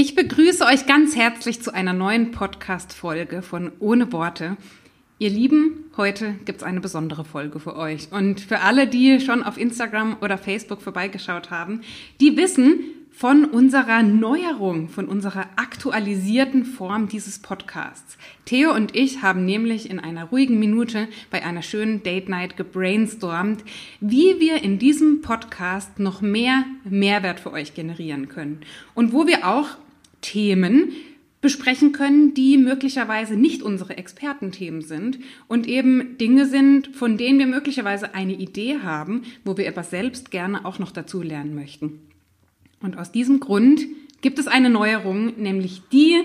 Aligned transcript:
Ich 0.00 0.14
begrüße 0.14 0.64
euch 0.64 0.86
ganz 0.86 1.16
herzlich 1.16 1.60
zu 1.60 1.74
einer 1.74 1.92
neuen 1.92 2.30
Podcast-Folge 2.30 3.42
von 3.42 3.72
Ohne 3.80 4.12
Worte. 4.12 4.56
Ihr 5.18 5.28
Lieben, 5.28 5.86
heute 5.96 6.34
gibt 6.44 6.58
es 6.58 6.62
eine 6.62 6.78
besondere 6.78 7.24
Folge 7.24 7.58
für 7.58 7.74
euch. 7.74 8.12
Und 8.12 8.40
für 8.40 8.60
alle, 8.60 8.86
die 8.86 9.18
schon 9.18 9.42
auf 9.42 9.58
Instagram 9.58 10.18
oder 10.20 10.38
Facebook 10.38 10.82
vorbeigeschaut 10.82 11.50
haben, 11.50 11.80
die 12.20 12.36
wissen, 12.36 12.78
von 13.10 13.46
unserer 13.46 14.04
Neuerung, 14.04 14.88
von 14.88 15.08
unserer 15.08 15.46
aktualisierten 15.56 16.64
Form 16.64 17.08
dieses 17.08 17.40
Podcasts. 17.40 18.16
Theo 18.44 18.72
und 18.72 18.94
ich 18.94 19.22
haben 19.22 19.44
nämlich 19.44 19.90
in 19.90 19.98
einer 19.98 20.26
ruhigen 20.26 20.60
Minute 20.60 21.08
bei 21.28 21.44
einer 21.44 21.62
schönen 21.62 22.04
Date 22.04 22.28
Night 22.28 22.56
gebrainstormt, 22.56 23.64
wie 23.98 24.38
wir 24.38 24.62
in 24.62 24.78
diesem 24.78 25.22
Podcast 25.22 25.98
noch 25.98 26.20
mehr 26.20 26.62
Mehrwert 26.84 27.40
für 27.40 27.50
euch 27.50 27.74
generieren 27.74 28.28
können 28.28 28.60
und 28.94 29.12
wo 29.12 29.26
wir 29.26 29.48
auch 29.48 29.70
Themen 30.20 30.92
besprechen 31.40 31.92
können, 31.92 32.34
die 32.34 32.58
möglicherweise 32.58 33.36
nicht 33.36 33.62
unsere 33.62 33.96
Expertenthemen 33.96 34.82
sind 34.82 35.18
und 35.46 35.68
eben 35.68 36.18
Dinge 36.18 36.46
sind, 36.46 36.88
von 36.96 37.16
denen 37.16 37.38
wir 37.38 37.46
möglicherweise 37.46 38.14
eine 38.14 38.32
Idee 38.32 38.78
haben, 38.82 39.22
wo 39.44 39.56
wir 39.56 39.66
etwas 39.66 39.90
selbst 39.90 40.30
gerne 40.30 40.64
auch 40.64 40.78
noch 40.78 40.90
dazu 40.90 41.22
lernen 41.22 41.54
möchten. 41.54 42.00
Und 42.80 42.98
aus 42.98 43.12
diesem 43.12 43.38
Grund 43.38 43.86
gibt 44.20 44.38
es 44.38 44.48
eine 44.48 44.70
Neuerung, 44.70 45.40
nämlich 45.40 45.82
die, 45.92 46.22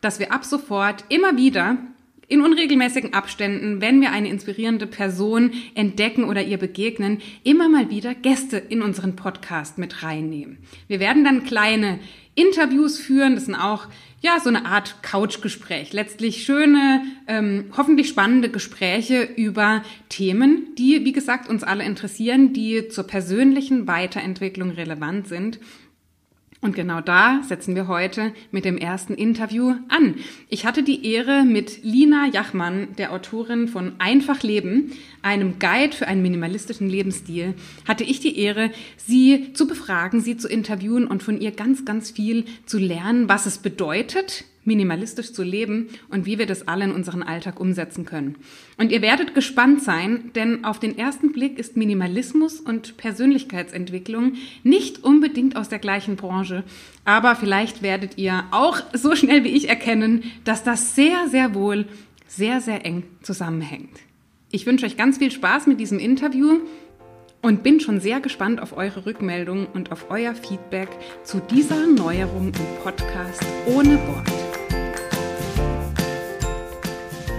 dass 0.00 0.18
wir 0.18 0.32
ab 0.32 0.44
sofort 0.44 1.04
immer 1.10 1.36
wieder 1.36 1.76
in 2.28 2.40
unregelmäßigen 2.40 3.14
Abständen, 3.14 3.80
wenn 3.80 4.00
wir 4.00 4.10
eine 4.10 4.28
inspirierende 4.28 4.86
Person 4.86 5.52
entdecken 5.74 6.24
oder 6.24 6.42
ihr 6.42 6.58
begegnen, 6.58 7.18
immer 7.44 7.68
mal 7.68 7.90
wieder 7.90 8.14
Gäste 8.14 8.56
in 8.56 8.82
unseren 8.82 9.14
Podcast 9.14 9.78
mit 9.78 10.02
reinnehmen. 10.02 10.58
Wir 10.88 10.98
werden 11.00 11.24
dann 11.24 11.44
kleine 11.44 12.00
Interviews 12.34 12.98
führen, 12.98 13.34
das 13.34 13.46
sind 13.46 13.54
auch 13.54 13.86
ja 14.20 14.40
so 14.40 14.48
eine 14.48 14.66
Art 14.66 15.02
Couchgespräch, 15.02 15.92
letztlich 15.92 16.44
schöne, 16.44 17.02
ähm, 17.28 17.66
hoffentlich 17.76 18.08
spannende 18.08 18.50
Gespräche 18.50 19.22
über 19.22 19.82
Themen, 20.08 20.74
die 20.76 21.04
wie 21.04 21.12
gesagt 21.12 21.48
uns 21.48 21.62
alle 21.62 21.84
interessieren, 21.84 22.52
die 22.52 22.88
zur 22.88 23.04
persönlichen 23.04 23.86
Weiterentwicklung 23.86 24.70
relevant 24.70 25.28
sind 25.28 25.60
und 26.62 26.74
genau 26.74 27.00
da 27.00 27.42
setzen 27.42 27.74
wir 27.74 27.86
heute 27.86 28.32
mit 28.50 28.64
dem 28.64 28.78
ersten 28.78 29.14
Interview 29.14 29.74
an. 29.88 30.14
Ich 30.48 30.64
hatte 30.64 30.82
die 30.82 31.06
Ehre, 31.06 31.44
mit 31.44 31.84
Lina 31.84 32.26
Jachmann, 32.32 32.88
der 32.96 33.12
Autorin 33.12 33.68
von 33.68 33.92
Einfach 33.98 34.42
Leben, 34.42 34.92
einem 35.22 35.58
Guide 35.58 35.94
für 35.94 36.08
einen 36.08 36.22
minimalistischen 36.22 36.88
Lebensstil, 36.88 37.54
hatte 37.86 38.04
ich 38.04 38.20
die 38.20 38.38
Ehre, 38.38 38.70
sie 38.96 39.52
zu 39.52 39.66
befragen, 39.66 40.20
sie 40.20 40.36
zu 40.36 40.48
interviewen 40.48 41.06
und 41.06 41.22
von 41.22 41.40
ihr 41.40 41.50
ganz, 41.50 41.84
ganz 41.84 42.10
viel 42.10 42.46
zu 42.64 42.78
lernen, 42.78 43.28
was 43.28 43.46
es 43.46 43.58
bedeutet, 43.58 44.44
minimalistisch 44.66 45.32
zu 45.32 45.42
leben 45.42 45.88
und 46.08 46.26
wie 46.26 46.38
wir 46.38 46.46
das 46.46 46.68
alle 46.68 46.84
in 46.84 46.92
unseren 46.92 47.22
Alltag 47.22 47.60
umsetzen 47.60 48.04
können. 48.04 48.36
Und 48.78 48.92
ihr 48.92 49.02
werdet 49.02 49.34
gespannt 49.34 49.82
sein, 49.82 50.30
denn 50.34 50.64
auf 50.64 50.78
den 50.78 50.98
ersten 50.98 51.32
Blick 51.32 51.58
ist 51.58 51.76
Minimalismus 51.76 52.60
und 52.60 52.96
Persönlichkeitsentwicklung 52.96 54.34
nicht 54.62 55.04
unbedingt 55.04 55.56
aus 55.56 55.68
der 55.68 55.78
gleichen 55.78 56.16
Branche, 56.16 56.64
aber 57.04 57.36
vielleicht 57.36 57.82
werdet 57.82 58.18
ihr 58.18 58.44
auch 58.50 58.80
so 58.92 59.14
schnell 59.14 59.44
wie 59.44 59.50
ich 59.50 59.68
erkennen, 59.68 60.24
dass 60.44 60.64
das 60.64 60.94
sehr, 60.94 61.28
sehr 61.28 61.54
wohl 61.54 61.86
sehr, 62.26 62.60
sehr 62.60 62.84
eng 62.84 63.04
zusammenhängt. 63.22 64.00
Ich 64.50 64.66
wünsche 64.66 64.86
euch 64.86 64.96
ganz 64.96 65.18
viel 65.18 65.30
Spaß 65.30 65.66
mit 65.66 65.80
diesem 65.80 65.98
Interview 65.98 66.60
und 67.42 67.62
bin 67.62 67.80
schon 67.80 68.00
sehr 68.00 68.20
gespannt 68.20 68.60
auf 68.60 68.76
eure 68.76 69.06
Rückmeldungen 69.06 69.66
und 69.66 69.92
auf 69.92 70.10
euer 70.10 70.34
Feedback 70.34 70.88
zu 71.22 71.40
dieser 71.40 71.86
Neuerung 71.86 72.48
im 72.48 72.82
Podcast 72.82 73.44
ohne 73.66 73.96
Wort. 74.08 74.45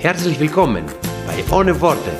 Herzlich 0.00 0.40
willkommen 0.40 0.86
bei 1.26 1.54
Ohne 1.54 1.78
Worte. 1.78 2.10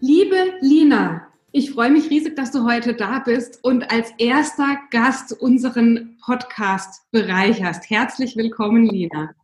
Liebe 0.00 0.54
Lina, 0.62 1.26
ich 1.52 1.70
freue 1.70 1.90
mich 1.90 2.08
riesig, 2.08 2.34
dass 2.34 2.50
du 2.50 2.64
heute 2.64 2.94
da 2.94 3.18
bist 3.18 3.62
und 3.62 3.92
als 3.92 4.10
erster 4.16 4.78
Gast 4.90 5.34
unseren 5.34 6.16
Podcast 6.24 7.02
bereicherst. 7.10 7.90
Herzlich 7.90 8.36
willkommen, 8.36 8.86
Lina. 8.86 9.34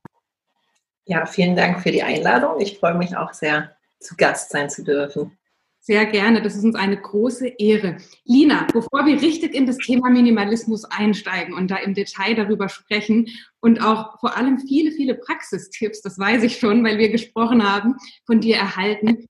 Ja, 1.04 1.26
vielen 1.26 1.54
Dank 1.54 1.82
für 1.82 1.92
die 1.92 2.02
Einladung. 2.02 2.62
Ich 2.62 2.78
freue 2.78 2.94
mich 2.94 3.14
auch 3.14 3.34
sehr, 3.34 3.76
zu 4.00 4.16
Gast 4.16 4.48
sein 4.48 4.70
zu 4.70 4.82
dürfen. 4.82 5.36
Sehr 5.84 6.06
gerne, 6.06 6.40
das 6.40 6.54
ist 6.54 6.62
uns 6.62 6.76
eine 6.76 6.96
große 6.96 7.48
Ehre. 7.58 7.96
Lina, 8.24 8.68
bevor 8.72 9.04
wir 9.04 9.20
richtig 9.20 9.52
in 9.52 9.66
das 9.66 9.78
Thema 9.78 10.10
Minimalismus 10.10 10.84
einsteigen 10.84 11.54
und 11.54 11.72
da 11.72 11.76
im 11.78 11.92
Detail 11.92 12.36
darüber 12.36 12.68
sprechen 12.68 13.26
und 13.58 13.82
auch 13.82 14.20
vor 14.20 14.36
allem 14.36 14.60
viele, 14.60 14.92
viele 14.92 15.16
Praxistipps, 15.16 16.00
das 16.00 16.20
weiß 16.20 16.44
ich 16.44 16.60
schon, 16.60 16.84
weil 16.84 16.98
wir 16.98 17.10
gesprochen 17.10 17.68
haben, 17.68 17.96
von 18.26 18.40
dir 18.40 18.58
erhalten, 18.58 19.26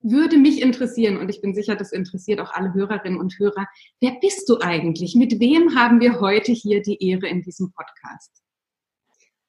würde 0.00 0.36
mich 0.36 0.62
interessieren, 0.62 1.16
und 1.16 1.28
ich 1.28 1.40
bin 1.40 1.56
sicher, 1.56 1.74
das 1.74 1.90
interessiert 1.90 2.38
auch 2.38 2.52
alle 2.52 2.72
Hörerinnen 2.72 3.18
und 3.18 3.36
Hörer, 3.40 3.66
wer 4.00 4.12
bist 4.20 4.48
du 4.48 4.60
eigentlich? 4.60 5.16
Mit 5.16 5.40
wem 5.40 5.74
haben 5.74 6.00
wir 6.00 6.20
heute 6.20 6.52
hier 6.52 6.82
die 6.82 7.02
Ehre 7.04 7.26
in 7.26 7.42
diesem 7.42 7.72
Podcast? 7.72 8.30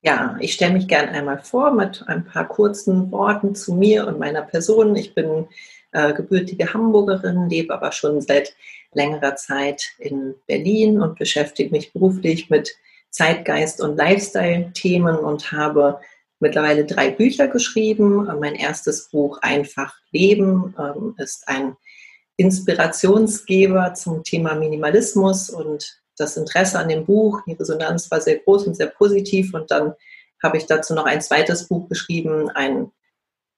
Ja, 0.02 0.38
ich 0.40 0.54
stelle 0.54 0.74
mich 0.74 0.88
gern 0.88 1.10
einmal 1.10 1.38
vor 1.38 1.72
mit 1.72 2.04
ein 2.08 2.26
paar 2.26 2.48
kurzen 2.48 3.12
Worten 3.12 3.54
zu 3.54 3.76
mir 3.76 4.08
und 4.08 4.18
meiner 4.18 4.42
Person. 4.42 4.96
Ich 4.96 5.14
bin 5.14 5.46
äh, 5.92 6.14
gebürtige 6.14 6.74
Hamburgerin, 6.74 7.50
lebe 7.50 7.74
aber 7.74 7.92
schon 7.92 8.22
seit 8.22 8.56
längerer 8.94 9.36
Zeit 9.36 9.84
in 10.00 10.36
Berlin 10.48 11.02
und 11.02 11.18
beschäftige 11.18 11.72
mich 11.72 11.94
beruflich 11.94 12.50
mit 12.50 12.76
Zeitgeist- 13.10 13.82
und 13.82 13.98
Lifestyle-Themen 13.98 15.18
und 15.18 15.52
habe 15.52 16.00
mittlerweile 16.40 16.86
drei 16.86 17.10
Bücher 17.10 17.48
geschrieben. 17.48 18.26
Mein 18.40 18.56
erstes 18.56 19.10
Buch 19.10 19.40
Einfach 19.42 19.96
Leben 20.12 20.76
ähm, 20.78 21.16
ist 21.18 21.48
ein 21.48 21.76
Inspirationsgeber 22.38 23.94
zum 23.96 24.24
Thema 24.24 24.56
Minimalismus 24.56 25.50
und 25.50 26.00
das 26.18 26.38
Interesse 26.38 26.80
an 26.80 26.90
dem 26.90 27.06
Buch, 27.06 27.42
die 27.48 27.54
Resonanz 27.54 28.10
war 28.12 28.22
sehr 28.22 28.38
groß 28.40 28.68
und 28.68 28.76
sehr 28.76 28.88
positiv 28.88 29.54
und 29.54 29.70
dann 29.72 29.94
habe 30.42 30.58
ich 30.58 30.66
dazu 30.66 30.94
noch 30.94 31.06
ein 31.06 31.22
zweites 31.22 31.68
Buch 31.68 31.90
geschrieben, 31.90 32.50
ein 32.50 32.92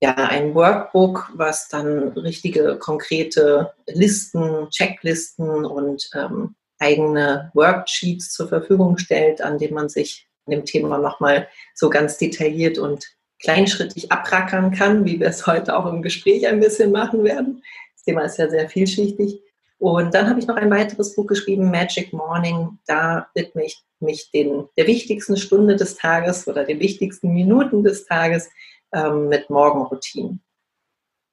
ja, 0.02 0.14
ein 0.16 0.56
Workbook, 0.56 1.32
was 1.36 1.68
dann 1.68 2.10
richtige 2.10 2.78
konkrete 2.78 3.74
Listen, 3.88 4.70
Checklisten 4.70 5.66
und 5.66 6.10
ähm, 6.16 6.56
eigene 6.80 7.52
Worksheets 7.54 8.32
zur 8.32 8.48
Verfügung 8.48 8.98
stellt, 8.98 9.42
an 9.42 9.58
denen 9.58 9.74
man 9.74 9.90
sich 9.90 10.28
an 10.46 10.52
dem 10.52 10.66
Thema 10.66 10.98
nochmal 10.98 11.48
so 11.76 11.90
ganz 11.90 12.18
detailliert 12.18 12.78
und 12.78 13.06
kleinschrittig 13.42 14.12
abrackern 14.12 14.72
kann, 14.72 15.06
wie 15.06 15.20
wir 15.20 15.28
es 15.28 15.46
heute 15.46 15.76
auch 15.78 15.86
im 15.86 16.02
Gespräch 16.02 16.48
ein 16.48 16.60
bisschen 16.60 16.92
machen 16.92 17.24
werden. 17.24 17.62
Das 17.96 18.04
Thema 18.04 18.22
ist 18.24 18.38
ja 18.38 18.50
sehr 18.50 18.70
vielschichtig. 18.70 19.42
Und 19.78 20.14
dann 20.14 20.30
habe 20.30 20.40
ich 20.40 20.48
noch 20.48 20.58
ein 20.58 20.72
weiteres 20.72 21.16
Buch 21.16 21.26
geschrieben, 21.26 21.72
Magic 21.72 22.12
Morning. 22.12 22.80
Da 22.86 23.28
widme 23.34 23.66
ich 23.66 23.82
mich 24.02 24.30
den, 24.32 24.68
der 24.78 24.88
wichtigsten 24.88 25.38
Stunde 25.38 25.78
des 25.78 25.96
Tages 25.96 26.48
oder 26.48 26.66
den 26.66 26.80
wichtigsten 26.80 27.34
Minuten 27.34 27.84
des 27.84 28.06
Tages 28.06 28.50
ähm, 28.94 29.28
mit 29.28 29.50
Morgenroutinen. 29.50 30.42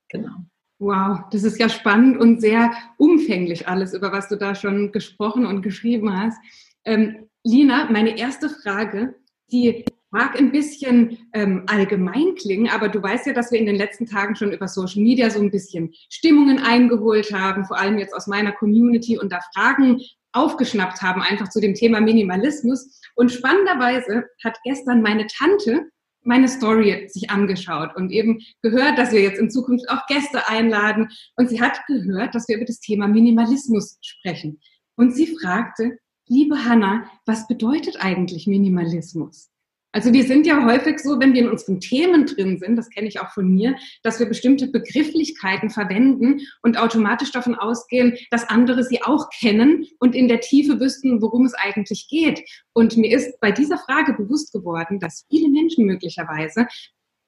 Genau. 0.09 0.37
Wow, 0.79 1.21
das 1.31 1.43
ist 1.43 1.59
ja 1.59 1.69
spannend 1.69 2.19
und 2.19 2.41
sehr 2.41 2.71
umfänglich 2.99 3.67
alles, 3.67 3.95
über 3.95 4.13
was 4.13 4.29
du 4.29 4.37
da 4.37 4.55
schon 4.55 4.93
gesprochen 4.93 5.47
und 5.47 5.63
geschrieben 5.63 6.15
hast. 6.15 6.39
Ähm, 6.85 7.29
Lina, 7.45 7.91
meine 7.91 8.19
erste 8.19 8.51
Frage, 8.51 9.15
die 9.51 9.85
mag 10.11 10.39
ein 10.39 10.53
bisschen 10.53 11.19
ähm, 11.33 11.65
allgemein 11.67 12.35
klingen, 12.37 12.69
aber 12.69 12.89
du 12.89 13.03
weißt 13.03 13.27
ja, 13.27 13.33
dass 13.33 13.53
wir 13.53 13.59
in 13.59 13.67
den 13.67 13.77
letzten 13.77 14.07
Tagen 14.07 14.37
schon 14.37 14.53
über 14.53 14.69
Social 14.69 15.03
Media 15.03 15.31
so 15.31 15.41
ein 15.41 15.51
bisschen 15.51 15.93
Stimmungen 16.11 16.59
eingeholt 16.59 17.33
haben, 17.33 17.65
vor 17.65 17.79
allem 17.79 17.99
jetzt 17.99 18.15
aus 18.15 18.27
meiner 18.27 18.53
Community 18.53 19.19
und 19.19 19.33
da 19.33 19.41
Fragen 19.55 20.01
aufgeschnappt 20.33 21.01
haben, 21.03 21.23
einfach 21.23 21.49
zu 21.49 21.61
dem 21.61 21.75
Thema 21.75 22.01
Minimalismus. 22.01 23.01
Und 23.15 23.33
spannenderweise 23.33 24.25
hat 24.45 24.59
gestern 24.65 25.03
meine 25.03 25.27
Tante 25.27 25.91
meine 26.27 26.49
Story 26.49 27.09
sich 27.09 27.31
angeschaut 27.31 27.97
und 27.97 28.11
eben 28.11 28.41
gehört, 28.63 28.99
dass 28.99 29.13
wir 29.13 29.23
jetzt 29.23 29.39
in 29.39 29.51
Zukunft 29.51 29.89
auch 29.89 30.07
Gäste 30.07 30.49
einladen. 30.49 31.09
Und 31.37 31.49
sie 31.49 31.61
hat 31.61 31.81
gehört, 31.87 32.35
dass 32.35 32.49
wir 32.49 32.57
über 32.57 32.65
das 32.65 32.81
Thema 32.81 33.09
Minimalismus 33.09 33.99
sprechen. 34.03 34.61
Und 34.97 35.15
sie 35.15 35.37
fragte, 35.41 35.99
liebe 36.27 36.65
Hanna, 36.65 37.11
was 37.25 37.47
bedeutet 37.47 37.97
eigentlich 38.01 38.47
Minimalismus? 38.47 39.51
Also 39.97 40.13
wir 40.13 40.25
sind 40.25 40.47
ja 40.47 40.63
häufig 40.63 40.99
so, 40.99 41.19
wenn 41.21 41.33
wir 41.33 41.41
in 41.41 41.49
unseren 41.49 41.81
Themen 41.81 42.27
drin 42.27 42.59
sind, 42.59 42.77
das 42.77 42.91
kenne 42.91 43.09
ich 43.09 43.19
auch 43.19 43.31
von 43.31 43.49
mir, 43.49 43.77
dass 44.03 44.21
wir 44.21 44.27
bestimmte 44.27 44.67
Begrifflichkeiten 44.67 45.71
verwenden 45.71 46.43
und 46.61 46.77
automatisch 46.77 47.33
davon 47.33 47.55
ausgehen, 47.55 48.15
dass 48.31 48.47
andere 48.47 48.85
sie 48.85 49.01
auch 49.01 49.31
kennen 49.31 49.87
und 49.99 50.15
in 50.15 50.29
der 50.29 50.41
Tiefe 50.41 50.81
wüssten, 50.81 51.23
worum 51.23 51.47
es 51.47 51.55
eigentlich 51.55 52.09
geht. 52.11 52.47
Und 52.75 52.99
mir 52.99 53.11
ist 53.11 53.41
bei 53.41 53.51
dieser 53.51 53.79
Frage 53.79 54.13
bewusst 54.13 54.53
geworden, 54.53 55.01
dass 55.01 55.25
viele 55.31 55.49
Menschen 55.49 55.87
möglicherweise 55.87 56.67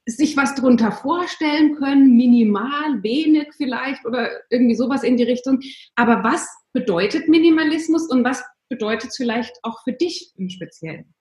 sich 0.05 0.37
was 0.37 0.55
drunter 0.55 0.93
vorstellen 0.93 1.75
können, 1.77 2.19
minimal, 2.19 3.03
wenig 3.03 3.49
vielleicht 3.57 4.05
oder 4.05 4.29
irgendwie 4.51 4.77
sowas 4.77 5.05
in 5.05 5.17
die 5.17 5.25
Richtung. 5.25 5.61
Aber 5.95 6.23
was 6.23 6.47
bedeutet 6.75 7.29
Minimalismus 7.29 8.11
und 8.11 8.25
was 8.25 8.45
bedeutet 8.69 9.09
es 9.09 9.17
vielleicht 9.17 9.57
auch 9.63 9.83
für 9.85 9.95
dich 9.95 10.35
im 10.37 10.51
Speziellen? 10.51 11.15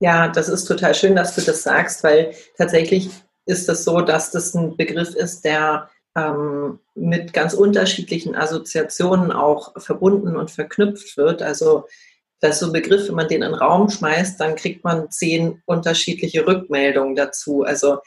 Ja, 0.00 0.28
das 0.28 0.48
ist 0.48 0.64
total 0.64 0.94
schön, 0.94 1.16
dass 1.16 1.34
du 1.34 1.40
das 1.40 1.62
sagst, 1.62 2.04
weil 2.04 2.34
tatsächlich 2.56 3.10
ist 3.46 3.68
es 3.68 3.84
so, 3.84 4.00
dass 4.00 4.30
das 4.30 4.54
ein 4.54 4.76
Begriff 4.76 5.14
ist, 5.14 5.44
der 5.44 5.90
ähm, 6.16 6.78
mit 6.94 7.32
ganz 7.32 7.54
unterschiedlichen 7.54 8.36
Assoziationen 8.36 9.32
auch 9.32 9.80
verbunden 9.80 10.36
und 10.36 10.50
verknüpft 10.50 11.16
wird. 11.16 11.42
Also 11.42 11.86
das 12.40 12.54
ist 12.54 12.60
so 12.60 12.66
ein 12.66 12.72
Begriff, 12.72 13.08
wenn 13.08 13.16
man 13.16 13.28
den 13.28 13.42
in 13.42 13.50
den 13.50 13.58
Raum 13.58 13.90
schmeißt, 13.90 14.40
dann 14.40 14.54
kriegt 14.54 14.84
man 14.84 15.10
zehn 15.10 15.62
unterschiedliche 15.66 16.46
Rückmeldungen 16.46 17.16
dazu. 17.16 17.62
Also 17.62 17.98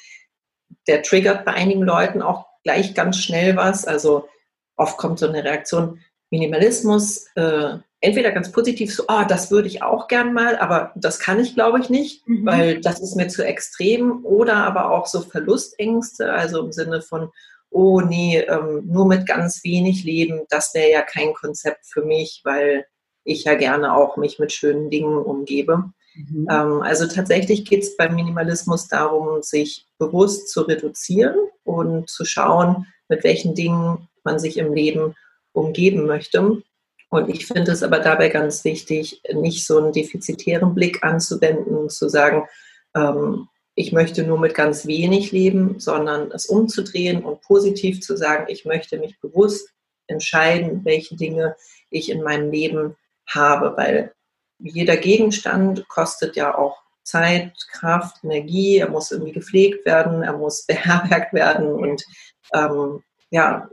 der 0.87 1.03
triggert 1.03 1.43
bei 1.43 1.53
einigen 1.53 1.83
Leuten 1.83 2.21
auch 2.21 2.45
gleich 2.63 2.93
ganz 2.93 3.17
schnell 3.17 3.55
was. 3.57 3.85
Also 3.85 4.29
oft 4.77 4.97
kommt 4.97 5.19
so 5.19 5.27
eine 5.27 5.43
Reaktion, 5.43 5.99
Minimalismus, 6.29 7.27
äh, 7.35 7.77
entweder 8.01 8.31
ganz 8.31 8.51
positiv 8.51 8.93
so, 8.93 9.03
ah, 9.07 9.25
das 9.25 9.51
würde 9.51 9.67
ich 9.67 9.83
auch 9.83 10.07
gern 10.07 10.33
mal, 10.33 10.57
aber 10.57 10.91
das 10.95 11.19
kann 11.19 11.39
ich, 11.39 11.53
glaube 11.53 11.79
ich, 11.79 11.89
nicht, 11.89 12.27
mhm. 12.27 12.45
weil 12.45 12.81
das 12.81 12.99
ist 12.99 13.15
mir 13.15 13.27
zu 13.27 13.45
extrem. 13.45 14.25
Oder 14.25 14.55
aber 14.57 14.91
auch 14.91 15.05
so 15.05 15.21
Verlustängste, 15.21 16.33
also 16.33 16.65
im 16.65 16.71
Sinne 16.71 17.01
von, 17.01 17.29
oh 17.69 18.01
nee, 18.01 18.39
ähm, 18.39 18.83
nur 18.85 19.05
mit 19.05 19.25
ganz 19.27 19.63
wenig 19.63 20.03
leben, 20.03 20.41
das 20.49 20.73
wäre 20.73 20.91
ja 20.91 21.01
kein 21.03 21.33
Konzept 21.33 21.85
für 21.85 22.03
mich, 22.03 22.41
weil 22.43 22.85
ich 23.23 23.43
ja 23.43 23.53
gerne 23.53 23.95
auch 23.95 24.17
mich 24.17 24.39
mit 24.39 24.51
schönen 24.51 24.89
Dingen 24.89 25.17
umgebe. 25.17 25.91
Mhm. 26.15 26.47
Ähm, 26.49 26.81
also 26.81 27.07
tatsächlich 27.07 27.65
geht 27.65 27.83
es 27.83 27.95
beim 27.95 28.15
Minimalismus 28.15 28.87
darum, 28.87 29.43
sich 29.43 29.85
bewusst 29.99 30.49
zu 30.49 30.61
reduzieren 30.61 31.35
und 31.63 32.09
zu 32.09 32.25
schauen, 32.25 32.87
mit 33.07 33.23
welchen 33.23 33.53
Dingen 33.53 34.09
man 34.23 34.39
sich 34.39 34.57
im 34.57 34.73
Leben 34.73 35.15
umgeben 35.53 36.07
möchte. 36.07 36.63
Und 37.11 37.29
ich 37.29 37.45
finde 37.45 37.73
es 37.73 37.83
aber 37.83 37.99
dabei 37.99 38.29
ganz 38.29 38.63
wichtig, 38.63 39.21
nicht 39.33 39.67
so 39.67 39.77
einen 39.77 39.91
defizitären 39.91 40.73
Blick 40.73 41.03
anzuwenden 41.03 41.75
und 41.75 41.91
zu 41.91 42.07
sagen, 42.07 42.47
ähm, 42.95 43.49
ich 43.75 43.91
möchte 43.91 44.23
nur 44.23 44.39
mit 44.39 44.55
ganz 44.55 44.87
wenig 44.87 45.33
leben, 45.33 45.79
sondern 45.79 46.31
es 46.31 46.45
umzudrehen 46.45 47.23
und 47.23 47.41
positiv 47.41 48.01
zu 48.01 48.15
sagen, 48.15 48.45
ich 48.47 48.63
möchte 48.63 48.97
mich 48.97 49.19
bewusst 49.19 49.69
entscheiden, 50.07 50.85
welche 50.85 51.17
Dinge 51.17 51.57
ich 51.89 52.09
in 52.09 52.23
meinem 52.23 52.49
Leben 52.49 52.95
habe, 53.27 53.75
weil 53.75 54.13
jeder 54.59 54.95
Gegenstand 54.95 55.87
kostet 55.89 56.37
ja 56.37 56.57
auch 56.57 56.81
Zeit, 57.03 57.53
Kraft, 57.71 58.23
Energie, 58.23 58.77
er 58.77 58.89
muss 58.89 59.11
irgendwie 59.11 59.33
gepflegt 59.33 59.85
werden, 59.85 60.23
er 60.23 60.37
muss 60.37 60.65
beherbergt 60.65 61.33
werden. 61.33 61.73
Und 61.73 62.05
ähm, 62.53 63.03
ja, 63.31 63.69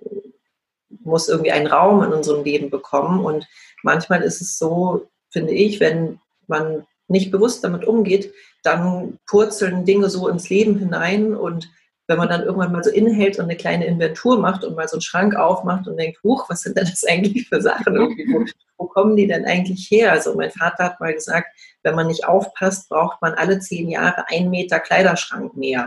muss 1.05 1.29
irgendwie 1.29 1.53
einen 1.53 1.67
Raum 1.67 2.03
in 2.03 2.13
unserem 2.13 2.45
Leben 2.45 2.71
bekommen. 2.71 3.25
Und 3.25 3.47
manchmal 3.83 4.23
ist 4.23 4.41
es 4.41 4.59
so, 4.59 5.09
finde 5.31 5.53
ich, 5.53 5.81
wenn 5.81 6.21
man 6.47 6.87
nicht 7.09 7.31
bewusst 7.31 7.65
damit 7.65 7.85
umgeht, 7.87 8.33
dann 8.63 9.19
purzeln 9.27 9.85
Dinge 9.85 10.11
so 10.11 10.29
ins 10.29 10.51
Leben 10.51 10.79
hinein 10.79 11.35
und 11.35 11.71
wenn 12.09 12.17
man 12.17 12.29
dann 12.29 12.43
irgendwann 12.43 12.73
mal 12.73 12.83
so 12.83 12.91
innehält 12.91 13.39
und 13.39 13.45
eine 13.45 13.57
kleine 13.57 13.85
Inventur 13.85 14.39
macht 14.41 14.65
und 14.65 14.75
mal 14.75 14.89
so 14.89 14.97
einen 14.97 15.03
Schrank 15.03 15.37
aufmacht 15.37 15.87
und 15.87 15.99
denkt, 15.99 16.19
huch, 16.25 16.49
was 16.49 16.63
sind 16.63 16.77
denn 16.77 16.87
das 16.87 17.05
eigentlich 17.05 17.47
für 17.49 17.61
Sachen? 17.61 17.95
Wo, 17.95 18.45
wo, 18.79 18.87
kommen 18.87 19.15
die 19.15 19.27
denn 19.27 19.45
eigentlich 19.45 19.91
her? 19.91 20.13
Also 20.13 20.35
mein 20.35 20.51
Vater 20.51 20.85
hat 20.85 21.01
mal 21.01 21.13
gesagt, 21.13 21.49
wenn 21.83 21.95
man 21.95 22.07
nicht 22.07 22.27
aufpasst, 22.27 22.89
braucht 22.89 23.21
man 23.21 23.35
alle 23.35 23.59
zehn 23.59 23.91
Jahre 23.91 24.27
einen 24.29 24.49
Meter 24.49 24.81
Kleiderschrank 24.81 25.55
mehr. 25.55 25.87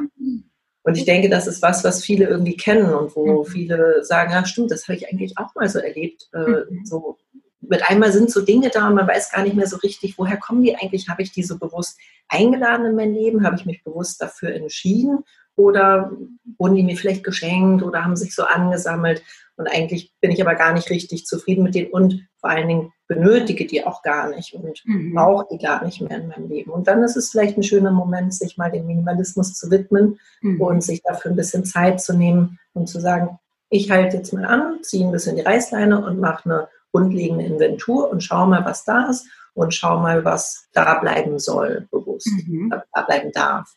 Und 0.84 0.98
ich 0.98 1.06
denke, 1.06 1.30
das 1.30 1.48
ist 1.48 1.62
was, 1.62 1.84
was 1.84 2.04
viele 2.04 2.28
irgendwie 2.28 2.58
kennen 2.58 2.94
und 2.94 3.16
wo 3.16 3.44
mhm. 3.44 3.46
viele 3.46 4.04
sagen, 4.04 4.32
ja 4.32 4.46
stimmt, 4.46 4.72
das 4.72 4.88
habe 4.88 4.98
ich 4.98 5.08
eigentlich 5.10 5.38
auch 5.38 5.54
mal 5.56 5.70
so 5.70 5.80
erlebt. 5.80 6.28
Äh, 6.34 6.40
mhm. 6.40 6.86
so 6.86 7.18
mit 7.62 7.88
einmal 7.90 8.12
sind 8.12 8.32
so 8.32 8.42
Dinge 8.42 8.70
da 8.70 8.88
und 8.88 8.96
man 8.96 9.08
weiß 9.08 9.32
gar 9.32 9.44
nicht 9.44 9.56
mehr 9.56 9.68
so 9.68 9.78
richtig, 9.78 10.18
woher 10.18 10.38
kommen 10.38 10.64
die 10.64 10.76
eigentlich? 10.76 11.08
Habe 11.08 11.22
ich 11.22 11.32
die 11.32 11.44
so 11.44 11.58
bewusst 11.60 11.98
eingeladen 12.28 12.86
in 12.88 12.96
mein 12.96 13.14
Leben? 13.14 13.46
Habe 13.46 13.56
ich 13.56 13.66
mich 13.66 13.84
bewusst 13.84 14.22
dafür 14.22 14.54
entschieden? 14.54 15.20
Oder 15.56 16.12
wurden 16.58 16.76
die 16.76 16.84
mir 16.84 16.98
vielleicht 16.98 17.24
geschenkt 17.24 17.84
oder 17.84 18.04
haben 18.04 18.16
sich 18.16 18.34
so 18.34 18.44
angesammelt? 18.44 19.22
Und 19.58 19.68
eigentlich 19.68 20.12
bin 20.22 20.32
ich 20.32 20.42
aber 20.42 20.56
gar 20.56 20.74
nicht 20.74 20.90
richtig 20.90 21.26
zufrieden 21.26 21.64
mit 21.64 21.76
denen 21.76 21.92
und 21.92 22.28
vor 22.40 22.50
allen 22.50 22.68
Dingen 22.68 22.92
benötige 23.14 23.68
die 23.68 23.86
auch 23.86 24.02
gar 24.04 24.30
nicht 24.30 24.54
und 24.54 24.82
mhm. 24.86 25.14
brauche 25.14 25.46
die 25.52 25.58
gar 25.58 25.84
nicht 25.84 26.02
mehr 26.02 26.18
in 26.18 26.30
meinem 26.30 26.48
Leben. 26.48 26.72
Und 26.72 26.88
dann 26.88 27.04
ist 27.04 27.18
es 27.18 27.30
vielleicht 27.30 27.58
ein 27.58 27.64
schöner 27.64 27.92
Moment, 27.92 28.34
sich 28.34 28.58
mal 28.58 28.72
dem 28.72 28.88
Minimalismus 28.88 29.54
zu 29.54 29.70
widmen 29.70 30.18
mhm. 30.42 30.62
und 30.62 30.82
sich 30.82 31.02
dafür 31.04 31.32
ein 31.32 31.36
bisschen 31.36 31.66
Zeit 31.66 32.00
zu 32.00 32.14
nehmen 32.14 32.58
und 32.74 32.88
zu 32.88 33.02
sagen, 33.02 33.38
ich 33.70 33.92
halte 33.92 34.18
jetzt 34.18 34.34
mal 34.34 34.46
an, 34.46 34.80
ziehe 34.82 35.06
ein 35.06 35.12
bisschen 35.12 35.36
die 35.36 35.42
Reißleine 35.42 36.06
und 36.06 36.20
mache 36.20 36.50
eine 36.50 36.68
grundlegende 36.94 37.44
Inventur 37.44 38.10
und 38.10 38.24
schaue 38.24 38.48
mal, 38.48 38.64
was 38.64 38.86
da 38.86 39.10
ist 39.10 39.28
und 39.54 39.74
schau 39.74 40.00
mal, 40.00 40.24
was 40.24 40.68
da 40.72 41.00
bleiben 41.00 41.38
soll, 41.38 41.88
bewusst, 41.92 42.32
mhm. 42.48 42.74
da 42.94 43.02
bleiben 43.02 43.32
darf. 43.34 43.74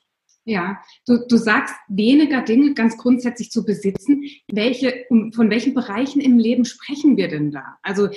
Ja, 0.46 0.82
du, 1.06 1.26
du 1.26 1.37
sagst, 1.38 1.75
weniger 1.88 2.43
Dinge 2.43 2.75
ganz 2.75 2.99
grundsätzlich 2.99 3.50
zu 3.50 3.64
besitzen. 3.64 4.25
Welche, 4.52 5.06
von 5.08 5.50
welchen 5.50 5.73
Bereichen 5.73 6.20
im 6.20 6.38
Leben 6.38 6.67
sprechen 6.67 7.17
wir 7.17 7.29
denn 7.29 7.50
da? 7.50 7.79
Also 7.82 8.08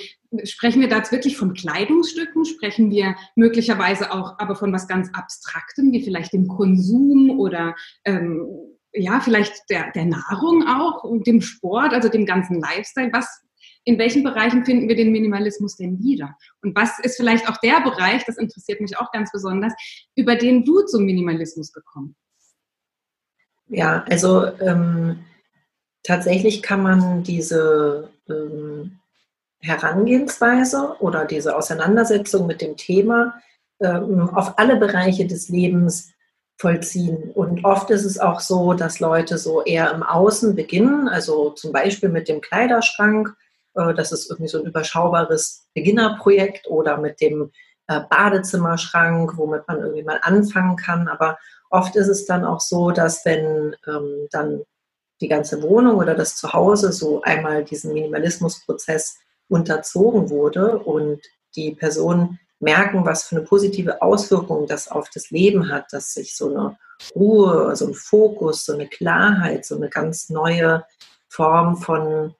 sprechen 0.44 0.82
wir 0.82 0.88
da 0.88 0.98
jetzt 0.98 1.10
wirklich 1.10 1.38
von 1.38 1.54
Kleidungsstücken? 1.54 2.44
Sprechen 2.44 2.90
wir 2.90 3.16
möglicherweise 3.34 4.12
auch 4.12 4.38
aber 4.38 4.56
von 4.56 4.72
was 4.74 4.88
ganz 4.88 5.08
Abstraktem, 5.14 5.90
wie 5.92 6.02
vielleicht 6.02 6.34
dem 6.34 6.48
Konsum 6.48 7.30
oder 7.30 7.74
ähm, 8.04 8.46
ja, 8.92 9.20
vielleicht 9.20 9.70
der, 9.70 9.90
der 9.92 10.04
Nahrung 10.04 10.66
auch 10.68 11.04
und 11.04 11.26
dem 11.26 11.40
Sport, 11.40 11.94
also 11.94 12.10
dem 12.10 12.26
ganzen 12.26 12.60
Lifestyle? 12.60 13.10
Was, 13.12 13.42
in 13.88 13.98
welchen 13.98 14.22
Bereichen 14.22 14.66
finden 14.66 14.86
wir 14.86 14.96
den 14.96 15.12
Minimalismus 15.12 15.76
denn 15.76 15.98
wieder? 16.02 16.36
Und 16.62 16.76
was 16.76 16.98
ist 16.98 17.16
vielleicht 17.16 17.48
auch 17.48 17.56
der 17.56 17.80
Bereich, 17.80 18.22
das 18.26 18.36
interessiert 18.36 18.82
mich 18.82 18.98
auch 18.98 19.10
ganz 19.12 19.32
besonders, 19.32 19.72
über 20.14 20.36
den 20.36 20.62
du 20.66 20.82
zum 20.82 21.06
Minimalismus 21.06 21.72
gekommen 21.72 22.14
bist? 22.36 22.54
Ja, 23.68 24.04
also 24.10 24.44
ähm, 24.60 25.20
tatsächlich 26.02 26.60
kann 26.62 26.82
man 26.82 27.22
diese 27.22 28.10
ähm, 28.28 28.98
Herangehensweise 29.60 30.96
oder 31.00 31.24
diese 31.24 31.56
Auseinandersetzung 31.56 32.46
mit 32.46 32.60
dem 32.60 32.76
Thema 32.76 33.40
ähm, 33.80 34.28
auf 34.34 34.58
alle 34.58 34.76
Bereiche 34.76 35.26
des 35.26 35.48
Lebens 35.48 36.12
vollziehen. 36.58 37.30
Und 37.30 37.64
oft 37.64 37.88
ist 37.88 38.04
es 38.04 38.18
auch 38.18 38.40
so, 38.40 38.74
dass 38.74 39.00
Leute 39.00 39.38
so 39.38 39.62
eher 39.62 39.90
im 39.92 40.02
Außen 40.02 40.54
beginnen, 40.54 41.08
also 41.08 41.50
zum 41.50 41.72
Beispiel 41.72 42.10
mit 42.10 42.28
dem 42.28 42.42
Kleiderschrank 42.42 43.34
das 43.74 44.12
ist 44.12 44.30
irgendwie 44.30 44.48
so 44.48 44.58
ein 44.58 44.66
überschaubares 44.66 45.66
Beginnerprojekt 45.74 46.66
oder 46.68 46.96
mit 46.96 47.20
dem 47.20 47.52
äh, 47.86 48.00
Badezimmerschrank, 48.08 49.36
womit 49.36 49.66
man 49.68 49.80
irgendwie 49.80 50.02
mal 50.02 50.20
anfangen 50.22 50.76
kann. 50.76 51.08
Aber 51.08 51.38
oft 51.70 51.96
ist 51.96 52.08
es 52.08 52.26
dann 52.26 52.44
auch 52.44 52.60
so, 52.60 52.90
dass 52.90 53.24
wenn 53.24 53.76
ähm, 53.86 54.28
dann 54.30 54.62
die 55.20 55.28
ganze 55.28 55.62
Wohnung 55.62 55.96
oder 55.96 56.14
das 56.14 56.36
Zuhause 56.36 56.92
so 56.92 57.22
einmal 57.22 57.64
diesen 57.64 57.92
Minimalismusprozess 57.92 59.18
unterzogen 59.48 60.30
wurde 60.30 60.78
und 60.78 61.22
die 61.56 61.74
Personen 61.74 62.38
merken, 62.60 63.04
was 63.04 63.24
für 63.24 63.36
eine 63.36 63.44
positive 63.44 64.02
Auswirkung 64.02 64.66
das 64.66 64.88
auf 64.88 65.10
das 65.10 65.30
Leben 65.30 65.70
hat, 65.70 65.92
dass 65.92 66.12
sich 66.12 66.36
so 66.36 66.50
eine 66.50 66.78
Ruhe, 67.14 67.74
so 67.76 67.86
ein 67.86 67.94
Fokus, 67.94 68.64
so 68.64 68.74
eine 68.74 68.88
Klarheit, 68.88 69.64
so 69.64 69.76
eine 69.76 69.88
ganz 69.88 70.28
neue 70.28 70.84
Form 71.28 71.76
von 71.76 72.34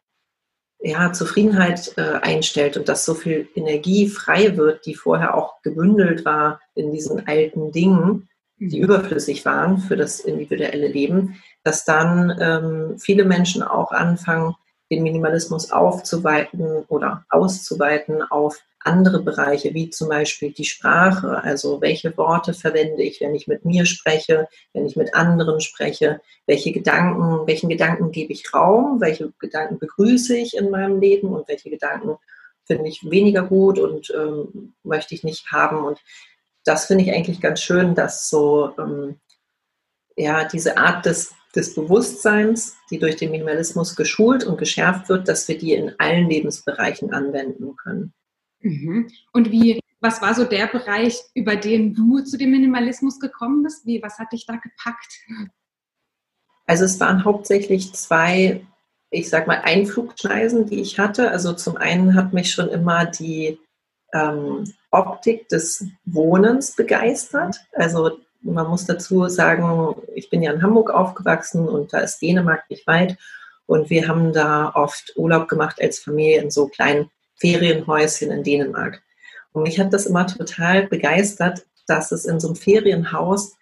ja, 0.80 1.12
Zufriedenheit 1.12 1.94
äh, 1.96 2.18
einstellt 2.22 2.76
und 2.76 2.88
dass 2.88 3.04
so 3.04 3.14
viel 3.14 3.48
Energie 3.54 4.08
frei 4.08 4.56
wird, 4.56 4.86
die 4.86 4.94
vorher 4.94 5.34
auch 5.34 5.60
gebündelt 5.62 6.24
war 6.24 6.60
in 6.74 6.92
diesen 6.92 7.26
alten 7.26 7.72
Dingen, 7.72 8.28
die 8.58 8.78
mhm. 8.78 8.84
überflüssig 8.84 9.44
waren 9.44 9.78
für 9.78 9.96
das 9.96 10.20
individuelle 10.20 10.88
Leben, 10.88 11.42
dass 11.64 11.84
dann 11.84 12.36
ähm, 12.40 12.98
viele 12.98 13.24
Menschen 13.24 13.62
auch 13.62 13.92
anfangen, 13.92 14.54
den 14.90 15.02
Minimalismus 15.02 15.70
aufzuweiten 15.70 16.84
oder 16.88 17.24
auszuweiten 17.28 18.22
auf 18.22 18.58
andere 18.80 19.22
Bereiche, 19.22 19.74
wie 19.74 19.90
zum 19.90 20.08
Beispiel 20.08 20.52
die 20.52 20.64
Sprache. 20.64 21.42
Also 21.42 21.80
welche 21.80 22.16
Worte 22.16 22.54
verwende 22.54 23.02
ich, 23.02 23.20
wenn 23.20 23.34
ich 23.34 23.46
mit 23.46 23.64
mir 23.64 23.86
spreche, 23.86 24.48
wenn 24.72 24.86
ich 24.86 24.96
mit 24.96 25.14
anderen 25.14 25.60
spreche, 25.60 26.20
welche 26.46 26.72
Gedanken, 26.72 27.46
welchen 27.46 27.68
Gedanken 27.68 28.12
gebe 28.12 28.32
ich 28.32 28.52
Raum, 28.54 29.00
welche 29.00 29.32
Gedanken 29.38 29.78
begrüße 29.78 30.36
ich 30.36 30.56
in 30.56 30.70
meinem 30.70 31.00
Leben 31.00 31.28
und 31.28 31.48
welche 31.48 31.70
Gedanken 31.70 32.16
finde 32.64 32.88
ich 32.88 33.10
weniger 33.10 33.42
gut 33.42 33.78
und 33.78 34.12
ähm, 34.14 34.74
möchte 34.84 35.14
ich 35.14 35.24
nicht 35.24 35.50
haben. 35.50 35.84
Und 35.84 35.98
das 36.64 36.86
finde 36.86 37.04
ich 37.04 37.12
eigentlich 37.12 37.40
ganz 37.40 37.60
schön, 37.60 37.94
dass 37.94 38.28
so 38.28 38.72
ähm, 38.78 39.18
ja 40.16 40.44
diese 40.44 40.76
Art 40.76 41.06
des, 41.06 41.34
des 41.56 41.74
Bewusstseins, 41.74 42.76
die 42.90 42.98
durch 42.98 43.16
den 43.16 43.30
Minimalismus 43.30 43.96
geschult 43.96 44.44
und 44.44 44.58
geschärft 44.58 45.08
wird, 45.08 45.28
dass 45.28 45.48
wir 45.48 45.58
die 45.58 45.72
in 45.72 45.94
allen 45.98 46.28
Lebensbereichen 46.28 47.12
anwenden 47.12 47.74
können. 47.76 48.12
Mhm. 48.60 49.10
Und 49.32 49.50
wie, 49.50 49.80
was 50.00 50.22
war 50.22 50.34
so 50.34 50.44
der 50.44 50.66
Bereich, 50.66 51.20
über 51.34 51.56
den 51.56 51.94
du 51.94 52.20
zu 52.20 52.36
dem 52.36 52.50
Minimalismus 52.50 53.20
gekommen 53.20 53.62
bist? 53.62 53.86
Wie, 53.86 54.02
was 54.02 54.18
hat 54.18 54.32
dich 54.32 54.46
da 54.46 54.54
gepackt? 54.54 55.20
Also 56.66 56.84
es 56.84 57.00
waren 57.00 57.24
hauptsächlich 57.24 57.94
zwei, 57.94 58.64
ich 59.10 59.28
sag 59.28 59.46
mal, 59.46 59.62
Einflugschneisen, 59.62 60.66
die 60.66 60.80
ich 60.80 60.98
hatte. 60.98 61.30
Also 61.30 61.52
zum 61.54 61.76
einen 61.76 62.14
hat 62.14 62.32
mich 62.32 62.52
schon 62.52 62.68
immer 62.68 63.06
die 63.06 63.58
ähm, 64.12 64.64
Optik 64.90 65.48
des 65.48 65.86
Wohnens 66.04 66.76
begeistert. 66.76 67.56
Also 67.72 68.18
man 68.42 68.68
muss 68.68 68.86
dazu 68.86 69.28
sagen, 69.28 69.94
ich 70.14 70.30
bin 70.30 70.42
ja 70.42 70.52
in 70.52 70.62
Hamburg 70.62 70.90
aufgewachsen 70.90 71.68
und 71.68 71.92
da 71.92 71.98
ist 71.98 72.20
Dänemark 72.20 72.68
nicht 72.70 72.86
weit. 72.86 73.16
Und 73.66 73.90
wir 73.90 74.08
haben 74.08 74.32
da 74.32 74.72
oft 74.74 75.12
Urlaub 75.16 75.48
gemacht 75.48 75.80
als 75.80 75.98
Familie 75.98 76.40
in 76.40 76.50
so 76.50 76.68
kleinen 76.68 77.10
Ferienhäuschen 77.38 78.30
in 78.30 78.42
Dänemark. 78.42 79.02
Und 79.52 79.62
mich 79.62 79.78
hat 79.78 79.92
das 79.92 80.06
immer 80.06 80.26
total 80.26 80.86
begeistert, 80.86 81.66
dass 81.86 82.12
es 82.12 82.24
in 82.24 82.38
so 82.40 82.48
einem 82.48 82.56
Ferienhaus 82.56 83.56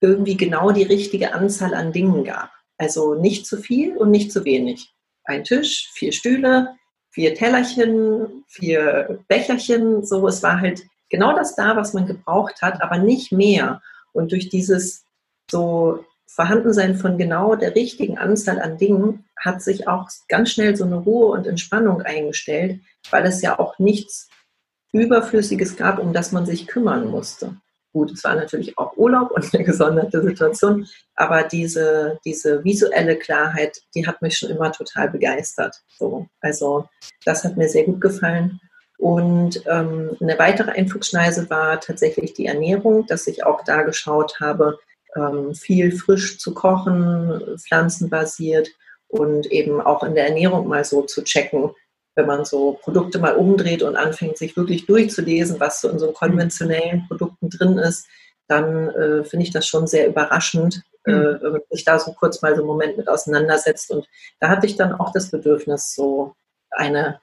irgendwie 0.00 0.36
genau 0.36 0.72
die 0.72 0.82
richtige 0.82 1.32
Anzahl 1.34 1.74
an 1.74 1.92
Dingen 1.92 2.24
gab. 2.24 2.50
Also 2.78 3.14
nicht 3.14 3.46
zu 3.46 3.58
viel 3.58 3.96
und 3.96 4.10
nicht 4.10 4.32
zu 4.32 4.44
wenig. 4.44 4.92
Ein 5.24 5.44
Tisch, 5.44 5.90
vier 5.92 6.12
Stühle, 6.12 6.74
vier 7.10 7.34
Tellerchen, 7.34 8.44
vier 8.48 9.20
Becherchen, 9.28 10.04
so. 10.04 10.26
Es 10.26 10.42
war 10.42 10.60
halt 10.60 10.82
genau 11.10 11.34
das 11.34 11.54
da, 11.54 11.76
was 11.76 11.94
man 11.94 12.06
gebraucht 12.06 12.62
hat, 12.62 12.82
aber 12.82 12.98
nicht 12.98 13.30
mehr. 13.30 13.80
Und 14.12 14.32
durch 14.32 14.48
dieses 14.48 15.04
so 15.50 16.04
Vorhandensein 16.34 16.96
von 16.96 17.18
genau 17.18 17.56
der 17.56 17.74
richtigen 17.74 18.16
Anzahl 18.16 18.58
an 18.58 18.78
Dingen 18.78 19.24
hat 19.36 19.60
sich 19.60 19.86
auch 19.86 20.08
ganz 20.28 20.50
schnell 20.50 20.74
so 20.76 20.84
eine 20.84 20.96
Ruhe 20.96 21.26
und 21.26 21.46
Entspannung 21.46 22.00
eingestellt, 22.00 22.80
weil 23.10 23.26
es 23.26 23.42
ja 23.42 23.58
auch 23.58 23.78
nichts 23.78 24.28
Überflüssiges 24.92 25.76
gab, 25.76 25.98
um 25.98 26.14
das 26.14 26.32
man 26.32 26.46
sich 26.46 26.66
kümmern 26.66 27.06
musste. 27.08 27.56
Gut, 27.92 28.10
es 28.12 28.24
war 28.24 28.34
natürlich 28.34 28.78
auch 28.78 28.96
Urlaub 28.96 29.30
und 29.32 29.54
eine 29.54 29.64
gesonderte 29.64 30.22
Situation, 30.22 30.86
aber 31.14 31.42
diese, 31.42 32.18
diese 32.24 32.64
visuelle 32.64 33.16
Klarheit, 33.16 33.82
die 33.94 34.06
hat 34.06 34.22
mich 34.22 34.38
schon 34.38 34.48
immer 34.48 34.72
total 34.72 35.10
begeistert. 35.10 35.82
So, 35.98 36.26
also 36.40 36.88
das 37.26 37.44
hat 37.44 37.58
mir 37.58 37.68
sehr 37.68 37.84
gut 37.84 38.00
gefallen. 38.00 38.58
Und 38.96 39.62
ähm, 39.66 40.16
eine 40.20 40.38
weitere 40.38 40.70
Einflugschneise 40.70 41.50
war 41.50 41.80
tatsächlich 41.80 42.32
die 42.32 42.46
Ernährung, 42.46 43.04
dass 43.06 43.26
ich 43.26 43.44
auch 43.44 43.62
da 43.64 43.82
geschaut 43.82 44.40
habe, 44.40 44.78
viel 45.54 45.92
frisch 45.92 46.38
zu 46.38 46.54
kochen, 46.54 47.58
pflanzenbasiert 47.58 48.68
und 49.08 49.46
eben 49.46 49.80
auch 49.80 50.02
in 50.02 50.14
der 50.14 50.26
Ernährung 50.28 50.66
mal 50.68 50.84
so 50.84 51.02
zu 51.02 51.22
checken, 51.22 51.70
wenn 52.14 52.26
man 52.26 52.44
so 52.44 52.78
Produkte 52.82 53.18
mal 53.18 53.36
umdreht 53.36 53.82
und 53.82 53.96
anfängt, 53.96 54.38
sich 54.38 54.56
wirklich 54.56 54.86
durchzulesen, 54.86 55.60
was 55.60 55.80
so 55.80 55.88
in 55.88 55.98
so 55.98 56.12
konventionellen 56.12 57.06
Produkten 57.08 57.50
drin 57.50 57.78
ist, 57.78 58.06
dann 58.48 58.90
äh, 58.90 59.24
finde 59.24 59.44
ich 59.44 59.52
das 59.52 59.66
schon 59.66 59.86
sehr 59.86 60.08
überraschend, 60.08 60.82
äh, 61.06 61.12
mhm. 61.12 61.38
wenn 61.40 61.52
man 61.52 61.60
sich 61.70 61.84
da 61.84 61.98
so 61.98 62.12
kurz 62.12 62.42
mal 62.42 62.54
so 62.54 62.62
einen 62.62 62.68
Moment 62.68 62.96
mit 62.96 63.08
auseinandersetzt. 63.08 63.90
Und 63.90 64.06
da 64.40 64.48
hatte 64.48 64.66
ich 64.66 64.76
dann 64.76 64.92
auch 64.92 65.12
das 65.12 65.30
Bedürfnis, 65.30 65.94
so 65.94 66.34
eine 66.70 67.20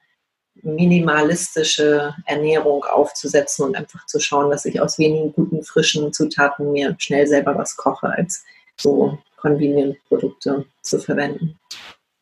minimalistische 0.64 2.14
Ernährung 2.26 2.84
aufzusetzen 2.84 3.66
und 3.66 3.76
einfach 3.76 4.06
zu 4.06 4.20
schauen, 4.20 4.50
dass 4.50 4.66
ich 4.66 4.82
aus 4.82 5.00
wenigen 5.00 5.34
guten, 5.34 5.64
frischen 5.64 6.14
Zutaten 6.14 6.72
mir 6.72 6.96
schnell 7.00 7.28
selber 7.28 7.58
was 7.58 7.76
koche, 7.76 8.10
als 8.10 8.44
so 8.78 9.18
Convenient-Produkte 9.38 10.66
zu 10.82 11.00
verwenden. 11.00 11.60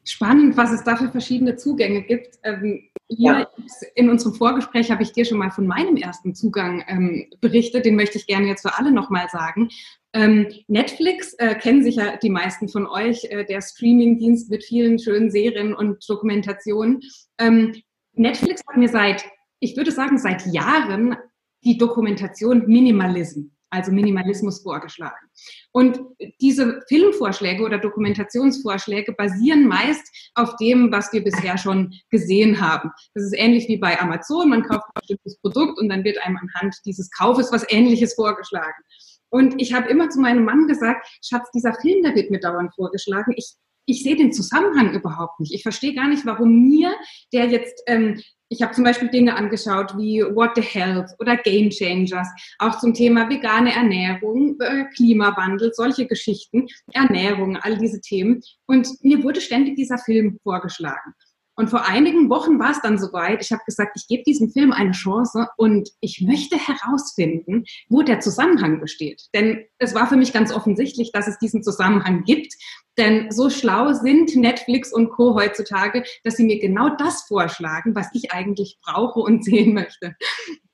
Spannend, 0.03 0.55
was 0.55 0.71
es 0.71 0.83
da 0.83 0.95
für 0.95 1.09
verschiedene 1.09 1.57
Zugänge 1.57 2.01
gibt. 2.01 2.39
Ähm, 2.43 2.89
hier 3.09 3.39
ja. 3.39 3.51
in 3.95 4.09
unserem 4.09 4.35
Vorgespräch 4.35 4.89
habe 4.89 5.03
ich 5.03 5.11
dir 5.11 5.25
schon 5.25 5.37
mal 5.37 5.51
von 5.51 5.67
meinem 5.67 5.97
ersten 5.97 6.33
Zugang 6.33 6.83
ähm, 6.87 7.27
berichtet. 7.41 7.85
Den 7.85 7.95
möchte 7.95 8.17
ich 8.17 8.27
gerne 8.27 8.47
jetzt 8.47 8.61
für 8.61 8.77
alle 8.77 8.91
nochmal 8.91 9.27
sagen. 9.29 9.69
Ähm, 10.13 10.47
Netflix 10.67 11.33
äh, 11.33 11.55
kennen 11.55 11.83
sicher 11.83 12.17
die 12.21 12.29
meisten 12.29 12.69
von 12.69 12.87
euch, 12.87 13.25
äh, 13.25 13.45
der 13.45 13.61
Streamingdienst 13.61 14.49
mit 14.49 14.63
vielen 14.63 14.97
schönen 14.97 15.29
Serien 15.29 15.73
und 15.73 16.03
Dokumentationen. 16.07 17.01
Ähm, 17.37 17.75
Netflix 18.17 18.61
hat 18.67 18.77
mir 18.77 18.89
seit, 18.89 19.25
ich 19.59 19.75
würde 19.77 19.91
sagen, 19.91 20.17
seit 20.17 20.45
Jahren 20.47 21.15
die 21.63 21.77
Dokumentation 21.77 22.65
Minimalism, 22.67 23.49
also 23.69 23.91
Minimalismus 23.91 24.61
vorgeschlagen. 24.61 25.27
Und 25.71 25.99
diese 26.39 26.81
Filmvorschläge 26.87 27.63
oder 27.63 27.77
Dokumentationsvorschläge 27.77 29.13
basieren 29.13 29.67
meist 29.67 30.31
auf 30.35 30.55
dem, 30.57 30.91
was 30.91 31.11
wir 31.11 31.23
bisher 31.23 31.57
schon 31.57 31.93
gesehen 32.09 32.61
haben. 32.61 32.91
Das 33.13 33.23
ist 33.23 33.37
ähnlich 33.37 33.67
wie 33.67 33.77
bei 33.77 33.99
Amazon. 33.99 34.49
Man 34.49 34.63
kauft 34.63 34.85
ein 34.85 34.99
bestimmtes 35.01 35.39
Produkt 35.39 35.79
und 35.79 35.89
dann 35.89 36.03
wird 36.03 36.17
einem 36.25 36.37
anhand 36.37 36.75
dieses 36.85 37.11
Kaufes 37.11 37.51
was 37.51 37.65
Ähnliches 37.69 38.13
vorgeschlagen. 38.13 38.83
Und 39.29 39.61
ich 39.61 39.73
habe 39.73 39.89
immer 39.89 40.09
zu 40.09 40.21
meinem 40.21 40.45
Mann 40.45 40.67
gesagt, 40.67 41.05
Schatz, 41.21 41.49
dieser 41.51 41.73
Film, 41.73 42.01
der 42.03 42.15
wird 42.15 42.31
mir 42.31 42.39
dauernd 42.39 42.73
vorgeschlagen. 42.73 43.33
Ich 43.35 43.55
ich 43.87 44.03
sehe 44.03 44.17
den 44.17 44.33
Zusammenhang 44.33 44.93
überhaupt 44.93 45.39
nicht. 45.39 45.53
Ich 45.53 45.63
verstehe 45.63 45.95
gar 45.95 46.07
nicht, 46.09 46.25
warum 46.25 46.67
mir, 46.67 46.93
der 47.33 47.45
jetzt, 47.45 47.81
ähm, 47.87 48.21
ich 48.49 48.61
habe 48.61 48.73
zum 48.73 48.83
Beispiel 48.83 49.09
Dinge 49.09 49.35
angeschaut 49.35 49.97
wie 49.97 50.21
What 50.23 50.51
the 50.55 50.61
Health 50.61 51.09
oder 51.19 51.37
Game 51.37 51.69
Changers, 51.69 52.27
auch 52.59 52.79
zum 52.79 52.93
Thema 52.93 53.29
vegane 53.29 53.73
Ernährung, 53.73 54.59
äh, 54.59 54.85
Klimawandel, 54.93 55.71
solche 55.73 56.05
Geschichten, 56.05 56.67
Ernährung, 56.91 57.57
all 57.57 57.77
diese 57.77 58.01
Themen. 58.01 58.41
Und 58.67 58.89
mir 59.01 59.23
wurde 59.23 59.39
ständig 59.39 59.77
dieser 59.77 59.97
Film 59.97 60.37
vorgeschlagen. 60.43 61.13
Und 61.59 61.71
vor 61.71 61.85
einigen 61.87 62.29
Wochen 62.29 62.59
war 62.59 62.69
es 62.69 62.81
dann 62.81 62.99
soweit. 62.99 63.41
Ich 63.41 63.51
habe 63.51 63.63
gesagt, 63.65 63.93
ich 63.95 64.07
gebe 64.07 64.21
diesem 64.23 64.51
Film 64.51 64.71
eine 64.71 64.91
Chance 64.91 65.47
und 65.57 65.89
ich 66.01 66.21
möchte 66.21 66.55
herausfinden, 66.55 67.65
wo 67.89 68.03
der 68.03 68.19
Zusammenhang 68.19 68.79
besteht. 68.79 69.23
Denn 69.33 69.65
es 69.79 69.95
war 69.95 70.07
für 70.07 70.17
mich 70.17 70.33
ganz 70.33 70.53
offensichtlich, 70.53 71.11
dass 71.11 71.27
es 71.27 71.39
diesen 71.39 71.63
Zusammenhang 71.63 72.23
gibt. 72.25 72.53
Denn 72.99 73.31
so 73.31 73.49
schlau 73.49 73.91
sind 73.93 74.35
Netflix 74.35 74.93
und 74.93 75.09
Co. 75.09 75.33
heutzutage, 75.33 76.03
dass 76.23 76.37
sie 76.37 76.45
mir 76.45 76.59
genau 76.59 76.89
das 76.95 77.23
vorschlagen, 77.23 77.95
was 77.95 78.07
ich 78.13 78.31
eigentlich 78.31 78.77
brauche 78.85 79.19
und 79.19 79.43
sehen 79.43 79.73
möchte. 79.73 80.15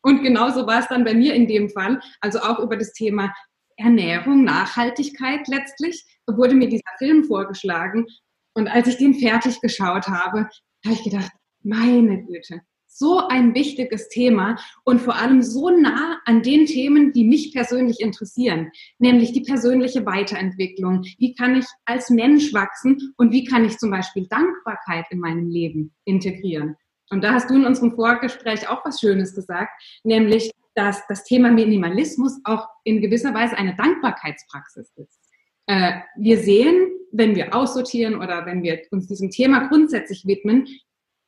Und 0.02 0.22
genauso 0.22 0.68
war 0.68 0.80
es 0.80 0.90
dann 0.90 1.06
bei 1.06 1.14
mir 1.14 1.34
in 1.34 1.48
dem 1.48 1.70
Fall. 1.70 2.02
Also 2.20 2.40
auch 2.40 2.60
über 2.60 2.76
das 2.76 2.92
Thema 2.92 3.34
Ernährung, 3.78 4.44
Nachhaltigkeit 4.44 5.48
letztlich, 5.48 6.04
wurde 6.28 6.56
mir 6.56 6.68
dieser 6.68 6.92
Film 6.98 7.24
vorgeschlagen. 7.24 8.06
Und 8.54 8.68
als 8.68 8.88
ich 8.88 8.98
den 8.98 9.16
fertig 9.16 9.62
geschaut 9.62 10.08
habe, 10.08 10.50
habe 10.86 10.96
ich 10.96 11.04
gedacht, 11.04 11.32
meine 11.62 12.24
Güte, 12.24 12.62
so 12.96 13.28
ein 13.28 13.56
wichtiges 13.56 14.08
Thema 14.10 14.58
und 14.84 15.02
vor 15.02 15.16
allem 15.16 15.42
so 15.42 15.70
nah 15.70 16.20
an 16.26 16.44
den 16.44 16.66
Themen, 16.66 17.12
die 17.12 17.24
mich 17.24 17.52
persönlich 17.52 18.00
interessieren, 18.00 18.72
nämlich 19.00 19.32
die 19.34 19.42
persönliche 19.42 20.06
Weiterentwicklung. 20.06 21.04
Wie 21.18 21.34
kann 21.34 21.56
ich 21.56 21.66
als 21.86 22.10
Mensch 22.10 22.54
wachsen 22.54 23.14
und 23.18 23.32
wie 23.32 23.46
kann 23.46 23.66
ich 23.66 23.80
zum 23.80 23.90
Beispiel 23.90 24.28
Dankbarkeit 24.28 25.06
in 25.10 25.20
meinem 25.20 25.50
Leben 25.50 25.94
integrieren? 26.06 26.76
Und 27.10 27.24
da 27.24 27.34
hast 27.34 27.50
du 27.50 27.56
in 27.56 27.66
unserem 27.66 27.96
Vorgespräch 27.96 28.70
auch 28.70 28.86
was 28.86 29.00
Schönes 29.00 29.36
gesagt, 29.36 29.72
nämlich, 30.04 30.52
dass 30.76 31.06
das 31.08 31.24
Thema 31.24 31.52
Minimalismus 31.52 32.40
auch 32.44 32.68
in 32.84 33.02
gewisser 33.02 33.34
Weise 33.34 33.58
eine 33.58 33.76
Dankbarkeitspraxis 33.76 34.92
ist. 34.96 35.20
Äh, 35.68 36.00
wir 36.18 36.40
sehen, 36.40 36.93
wenn 37.14 37.36
wir 37.36 37.56
aussortieren 37.56 38.16
oder 38.16 38.46
wenn 38.46 38.64
wir 38.64 38.82
uns 38.92 39.08
diesem 39.08 39.30
Thema 39.30 39.68
grundsätzlich 39.68 40.26
widmen, 40.26 40.68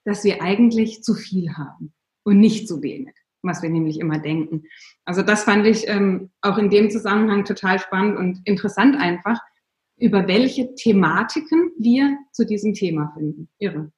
dass 0.03 0.23
wir 0.23 0.41
eigentlich 0.41 1.03
zu 1.03 1.13
viel 1.13 1.53
haben 1.55 1.93
und 2.23 2.39
nicht 2.39 2.67
zu 2.67 2.81
wenig, 2.81 3.15
was 3.43 3.61
wir 3.61 3.69
nämlich 3.69 3.99
immer 3.99 4.19
denken. 4.19 4.63
Also 5.05 5.21
das 5.21 5.43
fand 5.43 5.65
ich 5.65 5.87
ähm, 5.87 6.31
auch 6.41 6.57
in 6.57 6.69
dem 6.69 6.89
Zusammenhang 6.89 7.45
total 7.45 7.79
spannend 7.79 8.17
und 8.17 8.41
interessant 8.45 8.97
einfach, 8.99 9.39
über 9.97 10.27
welche 10.27 10.73
Thematiken 10.75 11.71
wir 11.79 12.17
zu 12.31 12.45
diesem 12.45 12.73
Thema 12.73 13.13
finden. 13.15 13.47
Irre. 13.59 13.91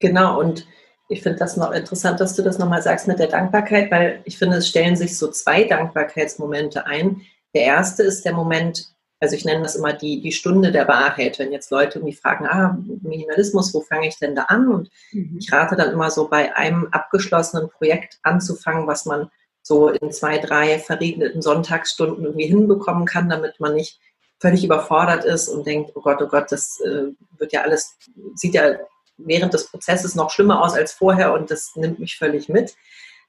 Genau, 0.00 0.40
und 0.40 0.66
ich 1.08 1.22
finde 1.22 1.38
das 1.38 1.56
noch 1.56 1.72
interessant, 1.72 2.20
dass 2.20 2.34
du 2.34 2.42
das 2.42 2.58
nochmal 2.58 2.82
sagst 2.82 3.06
mit 3.06 3.18
der 3.18 3.28
Dankbarkeit, 3.28 3.90
weil 3.90 4.22
ich 4.24 4.38
finde, 4.38 4.56
es 4.56 4.68
stellen 4.68 4.96
sich 4.96 5.16
so 5.16 5.30
zwei 5.30 5.64
Dankbarkeitsmomente 5.64 6.86
ein. 6.86 7.20
Der 7.54 7.64
erste 7.64 8.02
ist 8.02 8.24
der 8.24 8.32
Moment, 8.32 8.91
Also 9.22 9.36
ich 9.36 9.44
nenne 9.44 9.62
das 9.62 9.76
immer 9.76 9.92
die, 9.92 10.20
die 10.20 10.32
Stunde 10.32 10.72
der 10.72 10.88
Wahrheit. 10.88 11.38
Wenn 11.38 11.52
jetzt 11.52 11.70
Leute 11.70 12.00
mich 12.00 12.18
fragen, 12.18 12.44
ah, 12.44 12.76
Minimalismus, 13.02 13.72
wo 13.72 13.80
fange 13.80 14.08
ich 14.08 14.18
denn 14.18 14.34
da 14.34 14.42
an? 14.48 14.66
Und 14.66 14.90
mhm. 15.12 15.36
ich 15.38 15.52
rate 15.52 15.76
dann 15.76 15.92
immer 15.92 16.10
so 16.10 16.26
bei 16.26 16.56
einem 16.56 16.88
abgeschlossenen 16.90 17.70
Projekt 17.70 18.18
anzufangen, 18.24 18.88
was 18.88 19.06
man 19.06 19.30
so 19.62 19.90
in 19.90 20.10
zwei, 20.10 20.38
drei 20.38 20.80
verregneten 20.80 21.40
Sonntagsstunden 21.40 22.24
irgendwie 22.24 22.46
hinbekommen 22.46 23.06
kann, 23.06 23.28
damit 23.28 23.60
man 23.60 23.76
nicht 23.76 24.00
völlig 24.40 24.64
überfordert 24.64 25.24
ist 25.24 25.46
und 25.48 25.68
denkt, 25.68 25.92
oh 25.94 26.00
Gott, 26.00 26.20
oh 26.20 26.26
Gott, 26.26 26.50
das 26.50 26.80
äh, 26.80 27.12
wird 27.38 27.52
ja 27.52 27.62
alles, 27.62 27.96
sieht 28.34 28.54
ja 28.54 28.72
während 29.18 29.54
des 29.54 29.70
Prozesses 29.70 30.16
noch 30.16 30.30
schlimmer 30.30 30.64
aus 30.64 30.74
als 30.74 30.94
vorher 30.94 31.32
und 31.32 31.48
das 31.48 31.76
nimmt 31.76 32.00
mich 32.00 32.18
völlig 32.18 32.48
mit. 32.48 32.74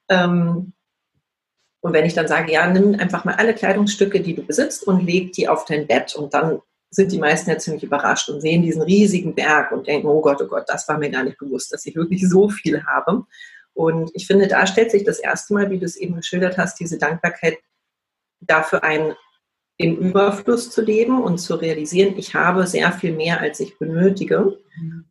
Ähm, 0.09 0.73
und 1.83 1.91
wenn 1.91 2.05
ich 2.05 2.13
dann 2.13 2.29
sage, 2.29 2.53
ja, 2.53 2.65
nimm 2.65 2.97
einfach 2.97 3.25
mal 3.25 3.35
alle 3.35 3.53
Kleidungsstücke, 3.53 4.21
die 4.21 4.33
du 4.33 4.41
besitzt 4.41 4.87
und 4.87 5.05
leg 5.05 5.33
die 5.33 5.49
auf 5.49 5.65
dein 5.65 5.85
Bett 5.85 6.15
und 6.15 6.33
dann 6.33 6.61
sind 6.89 7.11
die 7.11 7.19
meisten 7.19 7.49
ja 7.49 7.57
ziemlich 7.57 7.83
überrascht 7.83 8.29
und 8.29 8.39
sehen 8.39 8.61
diesen 8.61 8.81
riesigen 8.81 9.35
Berg 9.35 9.73
und 9.73 9.85
denken, 9.85 10.07
oh 10.07 10.21
Gott, 10.21 10.41
oh 10.41 10.47
Gott, 10.47 10.63
das 10.67 10.87
war 10.87 10.97
mir 10.97 11.09
gar 11.09 11.23
nicht 11.23 11.37
bewusst, 11.37 11.73
dass 11.73 11.85
ich 11.85 11.95
wirklich 11.95 12.25
so 12.29 12.47
viel 12.47 12.85
habe. 12.85 13.25
Und 13.73 14.11
ich 14.13 14.27
finde, 14.27 14.47
da 14.47 14.65
stellt 14.65 14.91
sich 14.91 15.03
das 15.03 15.19
erste 15.19 15.53
Mal, 15.53 15.71
wie 15.71 15.77
du 15.77 15.85
es 15.85 15.97
eben 15.97 16.15
geschildert 16.15 16.57
hast, 16.57 16.79
diese 16.79 16.97
Dankbarkeit 16.97 17.57
dafür 18.39 18.81
ein, 18.85 19.13
im 19.77 19.97
Überfluss 19.97 20.69
zu 20.69 20.81
leben 20.81 21.21
und 21.21 21.39
zu 21.39 21.55
realisieren, 21.55 22.13
ich 22.17 22.35
habe 22.35 22.67
sehr 22.67 22.91
viel 22.91 23.13
mehr, 23.13 23.41
als 23.41 23.59
ich 23.59 23.77
benötige. 23.79 24.57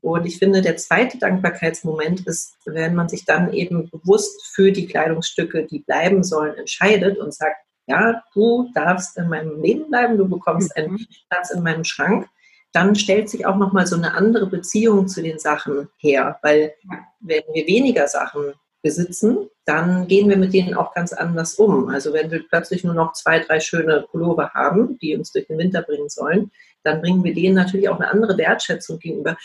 Und 0.00 0.26
ich 0.26 0.38
finde, 0.38 0.60
der 0.60 0.76
zweite 0.76 1.18
Dankbarkeitsmoment 1.18 2.26
ist, 2.26 2.56
wenn 2.64 2.94
man 2.94 3.08
sich 3.08 3.24
dann 3.24 3.52
eben 3.52 3.90
bewusst 3.90 4.46
für 4.54 4.72
die 4.72 4.86
Kleidungsstücke, 4.86 5.66
die 5.66 5.80
bleiben 5.80 6.24
sollen, 6.24 6.56
entscheidet 6.56 7.18
und 7.18 7.34
sagt, 7.34 7.56
ja, 7.86 8.22
du 8.34 8.70
darfst 8.74 9.16
in 9.18 9.28
meinem 9.28 9.60
Leben 9.60 9.88
bleiben, 9.88 10.16
du 10.16 10.28
bekommst 10.28 10.76
einen 10.76 10.92
mhm. 10.92 11.06
Platz 11.28 11.50
in 11.50 11.62
meinem 11.62 11.84
Schrank, 11.84 12.28
dann 12.72 12.94
stellt 12.94 13.28
sich 13.28 13.44
auch 13.44 13.56
nochmal 13.56 13.86
so 13.86 13.96
eine 13.96 14.14
andere 14.14 14.46
Beziehung 14.46 15.06
zu 15.08 15.22
den 15.22 15.38
Sachen 15.38 15.88
her, 15.98 16.38
weil 16.42 16.72
wenn 17.20 17.42
wir 17.52 17.66
weniger 17.66 18.08
Sachen 18.08 18.54
besitzen, 18.82 19.48
dann 19.64 20.08
gehen 20.08 20.28
wir 20.28 20.36
mit 20.36 20.52
denen 20.52 20.74
auch 20.74 20.92
ganz 20.92 21.12
anders 21.12 21.54
um. 21.54 21.88
Also 21.88 22.12
wenn 22.12 22.30
wir 22.30 22.46
plötzlich 22.48 22.82
nur 22.84 22.94
noch 22.94 23.12
zwei, 23.12 23.38
drei 23.38 23.60
schöne 23.60 24.06
Pullover 24.10 24.50
haben, 24.54 24.98
die 24.98 25.16
uns 25.16 25.32
durch 25.32 25.46
den 25.46 25.58
Winter 25.58 25.82
bringen 25.82 26.08
sollen, 26.08 26.50
dann 26.82 27.00
bringen 27.00 27.22
wir 27.22 27.32
denen 27.32 27.54
natürlich 27.54 27.88
auch 27.88 28.00
eine 28.00 28.10
andere 28.10 28.36
Wertschätzung 28.36 28.98
gegenüber, 28.98 29.36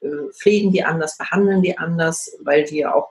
äh, 0.00 0.08
pflegen 0.38 0.70
die 0.70 0.84
anders, 0.84 1.18
behandeln 1.18 1.62
die 1.62 1.76
anders, 1.76 2.36
weil 2.44 2.64
die 2.64 2.78
ja 2.78 2.94
auch 2.94 3.10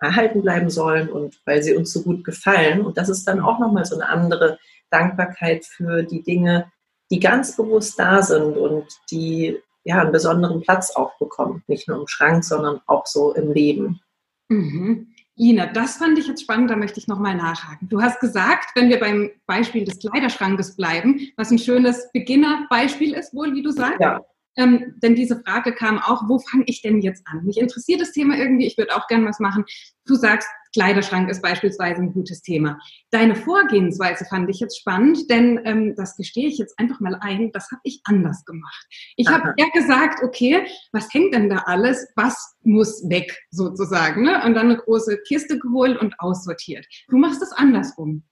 erhalten 0.00 0.42
bleiben 0.42 0.68
sollen 0.68 1.08
und 1.08 1.40
weil 1.44 1.62
sie 1.62 1.74
uns 1.74 1.92
so 1.92 2.02
gut 2.02 2.24
gefallen. 2.24 2.84
Und 2.84 2.98
das 2.98 3.08
ist 3.08 3.26
dann 3.26 3.40
auch 3.40 3.58
nochmal 3.58 3.84
so 3.84 3.94
eine 3.94 4.08
andere 4.08 4.58
Dankbarkeit 4.90 5.64
für 5.64 6.02
die 6.02 6.22
Dinge, 6.22 6.70
die 7.10 7.20
ganz 7.20 7.56
bewusst 7.56 7.98
da 7.98 8.22
sind 8.22 8.56
und 8.56 8.86
die 9.10 9.60
ja 9.84 10.00
einen 10.00 10.12
besonderen 10.12 10.60
Platz 10.62 10.90
auch 10.90 11.16
bekommen. 11.18 11.62
Nicht 11.68 11.88
nur 11.88 12.00
im 12.00 12.08
Schrank, 12.08 12.44
sondern 12.44 12.80
auch 12.86 13.06
so 13.06 13.32
im 13.32 13.52
Leben. 13.52 14.00
Mhm. 14.48 15.08
Ina, 15.38 15.66
das 15.66 15.98
fand 15.98 16.18
ich 16.18 16.26
jetzt 16.26 16.42
spannend, 16.42 16.70
da 16.70 16.76
möchte 16.76 16.98
ich 16.98 17.08
nochmal 17.08 17.34
nachhaken. 17.34 17.88
Du 17.88 18.00
hast 18.00 18.20
gesagt, 18.20 18.70
wenn 18.74 18.88
wir 18.88 18.98
beim 18.98 19.30
Beispiel 19.46 19.84
des 19.84 19.98
Kleiderschrankes 19.98 20.76
bleiben, 20.76 21.20
was 21.36 21.50
ein 21.50 21.58
schönes 21.58 22.10
Beginnerbeispiel 22.12 23.12
ist, 23.12 23.34
wohl, 23.34 23.54
wie 23.54 23.62
du 23.62 23.70
sagst. 23.70 24.00
Ja. 24.00 24.24
Ähm, 24.56 24.94
denn 25.02 25.14
diese 25.14 25.38
Frage 25.40 25.74
kam 25.74 25.98
auch, 25.98 26.22
wo 26.28 26.38
fange 26.38 26.64
ich 26.66 26.80
denn 26.80 27.02
jetzt 27.02 27.26
an? 27.26 27.44
Mich 27.44 27.58
interessiert 27.58 28.00
das 28.00 28.12
Thema 28.12 28.38
irgendwie, 28.38 28.66
ich 28.66 28.78
würde 28.78 28.96
auch 28.96 29.06
gern 29.06 29.26
was 29.26 29.38
machen. 29.38 29.66
Du 30.06 30.14
sagst, 30.14 30.48
Kleiderschrank 30.76 31.30
ist 31.30 31.40
beispielsweise 31.40 32.02
ein 32.02 32.12
gutes 32.12 32.42
Thema. 32.42 32.78
Deine 33.10 33.34
Vorgehensweise 33.34 34.26
fand 34.26 34.50
ich 34.50 34.60
jetzt 34.60 34.78
spannend, 34.78 35.30
denn 35.30 35.58
ähm, 35.64 35.94
das 35.96 36.16
gestehe 36.16 36.48
ich 36.48 36.58
jetzt 36.58 36.78
einfach 36.78 37.00
mal 37.00 37.16
ein, 37.22 37.50
das 37.52 37.70
habe 37.70 37.80
ich 37.82 38.02
anders 38.04 38.44
gemacht. 38.44 38.86
Ich 39.16 39.26
habe 39.26 39.54
eher 39.56 39.70
gesagt, 39.70 40.22
okay, 40.22 40.66
was 40.92 41.12
hängt 41.14 41.32
denn 41.32 41.48
da 41.48 41.62
alles? 41.64 42.06
Was 42.14 42.56
muss 42.62 43.08
weg 43.08 43.38
sozusagen? 43.50 44.22
Ne? 44.24 44.44
Und 44.44 44.52
dann 44.52 44.66
eine 44.66 44.76
große 44.76 45.16
Kiste 45.26 45.58
geholt 45.58 45.98
und 45.98 46.14
aussortiert. 46.20 46.84
Du 47.08 47.16
machst 47.16 47.40
es 47.40 47.52
andersrum. 47.52 48.24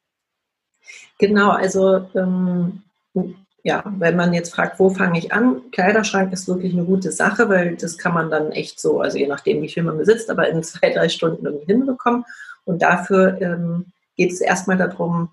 Genau, 1.19 1.49
also 1.49 2.07
ähm, 2.15 2.83
ja, 3.65 3.83
wenn 3.99 4.15
man 4.15 4.35
jetzt 4.35 4.55
fragt, 4.55 4.79
wo 4.79 4.91
fange 4.91 5.19
ich 5.19 5.33
an, 5.33 5.63
Kleiderschrank 5.73 6.33
ist 6.35 6.47
wirklich 6.47 6.75
eine 6.75 6.85
gute 6.85 7.11
Sache, 7.11 7.49
weil 7.49 7.77
das 7.77 7.97
kann 7.97 8.13
man 8.13 8.31
dann 8.31 8.53
echt 8.53 8.79
so, 8.79 9.01
also 9.01 9.17
je 9.17 9.27
nachdem, 9.27 9.63
wie 9.63 9.71
viel 9.71 9.83
man 9.83 9.97
besitzt, 9.97 10.31
aber 10.31 10.49
in 10.51 10.63
zwei, 10.63 10.91
drei 10.91 11.09
Stunden 11.09 11.47
irgendwie 11.47 11.73
hinbekommen. 11.73 12.25
Und 12.67 12.83
dafür 12.83 13.41
ähm, 13.41 13.87
geht 14.17 14.33
es 14.33 14.43
erstmal 14.43 14.77
darum, 14.77 15.31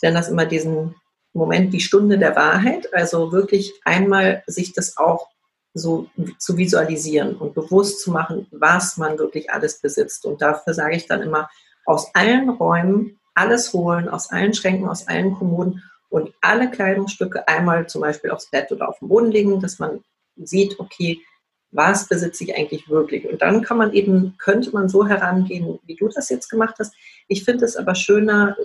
denn 0.00 0.14
das 0.14 0.28
immer 0.28 0.46
diesen 0.46 0.94
Moment, 1.32 1.74
die 1.74 1.80
Stunde 1.80 2.18
der 2.18 2.36
Wahrheit, 2.36 2.94
also 2.94 3.32
wirklich 3.32 3.72
einmal 3.84 4.44
sich 4.46 4.72
das 4.72 4.96
auch 4.96 5.28
so 5.74 6.08
zu 6.38 6.56
visualisieren 6.56 7.34
und 7.36 7.54
bewusst 7.54 8.00
zu 8.00 8.12
machen, 8.12 8.46
was 8.52 8.96
man 8.96 9.18
wirklich 9.18 9.50
alles 9.50 9.80
besitzt. 9.80 10.24
Und 10.24 10.40
dafür 10.40 10.74
sage 10.74 10.94
ich 10.94 11.08
dann 11.08 11.22
immer, 11.22 11.48
aus 11.84 12.14
allen 12.14 12.48
Räumen 12.48 13.18
alles 13.34 13.72
holen, 13.72 14.08
aus 14.08 14.30
allen 14.30 14.54
Schränken, 14.54 14.88
aus 14.88 15.08
allen 15.08 15.34
Kommoden 15.34 15.82
und 16.12 16.34
alle 16.42 16.70
Kleidungsstücke 16.70 17.48
einmal 17.48 17.86
zum 17.88 18.02
Beispiel 18.02 18.30
aufs 18.30 18.50
Bett 18.50 18.70
oder 18.70 18.90
auf 18.90 18.98
den 18.98 19.08
Boden 19.08 19.30
legen, 19.30 19.60
dass 19.60 19.78
man 19.78 20.04
sieht, 20.36 20.78
okay, 20.78 21.22
was 21.70 22.06
besitze 22.06 22.44
ich 22.44 22.54
eigentlich 22.54 22.90
wirklich? 22.90 23.26
Und 23.26 23.40
dann 23.40 23.62
kann 23.62 23.78
man 23.78 23.94
eben, 23.94 24.34
könnte 24.36 24.72
man 24.72 24.90
so 24.90 25.08
herangehen, 25.08 25.78
wie 25.86 25.96
du 25.96 26.08
das 26.08 26.28
jetzt 26.28 26.50
gemacht 26.50 26.74
hast. 26.78 26.94
Ich 27.28 27.44
finde 27.44 27.64
es 27.64 27.76
aber 27.76 27.94
schöner, 27.94 28.56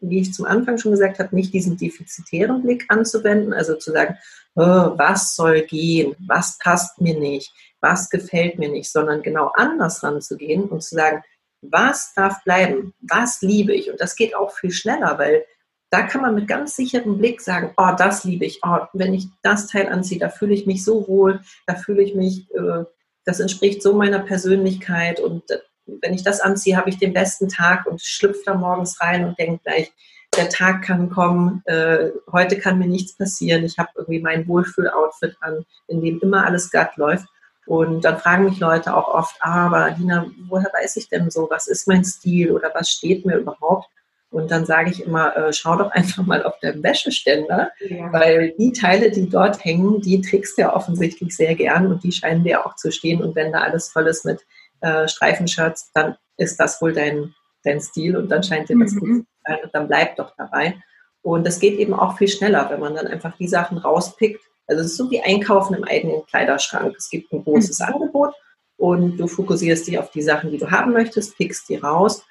wie 0.00 0.20
ich 0.20 0.32
zum 0.32 0.46
Anfang 0.46 0.78
schon 0.78 0.92
gesagt 0.92 1.18
habe, 1.18 1.34
nicht 1.34 1.52
diesen 1.52 1.76
defizitären 1.76 2.62
Blick 2.62 2.84
anzuwenden, 2.86 3.52
also 3.52 3.74
zu 3.74 3.90
sagen, 3.90 4.16
oh, 4.54 4.62
was 4.96 5.34
soll 5.34 5.62
gehen, 5.62 6.14
was 6.24 6.56
passt 6.58 7.00
mir 7.00 7.18
nicht, 7.18 7.52
was 7.80 8.10
gefällt 8.10 8.60
mir 8.60 8.68
nicht, 8.68 8.92
sondern 8.92 9.22
genau 9.22 9.50
anders 9.56 10.04
ranzugehen 10.04 10.68
und 10.68 10.84
zu 10.84 10.94
sagen, 10.94 11.24
was 11.62 12.14
darf 12.14 12.44
bleiben, 12.44 12.94
was 13.00 13.42
liebe 13.42 13.74
ich. 13.74 13.90
Und 13.90 14.00
das 14.00 14.14
geht 14.14 14.36
auch 14.36 14.52
viel 14.52 14.70
schneller, 14.70 15.18
weil 15.18 15.44
da 15.90 16.02
kann 16.02 16.22
man 16.22 16.34
mit 16.34 16.48
ganz 16.48 16.76
sicherem 16.76 17.18
Blick 17.18 17.40
sagen, 17.40 17.72
oh, 17.76 17.92
das 17.96 18.24
liebe 18.24 18.44
ich, 18.44 18.60
oh, 18.64 18.78
wenn 18.92 19.14
ich 19.14 19.28
das 19.42 19.68
Teil 19.68 19.88
anziehe, 19.88 20.18
da 20.18 20.28
fühle 20.28 20.54
ich 20.54 20.66
mich 20.66 20.84
so 20.84 21.06
wohl, 21.06 21.40
da 21.66 21.74
fühle 21.74 22.02
ich 22.02 22.14
mich, 22.14 22.50
äh, 22.54 22.84
das 23.24 23.40
entspricht 23.40 23.82
so 23.82 23.94
meiner 23.94 24.20
Persönlichkeit 24.20 25.20
und 25.20 25.50
äh, 25.50 25.58
wenn 25.86 26.14
ich 26.14 26.24
das 26.24 26.40
anziehe, 26.40 26.76
habe 26.76 26.90
ich 26.90 26.98
den 26.98 27.12
besten 27.12 27.48
Tag 27.48 27.86
und 27.86 28.02
schlüpfe 28.02 28.42
da 28.46 28.54
morgens 28.54 29.00
rein 29.00 29.24
und 29.24 29.38
denke 29.38 29.60
gleich, 29.62 29.92
der 30.36 30.48
Tag 30.48 30.82
kann 30.82 31.08
kommen, 31.08 31.62
äh, 31.66 32.10
heute 32.32 32.58
kann 32.58 32.78
mir 32.78 32.88
nichts 32.88 33.16
passieren, 33.16 33.64
ich 33.64 33.78
habe 33.78 33.90
irgendwie 33.94 34.20
mein 34.20 34.46
Wohlfühl-Outfit 34.48 35.36
an, 35.40 35.64
in 35.86 36.02
dem 36.02 36.18
immer 36.20 36.44
alles 36.44 36.70
glatt 36.70 36.96
läuft. 36.96 37.26
Und 37.66 38.04
dann 38.04 38.18
fragen 38.18 38.44
mich 38.44 38.60
Leute 38.60 38.94
auch 38.94 39.08
oft, 39.08 39.36
ah, 39.40 39.66
aber 39.66 39.90
Dina, 39.90 40.26
woher 40.48 40.70
weiß 40.72 40.96
ich 40.96 41.08
denn 41.08 41.30
so, 41.30 41.48
was 41.50 41.66
ist 41.66 41.88
mein 41.88 42.04
Stil 42.04 42.52
oder 42.52 42.70
was 42.74 42.90
steht 42.90 43.26
mir 43.26 43.38
überhaupt? 43.38 43.88
Und 44.36 44.50
dann 44.50 44.66
sage 44.66 44.90
ich 44.90 45.02
immer, 45.02 45.34
äh, 45.34 45.50
schau 45.50 45.76
doch 45.76 45.90
einfach 45.92 46.26
mal 46.26 46.44
auf 46.44 46.58
der 46.60 46.82
Wäscheständer, 46.82 47.70
ja. 47.80 48.12
weil 48.12 48.52
die 48.58 48.70
Teile, 48.70 49.10
die 49.10 49.30
dort 49.30 49.64
hängen, 49.64 50.02
die 50.02 50.20
trägst 50.20 50.58
du 50.58 50.62
ja 50.62 50.76
offensichtlich 50.76 51.34
sehr 51.34 51.54
gern 51.54 51.86
und 51.86 52.04
die 52.04 52.12
scheinen 52.12 52.44
dir 52.44 52.66
auch 52.66 52.76
zu 52.76 52.92
stehen. 52.92 53.22
Und 53.22 53.34
wenn 53.34 53.50
da 53.50 53.60
alles 53.60 53.88
voll 53.88 54.06
ist 54.06 54.26
mit 54.26 54.44
äh, 54.82 55.08
Streifenshirts, 55.08 55.90
dann 55.94 56.16
ist 56.36 56.60
das 56.60 56.82
wohl 56.82 56.92
dein, 56.92 57.34
dein 57.64 57.80
Stil 57.80 58.14
und 58.14 58.28
dann 58.28 58.42
scheint 58.42 58.68
dir 58.68 58.78
das 58.78 58.92
mhm. 58.92 59.00
gut 59.00 59.08
zu 59.08 59.32
sein 59.46 59.58
und 59.64 59.74
dann 59.74 59.88
bleib 59.88 60.16
doch 60.16 60.34
dabei. 60.36 60.74
Und 61.22 61.46
das 61.46 61.58
geht 61.58 61.78
eben 61.78 61.94
auch 61.94 62.18
viel 62.18 62.28
schneller, 62.28 62.68
wenn 62.68 62.80
man 62.80 62.94
dann 62.94 63.06
einfach 63.06 63.34
die 63.38 63.48
Sachen 63.48 63.78
rauspickt. 63.78 64.44
Also 64.66 64.82
es 64.82 64.88
ist 64.88 64.96
so 64.98 65.10
wie 65.10 65.22
Einkaufen 65.22 65.74
im 65.74 65.84
eigenen 65.84 66.26
Kleiderschrank. 66.26 66.94
Es 66.98 67.08
gibt 67.08 67.32
ein 67.32 67.42
großes 67.42 67.78
mhm. 67.78 67.86
Angebot 67.86 68.34
und 68.76 69.16
du 69.16 69.28
fokussierst 69.28 69.86
dich 69.86 69.98
auf 69.98 70.10
die 70.10 70.20
Sachen, 70.20 70.50
die 70.50 70.58
du 70.58 70.70
haben 70.70 70.92
möchtest, 70.92 71.38
pickst 71.38 71.70
die 71.70 71.76
raus 71.76 72.22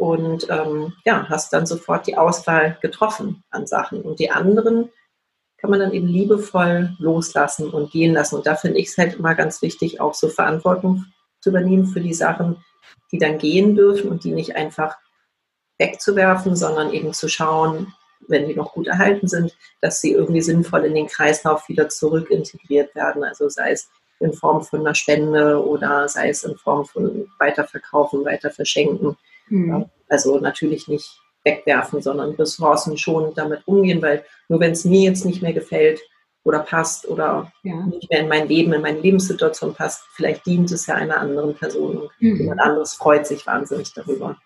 und 0.00 0.48
ähm, 0.48 0.94
ja, 1.04 1.28
hast 1.28 1.52
dann 1.52 1.66
sofort 1.66 2.06
die 2.06 2.16
Auswahl 2.16 2.78
getroffen 2.80 3.44
an 3.50 3.66
Sachen. 3.66 4.00
Und 4.00 4.18
die 4.18 4.30
anderen 4.30 4.88
kann 5.58 5.68
man 5.68 5.78
dann 5.78 5.92
eben 5.92 6.06
liebevoll 6.06 6.96
loslassen 6.98 7.68
und 7.68 7.90
gehen 7.92 8.14
lassen. 8.14 8.36
Und 8.36 8.46
da 8.46 8.56
finde 8.56 8.78
ich 8.78 8.88
es 8.88 8.96
halt 8.96 9.16
immer 9.16 9.34
ganz 9.34 9.60
wichtig, 9.60 10.00
auch 10.00 10.14
so 10.14 10.30
Verantwortung 10.30 11.04
zu 11.42 11.50
übernehmen 11.50 11.86
für 11.86 12.00
die 12.00 12.14
Sachen, 12.14 12.64
die 13.12 13.18
dann 13.18 13.36
gehen 13.36 13.76
dürfen 13.76 14.08
und 14.08 14.24
die 14.24 14.32
nicht 14.32 14.56
einfach 14.56 14.96
wegzuwerfen, 15.78 16.56
sondern 16.56 16.94
eben 16.94 17.12
zu 17.12 17.28
schauen, 17.28 17.92
wenn 18.26 18.48
die 18.48 18.54
noch 18.54 18.72
gut 18.72 18.86
erhalten 18.86 19.28
sind, 19.28 19.54
dass 19.82 20.00
sie 20.00 20.12
irgendwie 20.12 20.40
sinnvoll 20.40 20.86
in 20.86 20.94
den 20.94 21.08
Kreislauf 21.08 21.68
wieder 21.68 21.90
zurück 21.90 22.30
integriert 22.30 22.94
werden. 22.94 23.22
Also 23.22 23.50
sei 23.50 23.72
es 23.72 23.90
in 24.18 24.32
Form 24.32 24.62
von 24.62 24.80
einer 24.80 24.94
Spende 24.94 25.62
oder 25.62 26.08
sei 26.08 26.30
es 26.30 26.42
in 26.42 26.56
Form 26.56 26.86
von 26.86 27.28
Weiterverkaufen, 27.38 28.24
Weiterverschenken. 28.24 29.18
Mhm. 29.50 29.86
Also 30.08 30.38
natürlich 30.38 30.88
nicht 30.88 31.20
wegwerfen, 31.44 32.02
sondern 32.02 32.32
Ressourcen 32.32 32.98
schon 32.98 33.34
damit 33.34 33.62
umgehen, 33.66 34.02
weil 34.02 34.24
nur 34.48 34.60
wenn 34.60 34.72
es 34.72 34.84
mir 34.84 35.02
jetzt 35.02 35.24
nicht 35.24 35.42
mehr 35.42 35.52
gefällt 35.52 36.00
oder 36.44 36.60
passt 36.60 37.06
oder 37.08 37.52
ja. 37.62 37.86
nicht 37.86 38.10
mehr 38.10 38.20
in 38.20 38.28
mein 38.28 38.48
Leben, 38.48 38.72
in 38.72 38.82
meine 38.82 39.00
Lebenssituation 39.00 39.74
passt, 39.74 40.02
vielleicht 40.14 40.46
dient 40.46 40.70
es 40.70 40.86
ja 40.86 40.94
einer 40.94 41.18
anderen 41.18 41.54
Person 41.54 41.98
und 41.98 42.10
mhm. 42.18 42.36
jemand 42.36 42.60
anderes 42.60 42.94
freut 42.94 43.26
sich 43.26 43.46
wahnsinnig 43.46 43.92
darüber. 43.94 44.36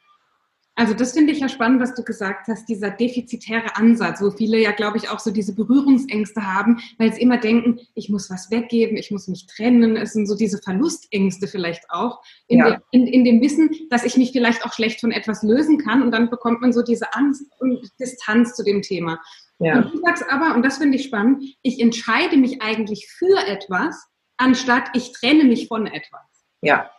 Also 0.77 0.93
das 0.93 1.13
finde 1.13 1.33
ich 1.33 1.39
ja 1.39 1.49
spannend, 1.49 1.81
was 1.81 1.95
du 1.95 2.03
gesagt 2.03 2.49
hast, 2.49 2.69
dieser 2.69 2.91
defizitäre 2.91 3.77
Ansatz, 3.77 4.21
wo 4.21 4.31
viele 4.33 4.59
ja, 4.59 4.73
glaube 4.73 4.97
ich, 4.97 5.09
auch 5.09 5.21
so 5.21 5.31
diese 5.31 5.55
Berührungsängste 5.55 6.43
haben, 6.43 6.81
weil 6.99 7.13
sie 7.13 7.23
immer 7.23 7.39
denken, 7.39 7.79
ich 7.95 8.09
muss 8.09 8.29
was 8.29 8.51
weggeben, 8.51 8.97
ich 8.97 9.13
muss 9.13 9.29
mich 9.29 9.47
trennen. 9.47 9.97
Es 9.97 10.15
sind 10.15 10.27
so 10.27 10.37
diese 10.37 10.59
Verlustängste 10.59 11.47
vielleicht 11.47 11.85
auch, 11.91 12.23
in, 12.49 12.59
ja. 12.59 12.71
dem, 12.71 12.83
in, 12.91 13.07
in 13.07 13.25
dem 13.25 13.41
Wissen, 13.41 13.71
dass 13.89 14.05
ich 14.05 14.17
mich 14.17 14.33
vielleicht 14.33 14.65
auch 14.65 14.73
schlecht 14.73 15.01
von 15.01 15.13
etwas 15.13 15.45
lösen 15.45 15.79
kann 15.79 16.03
und 16.03 16.11
dann 16.11 16.29
bekommt 16.29 16.61
man 16.61 16.73
so 16.73 16.83
diese 16.83 17.15
Angst 17.15 17.45
und 17.61 17.89
Distanz 18.01 18.55
zu 18.55 18.65
dem 18.65 18.83
Thema. 18.83 19.21
Ja. 19.61 19.79
Und 19.79 19.95
du 19.95 19.99
sagst 20.01 20.25
aber, 20.29 20.57
und 20.57 20.65
das 20.65 20.79
finde 20.79 20.97
ich 20.97 21.05
spannend, 21.05 21.45
ich 21.63 21.81
entscheide 21.81 22.37
mich 22.37 22.63
eigentlich 22.63 23.09
für 23.09 23.39
etwas, 23.47 24.09
anstatt 24.39 24.89
ich 24.95 25.13
trenne 25.13 25.45
mich 25.45 25.69
von 25.69 25.87
etwas. 25.87 26.23
Ja, 26.63 26.91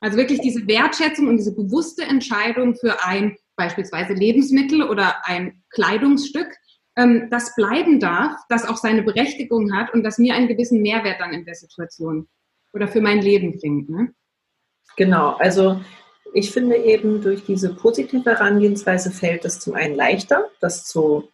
also 0.00 0.16
wirklich 0.16 0.40
diese 0.40 0.66
Wertschätzung 0.66 1.28
und 1.28 1.38
diese 1.38 1.54
bewusste 1.54 2.02
Entscheidung 2.02 2.74
für 2.76 3.02
ein 3.04 3.36
beispielsweise 3.56 4.12
Lebensmittel 4.12 4.82
oder 4.82 5.26
ein 5.26 5.62
Kleidungsstück, 5.70 6.48
ähm, 6.96 7.28
das 7.30 7.54
bleiben 7.54 8.00
darf, 8.00 8.36
das 8.48 8.66
auch 8.66 8.76
seine 8.76 9.02
Berechtigung 9.02 9.74
hat 9.74 9.92
und 9.92 10.02
das 10.02 10.18
mir 10.18 10.34
einen 10.34 10.48
gewissen 10.48 10.82
Mehrwert 10.82 11.20
dann 11.20 11.32
in 11.32 11.44
der 11.44 11.54
Situation 11.54 12.28
oder 12.72 12.88
für 12.88 13.00
mein 13.00 13.22
Leben 13.22 13.58
bringt. 13.58 13.88
Ne? 13.88 14.14
Genau, 14.96 15.34
also 15.34 15.80
ich 16.34 16.50
finde 16.50 16.76
eben 16.76 17.22
durch 17.22 17.44
diese 17.44 17.74
positive 17.74 18.30
Herangehensweise 18.30 19.10
fällt 19.10 19.44
es 19.44 19.60
zum 19.60 19.74
einen 19.74 19.94
leichter, 19.94 20.50
das 20.60 20.84
zu, 20.84 21.30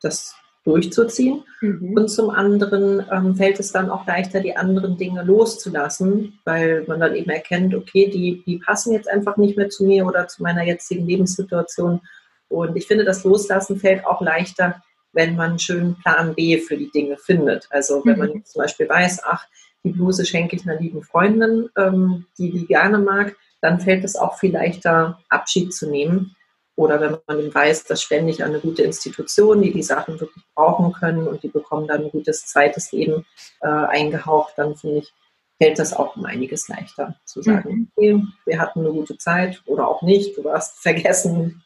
das 0.00 0.36
durchzuziehen. 0.66 1.44
Mhm. 1.60 1.94
Und 1.96 2.08
zum 2.08 2.28
anderen 2.28 3.04
ähm, 3.10 3.36
fällt 3.36 3.60
es 3.60 3.72
dann 3.72 3.88
auch 3.88 4.06
leichter, 4.06 4.40
die 4.40 4.56
anderen 4.56 4.98
Dinge 4.98 5.22
loszulassen, 5.22 6.38
weil 6.44 6.84
man 6.86 7.00
dann 7.00 7.14
eben 7.14 7.30
erkennt, 7.30 7.74
okay, 7.74 8.10
die, 8.10 8.42
die 8.44 8.58
passen 8.58 8.92
jetzt 8.92 9.08
einfach 9.08 9.36
nicht 9.36 9.56
mehr 9.56 9.70
zu 9.70 9.84
mir 9.84 10.04
oder 10.04 10.26
zu 10.26 10.42
meiner 10.42 10.64
jetzigen 10.64 11.06
Lebenssituation. 11.06 12.00
Und 12.48 12.76
ich 12.76 12.86
finde, 12.86 13.04
das 13.04 13.24
Loslassen 13.24 13.78
fällt 13.78 14.04
auch 14.04 14.20
leichter, 14.20 14.82
wenn 15.12 15.36
man 15.36 15.50
einen 15.50 15.58
schönen 15.58 15.96
Plan 16.00 16.34
B 16.34 16.58
für 16.58 16.76
die 16.76 16.90
Dinge 16.90 17.16
findet. 17.16 17.68
Also 17.70 18.02
wenn 18.04 18.18
man 18.18 18.28
mhm. 18.34 18.44
zum 18.44 18.60
Beispiel 18.60 18.88
weiß, 18.88 19.22
ach, 19.24 19.46
die 19.84 19.92
Bluse 19.92 20.26
schenke 20.26 20.56
ich 20.56 20.68
einer 20.68 20.80
lieben 20.80 21.02
Freundin, 21.02 21.68
ähm, 21.78 22.26
die 22.38 22.50
die 22.50 22.66
gerne 22.66 22.98
mag, 22.98 23.36
dann 23.60 23.80
fällt 23.80 24.04
es 24.04 24.16
auch 24.16 24.38
viel 24.38 24.52
leichter, 24.52 25.20
Abschied 25.28 25.72
zu 25.72 25.88
nehmen 25.88 26.35
oder 26.76 27.00
wenn 27.00 27.16
man 27.26 27.54
weiß, 27.54 27.84
dass 27.84 28.02
ständig 28.02 28.44
eine 28.44 28.60
gute 28.60 28.82
Institution, 28.82 29.62
die 29.62 29.72
die 29.72 29.82
Sachen 29.82 30.20
wirklich 30.20 30.44
brauchen 30.54 30.92
können 30.92 31.26
und 31.26 31.42
die 31.42 31.48
bekommen 31.48 31.86
dann 31.86 32.04
ein 32.04 32.10
gutes 32.10 32.46
zweites 32.46 32.92
Leben 32.92 33.26
äh, 33.62 33.68
eingehaucht, 33.68 34.54
dann 34.56 34.76
finde 34.76 34.98
ich, 34.98 35.12
fällt 35.60 35.78
das 35.78 35.94
auch 35.94 36.16
um 36.16 36.26
einiges 36.26 36.68
leichter 36.68 37.16
zu 37.24 37.40
sagen, 37.40 37.70
mhm. 37.70 37.88
okay, 37.96 38.22
wir 38.44 38.60
hatten 38.60 38.80
eine 38.80 38.90
gute 38.90 39.16
Zeit 39.16 39.62
oder 39.64 39.88
auch 39.88 40.02
nicht, 40.02 40.36
du 40.36 40.50
hast 40.50 40.78
vergessen, 40.82 41.62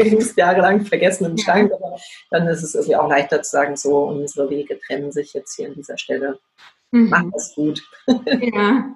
fünf 0.00 0.36
Jahre 0.36 0.60
lang 0.60 0.84
vergessen 0.84 1.26
im 1.26 1.38
Schrank, 1.38 1.72
aber 1.72 1.98
dann 2.30 2.46
ist 2.48 2.62
es 2.62 2.74
irgendwie 2.74 2.96
auch 2.96 3.08
leichter 3.08 3.42
zu 3.42 3.50
sagen, 3.50 3.76
so, 3.76 4.04
unsere 4.04 4.50
Wege 4.50 4.78
trennen 4.78 5.12
sich 5.12 5.32
jetzt 5.32 5.56
hier 5.56 5.68
an 5.68 5.74
dieser 5.74 5.98
Stelle. 5.98 6.38
Mhm. 6.90 7.08
Mach 7.08 7.24
das 7.32 7.54
gut. 7.54 7.82
ja, 8.06 8.94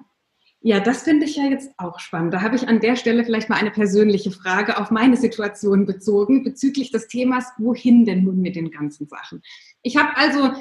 ja, 0.67 0.79
das 0.79 1.03
finde 1.03 1.27
ich 1.27 1.35
ja 1.35 1.43
jetzt 1.43 1.69
auch 1.77 1.99
spannend. 1.99 2.33
Da 2.33 2.41
habe 2.41 2.55
ich 2.55 2.67
an 2.67 2.79
der 2.79 2.95
Stelle 2.95 3.23
vielleicht 3.23 3.49
mal 3.49 3.59
eine 3.59 3.69
persönliche 3.69 4.31
Frage 4.31 4.79
auf 4.79 4.89
meine 4.89 5.15
Situation 5.15 5.85
bezogen 5.85 6.43
bezüglich 6.43 6.89
des 6.89 7.07
Themas, 7.07 7.51
wohin 7.59 8.03
denn 8.03 8.23
nun 8.23 8.41
mit 8.41 8.55
den 8.55 8.71
ganzen 8.71 9.05
Sachen? 9.07 9.43
Ich 9.83 9.95
habe 9.95 10.17
also 10.17 10.53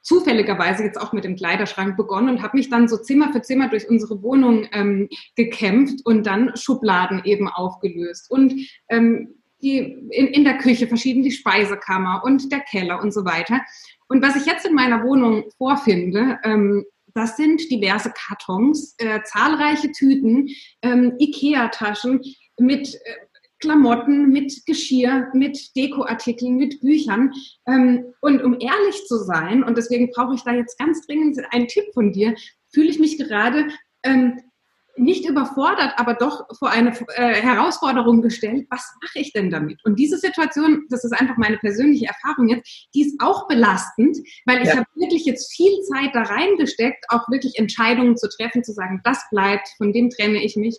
zufälligerweise 0.00 0.82
jetzt 0.82 0.98
auch 0.98 1.12
mit 1.12 1.24
dem 1.24 1.36
Kleiderschrank 1.36 1.98
begonnen 1.98 2.30
und 2.30 2.42
habe 2.42 2.56
mich 2.56 2.70
dann 2.70 2.88
so 2.88 2.96
Zimmer 2.96 3.34
für 3.34 3.42
Zimmer 3.42 3.68
durch 3.68 3.86
unsere 3.86 4.22
Wohnung 4.22 4.66
ähm, 4.72 5.10
gekämpft 5.36 6.06
und 6.06 6.26
dann 6.26 6.56
Schubladen 6.56 7.20
eben 7.26 7.46
aufgelöst 7.46 8.30
und 8.30 8.54
ähm, 8.88 9.34
die 9.60 9.76
in, 9.76 10.28
in 10.28 10.44
der 10.44 10.56
Küche 10.56 10.86
verschieden 10.86 11.22
die 11.22 11.32
Speisekammer 11.32 12.22
und 12.24 12.50
der 12.50 12.60
Keller 12.60 13.02
und 13.02 13.12
so 13.12 13.26
weiter. 13.26 13.60
Und 14.08 14.22
was 14.22 14.36
ich 14.36 14.46
jetzt 14.46 14.64
in 14.64 14.74
meiner 14.74 15.04
Wohnung 15.04 15.44
vorfinde, 15.58 16.38
ähm, 16.44 16.86
das 17.14 17.36
sind 17.36 17.70
diverse 17.70 18.12
Kartons, 18.12 18.94
äh, 18.98 19.20
zahlreiche 19.24 19.92
Tüten, 19.92 20.48
ähm, 20.82 21.14
Ikea-Taschen 21.18 22.20
mit 22.58 22.94
äh, 22.94 22.98
Klamotten, 23.60 24.30
mit 24.30 24.64
Geschirr, 24.66 25.28
mit 25.34 25.76
Dekoartikeln, 25.76 26.56
mit 26.56 26.80
Büchern. 26.80 27.32
Ähm, 27.66 28.06
und 28.20 28.42
um 28.42 28.54
ehrlich 28.58 29.04
zu 29.06 29.18
sein, 29.18 29.62
und 29.62 29.76
deswegen 29.76 30.10
brauche 30.10 30.34
ich 30.34 30.42
da 30.42 30.52
jetzt 30.52 30.78
ganz 30.78 31.06
dringend 31.06 31.38
einen 31.50 31.68
Tipp 31.68 31.84
von 31.92 32.12
dir, 32.12 32.34
fühle 32.72 32.88
ich 32.88 32.98
mich 32.98 33.18
gerade 33.18 33.68
ähm, 34.02 34.40
nicht 35.00 35.28
überfordert, 35.28 35.94
aber 35.96 36.14
doch 36.14 36.46
vor 36.58 36.70
eine 36.70 36.90
äh, 37.16 37.34
Herausforderung 37.34 38.20
gestellt, 38.22 38.66
was 38.70 38.92
mache 39.02 39.18
ich 39.18 39.32
denn 39.32 39.50
damit? 39.50 39.80
Und 39.84 39.98
diese 39.98 40.18
Situation, 40.18 40.84
das 40.90 41.04
ist 41.04 41.12
einfach 41.12 41.36
meine 41.38 41.58
persönliche 41.58 42.06
Erfahrung 42.06 42.48
jetzt, 42.48 42.88
die 42.94 43.02
ist 43.02 43.20
auch 43.20 43.48
belastend, 43.48 44.18
weil 44.46 44.62
ich 44.62 44.68
ja. 44.68 44.76
habe 44.76 44.86
wirklich 44.94 45.24
jetzt 45.24 45.52
viel 45.52 45.72
Zeit 45.82 46.10
da 46.14 46.22
reingesteckt, 46.22 47.06
auch 47.08 47.28
wirklich 47.30 47.58
Entscheidungen 47.58 48.16
zu 48.16 48.28
treffen, 48.28 48.62
zu 48.62 48.72
sagen, 48.72 49.00
das 49.04 49.24
bleibt, 49.30 49.68
von 49.78 49.92
dem 49.92 50.10
trenne 50.10 50.42
ich 50.44 50.56
mich. 50.56 50.78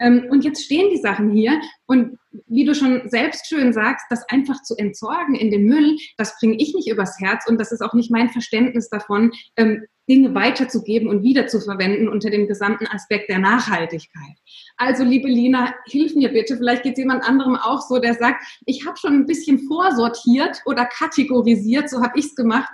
Ähm, 0.00 0.26
und 0.30 0.44
jetzt 0.44 0.64
stehen 0.64 0.90
die 0.90 0.98
Sachen 0.98 1.30
hier 1.30 1.60
und 1.86 2.18
wie 2.46 2.64
du 2.64 2.74
schon 2.74 3.08
selbst 3.08 3.46
schön 3.46 3.72
sagst, 3.72 4.04
das 4.10 4.28
einfach 4.28 4.62
zu 4.62 4.74
entsorgen 4.76 5.34
in 5.34 5.50
den 5.50 5.64
Müll, 5.64 5.96
das 6.16 6.38
bringe 6.38 6.56
ich 6.56 6.74
nicht 6.74 6.88
übers 6.88 7.18
Herz 7.20 7.46
und 7.48 7.60
das 7.60 7.72
ist 7.72 7.82
auch 7.82 7.94
nicht 7.94 8.10
mein 8.10 8.28
Verständnis 8.28 8.88
davon, 8.88 9.32
ähm, 9.56 9.84
Dinge 10.08 10.34
weiterzugeben 10.34 11.08
und 11.08 11.22
wiederzuverwenden 11.22 12.08
unter 12.08 12.30
dem 12.30 12.48
gesamten 12.48 12.86
Aspekt 12.86 13.28
der 13.28 13.38
Nachhaltigkeit. 13.38 14.36
Also, 14.76 15.04
liebe 15.04 15.28
Lina, 15.28 15.74
hilf 15.86 16.14
mir 16.14 16.32
bitte. 16.32 16.56
Vielleicht 16.56 16.82
geht 16.82 16.92
es 16.92 16.98
jemand 16.98 17.22
anderem 17.22 17.56
auch 17.56 17.80
so, 17.80 17.98
der 17.98 18.14
sagt, 18.14 18.44
ich 18.66 18.86
habe 18.86 18.96
schon 18.96 19.14
ein 19.14 19.26
bisschen 19.26 19.60
vorsortiert 19.68 20.60
oder 20.66 20.86
kategorisiert, 20.86 21.88
so 21.88 22.02
habe 22.02 22.18
ich 22.18 22.26
es 22.26 22.34
gemacht. 22.34 22.70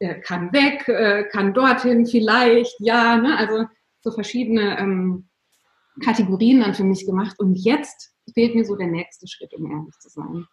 Der 0.00 0.20
kann 0.20 0.52
weg, 0.52 0.88
äh, 0.88 1.24
kann 1.24 1.54
dorthin, 1.54 2.06
vielleicht, 2.06 2.74
ja, 2.80 3.16
ne? 3.16 3.36
also 3.36 3.66
so 4.00 4.10
verschiedene 4.10 4.78
ähm, 4.78 5.28
Kategorien 6.02 6.60
dann 6.60 6.74
für 6.74 6.84
mich 6.84 7.06
gemacht. 7.06 7.38
Und 7.38 7.54
jetzt 7.54 8.14
fehlt 8.34 8.54
mir 8.54 8.64
so 8.64 8.76
der 8.76 8.88
nächste 8.88 9.28
Schritt, 9.28 9.52
um 9.54 9.70
ehrlich 9.70 9.94
zu 10.00 10.08
sein. 10.08 10.46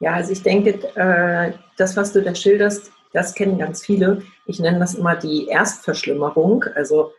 Ja, 0.00 0.14
also 0.14 0.32
ich 0.32 0.42
denke, 0.42 0.70
äh, 0.96 1.52
das, 1.76 1.96
was 1.96 2.12
du 2.12 2.22
da 2.22 2.34
schilderst, 2.34 2.92
das 3.14 3.34
kennen 3.34 3.58
ganz 3.58 3.86
viele. 3.86 4.22
Ich 4.44 4.58
nenne 4.58 4.80
das 4.80 4.94
immer 4.94 5.14
die 5.14 5.46
Erstverschlimmerung. 5.46 6.64
Also 6.74 7.12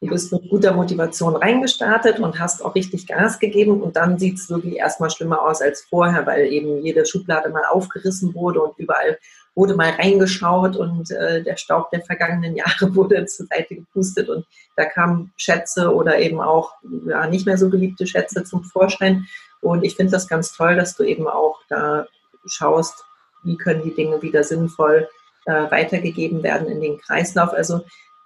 du 0.00 0.06
bist 0.08 0.32
mit 0.32 0.48
guter 0.48 0.72
Motivation 0.72 1.34
reingestartet 1.34 2.20
und 2.20 2.38
hast 2.38 2.64
auch 2.64 2.76
richtig 2.76 3.08
Gas 3.08 3.40
gegeben 3.40 3.82
und 3.82 3.96
dann 3.96 4.20
sieht 4.20 4.38
es 4.38 4.48
wirklich 4.48 4.76
erstmal 4.76 5.10
schlimmer 5.10 5.42
aus 5.42 5.60
als 5.60 5.82
vorher, 5.82 6.26
weil 6.26 6.46
eben 6.46 6.78
jede 6.82 7.04
Schublade 7.04 7.50
mal 7.50 7.64
aufgerissen 7.64 8.34
wurde 8.34 8.62
und 8.62 8.78
überall 8.78 9.18
wurde 9.56 9.74
mal 9.74 9.90
reingeschaut 9.90 10.76
und 10.76 11.10
äh, 11.10 11.42
der 11.42 11.56
Staub 11.56 11.90
der 11.90 12.02
vergangenen 12.02 12.56
Jahre 12.56 12.94
wurde 12.94 13.26
zur 13.26 13.46
Seite 13.46 13.74
gepustet 13.74 14.28
und 14.28 14.46
da 14.76 14.84
kamen 14.84 15.32
Schätze 15.36 15.92
oder 15.92 16.20
eben 16.20 16.40
auch 16.40 16.72
ja, 17.06 17.26
nicht 17.26 17.46
mehr 17.46 17.58
so 17.58 17.68
geliebte 17.68 18.06
Schätze 18.06 18.44
zum 18.44 18.62
Vorschein. 18.62 19.26
Und 19.60 19.82
ich 19.84 19.96
finde 19.96 20.12
das 20.12 20.28
ganz 20.28 20.52
toll, 20.56 20.76
dass 20.76 20.96
du 20.96 21.02
eben 21.02 21.26
auch 21.26 21.58
da 21.68 22.06
schaust, 22.46 23.04
wie 23.42 23.56
können 23.56 23.82
die 23.82 23.94
Dinge 23.94 24.22
wieder 24.22 24.44
sinnvoll 24.44 25.08
äh, 25.46 25.70
weitergegeben 25.70 26.42
werden 26.42 26.68
in 26.68 26.80
den 26.80 26.98
Kreislauf. 26.98 27.52
Also 27.52 27.82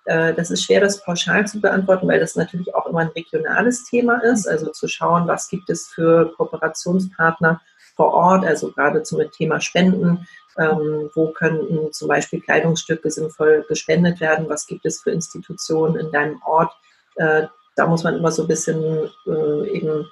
äh, 0.06 0.34
das 0.34 0.50
ist 0.50 0.64
schwer, 0.64 0.80
das 0.80 1.02
pauschal 1.02 1.46
zu 1.46 1.60
beantworten, 1.60 2.08
weil 2.08 2.20
das 2.20 2.36
natürlich 2.36 2.74
auch 2.74 2.86
immer 2.86 3.00
ein 3.00 3.08
regionales 3.08 3.84
Thema 3.84 4.22
ist. 4.22 4.46
Also 4.48 4.70
zu 4.70 4.88
schauen, 4.88 5.26
was 5.26 5.48
gibt 5.48 5.68
es 5.68 5.88
für 5.88 6.32
Kooperationspartner 6.36 7.60
vor 7.96 8.12
Ort, 8.12 8.44
also 8.44 8.70
gerade 8.72 9.02
zum 9.02 9.20
Thema 9.32 9.60
Spenden, 9.60 10.26
ähm, 10.58 11.10
wo 11.14 11.32
könnten 11.32 11.92
zum 11.92 12.08
Beispiel 12.08 12.40
Kleidungsstücke 12.40 13.10
sinnvoll 13.10 13.64
gespendet 13.68 14.20
werden, 14.20 14.48
was 14.48 14.66
gibt 14.66 14.86
es 14.86 15.02
für 15.02 15.10
Institutionen 15.10 15.96
in 15.96 16.12
deinem 16.12 16.40
Ort. 16.44 16.72
Äh, 17.16 17.46
da 17.74 17.86
muss 17.86 18.04
man 18.04 18.16
immer 18.16 18.30
so 18.30 18.42
ein 18.42 18.48
bisschen 18.48 19.10
äh, 19.26 19.68
eben 19.70 20.06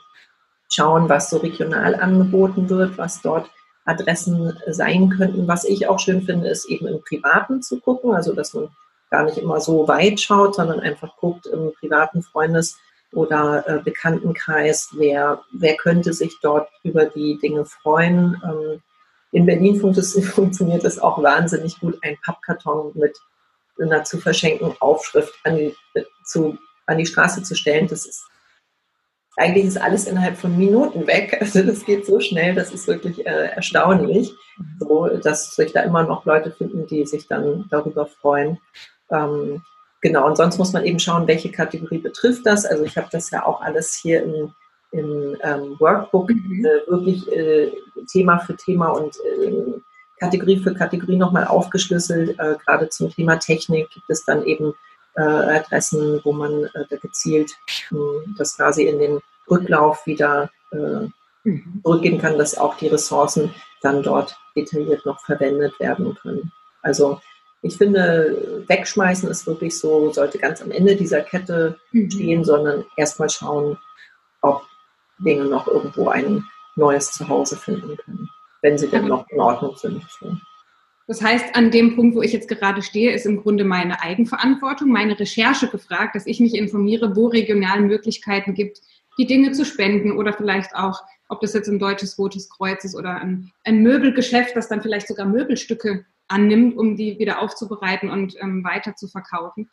schauen, 0.70 1.08
was 1.08 1.30
so 1.30 1.38
regional 1.38 1.94
angeboten 1.94 2.68
wird, 2.68 2.98
was 2.98 3.22
dort 3.22 3.50
Adressen 3.84 4.56
sein 4.66 5.10
könnten. 5.10 5.46
Was 5.46 5.64
ich 5.64 5.88
auch 5.88 5.98
schön 5.98 6.22
finde, 6.22 6.48
ist 6.48 6.66
eben 6.66 6.86
im 6.86 7.02
Privaten 7.02 7.62
zu 7.62 7.80
gucken, 7.80 8.14
also 8.14 8.34
dass 8.34 8.54
man 8.54 8.68
gar 9.10 9.24
nicht 9.24 9.38
immer 9.38 9.60
so 9.60 9.86
weit 9.86 10.20
schaut, 10.20 10.54
sondern 10.54 10.80
einfach 10.80 11.16
guckt 11.16 11.46
im 11.46 11.72
privaten 11.78 12.22
Freundes- 12.22 12.78
oder 13.12 13.64
äh, 13.68 13.78
Bekanntenkreis, 13.82 14.90
wer, 14.96 15.42
wer 15.52 15.76
könnte 15.76 16.12
sich 16.12 16.38
dort 16.42 16.68
über 16.82 17.04
die 17.04 17.38
Dinge 17.40 17.64
freuen. 17.64 18.40
Ähm, 18.44 18.82
in 19.30 19.46
Berlin 19.46 19.78
funktioniert 20.34 20.84
es 20.84 20.98
auch 20.98 21.22
wahnsinnig 21.22 21.78
gut, 21.78 21.98
ein 22.02 22.16
Pappkarton 22.24 22.92
mit 22.94 23.16
einer 23.80 24.04
zu 24.04 24.18
verschenken 24.18 24.74
Aufschrift 24.80 25.34
an 25.44 25.56
die, 25.56 25.74
zu, 26.24 26.58
an 26.86 26.98
die 26.98 27.06
Straße 27.06 27.42
zu 27.42 27.54
stellen. 27.54 27.88
Das 27.88 28.06
ist 28.06 28.24
eigentlich 29.36 29.64
ist 29.64 29.80
alles 29.80 30.06
innerhalb 30.06 30.36
von 30.36 30.56
Minuten 30.56 31.06
weg. 31.06 31.36
Also 31.40 31.62
das 31.62 31.84
geht 31.84 32.06
so 32.06 32.20
schnell, 32.20 32.54
das 32.54 32.72
ist 32.72 32.86
wirklich 32.86 33.26
äh, 33.26 33.48
erstaunlich, 33.54 34.32
so, 34.78 35.08
dass 35.08 35.54
sich 35.54 35.72
da 35.72 35.80
immer 35.80 36.04
noch 36.04 36.24
Leute 36.24 36.50
finden, 36.50 36.86
die 36.86 37.04
sich 37.06 37.26
dann 37.26 37.66
darüber 37.70 38.06
freuen. 38.06 38.58
Ähm, 39.10 39.62
genau, 40.00 40.26
und 40.26 40.36
sonst 40.36 40.58
muss 40.58 40.72
man 40.72 40.84
eben 40.84 40.98
schauen, 40.98 41.26
welche 41.26 41.50
Kategorie 41.50 41.98
betrifft 41.98 42.46
das. 42.46 42.64
Also 42.64 42.84
ich 42.84 42.96
habe 42.96 43.08
das 43.10 43.30
ja 43.30 43.44
auch 43.44 43.60
alles 43.60 43.98
hier 44.00 44.22
im, 44.22 44.54
im 44.92 45.36
ähm, 45.42 45.76
Workbook 45.78 46.30
mhm. 46.30 46.64
äh, 46.64 46.90
wirklich 46.90 47.30
äh, 47.32 47.72
Thema 48.10 48.38
für 48.38 48.56
Thema 48.56 48.88
und 48.88 49.16
äh, 49.16 49.80
Kategorie 50.20 50.58
für 50.60 50.74
Kategorie 50.74 51.16
nochmal 51.16 51.46
aufgeschlüsselt. 51.46 52.38
Äh, 52.38 52.54
gerade 52.64 52.88
zum 52.88 53.10
Thema 53.10 53.36
Technik 53.36 53.90
gibt 53.90 54.08
es 54.08 54.24
dann 54.24 54.44
eben 54.44 54.74
äh, 55.16 55.22
Adressen, 55.22 56.20
wo 56.24 56.32
man 56.32 56.64
äh, 56.74 56.96
gezielt 57.00 57.52
hm, 57.88 58.34
das 58.38 58.56
quasi 58.56 58.84
in 58.84 58.98
den 58.98 59.20
Rücklauf 59.50 60.06
wieder 60.06 60.50
äh, 60.72 61.08
mhm. 61.44 61.80
zurückgeben 61.84 62.18
kann, 62.18 62.38
dass 62.38 62.56
auch 62.56 62.76
die 62.76 62.88
Ressourcen 62.88 63.54
dann 63.82 64.02
dort 64.02 64.36
detailliert 64.56 65.04
noch 65.06 65.20
verwendet 65.20 65.78
werden 65.78 66.14
können. 66.20 66.52
Also 66.82 67.20
ich 67.62 67.78
finde, 67.78 68.64
wegschmeißen 68.66 69.28
ist 69.30 69.46
wirklich 69.46 69.78
so, 69.78 70.12
sollte 70.12 70.38
ganz 70.38 70.60
am 70.60 70.70
Ende 70.70 70.96
dieser 70.96 71.22
Kette 71.22 71.78
mhm. 71.92 72.10
stehen, 72.10 72.44
sondern 72.44 72.84
erstmal 72.96 73.30
schauen, 73.30 73.78
ob 74.42 74.62
Dinge 75.18 75.44
noch 75.44 75.66
irgendwo 75.66 76.08
ein 76.08 76.44
neues 76.76 77.12
Zuhause 77.12 77.56
finden 77.56 77.96
können, 77.96 78.28
wenn 78.62 78.76
sie 78.76 78.88
denn 78.88 79.06
noch 79.06 79.28
in 79.28 79.40
Ordnung 79.40 79.76
sind. 79.76 80.04
So. 80.20 80.36
Das 81.06 81.22
heißt, 81.22 81.54
an 81.54 81.70
dem 81.70 81.96
Punkt, 81.96 82.16
wo 82.16 82.22
ich 82.22 82.32
jetzt 82.32 82.48
gerade 82.48 82.82
stehe, 82.82 83.12
ist 83.12 83.26
im 83.26 83.42
Grunde 83.42 83.64
meine 83.64 84.00
Eigenverantwortung, 84.02 84.88
meine 84.88 85.18
Recherche 85.18 85.68
gefragt, 85.68 86.16
dass 86.16 86.26
ich 86.26 86.40
mich 86.40 86.54
informiere, 86.54 87.14
wo 87.14 87.26
regional 87.26 87.82
Möglichkeiten 87.82 88.54
gibt, 88.54 88.80
die 89.18 89.26
Dinge 89.26 89.52
zu 89.52 89.64
spenden 89.64 90.12
oder 90.12 90.32
vielleicht 90.32 90.74
auch, 90.74 91.02
ob 91.28 91.40
das 91.40 91.52
jetzt 91.52 91.68
ein 91.68 91.78
deutsches 91.78 92.18
Rotes 92.18 92.48
Kreuz 92.48 92.84
ist 92.84 92.96
oder 92.96 93.16
ein, 93.16 93.52
ein 93.64 93.82
Möbelgeschäft, 93.82 94.56
das 94.56 94.68
dann 94.68 94.82
vielleicht 94.82 95.08
sogar 95.08 95.26
Möbelstücke 95.26 96.06
annimmt, 96.28 96.76
um 96.76 96.96
die 96.96 97.18
wieder 97.18 97.40
aufzubereiten 97.40 98.08
und 98.08 98.34
ähm, 98.40 98.64
weiter 98.64 98.96
zu 98.96 99.08
verkaufen. 99.08 99.68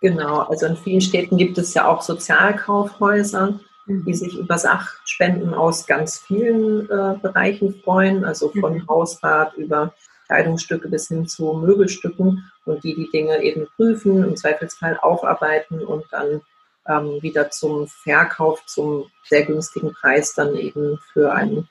Genau, 0.00 0.40
also 0.40 0.66
in 0.66 0.76
vielen 0.76 1.00
Städten 1.00 1.36
gibt 1.36 1.58
es 1.58 1.74
ja 1.74 1.86
auch 1.86 2.02
Sozialkaufhäuser, 2.02 3.60
mhm. 3.86 4.04
die 4.04 4.14
sich 4.14 4.36
über 4.36 4.58
Sachspenden 4.58 5.54
aus 5.54 5.86
ganz 5.86 6.18
vielen 6.18 6.88
äh, 6.90 7.18
Bereichen 7.20 7.74
freuen, 7.82 8.24
also 8.24 8.50
von 8.50 8.74
mhm. 8.74 8.88
Hausrat 8.88 9.54
über 9.56 9.94
Kleidungsstücke 10.26 10.88
bis 10.88 11.08
hin 11.08 11.26
zu 11.26 11.54
Möbelstücken 11.54 12.50
und 12.64 12.84
die 12.84 12.94
die 12.94 13.10
Dinge 13.10 13.42
eben 13.42 13.66
prüfen, 13.76 14.24
im 14.24 14.36
Zweifelsfall 14.36 14.98
aufarbeiten 14.98 15.84
und 15.84 16.04
dann 16.10 16.42
ähm, 16.88 17.22
wieder 17.22 17.50
zum 17.50 17.86
Verkauf 17.88 18.64
zum 18.66 19.10
sehr 19.24 19.44
günstigen 19.44 19.92
Preis 19.92 20.34
dann 20.34 20.56
eben 20.56 20.98
für 21.12 21.32
einen 21.32 21.68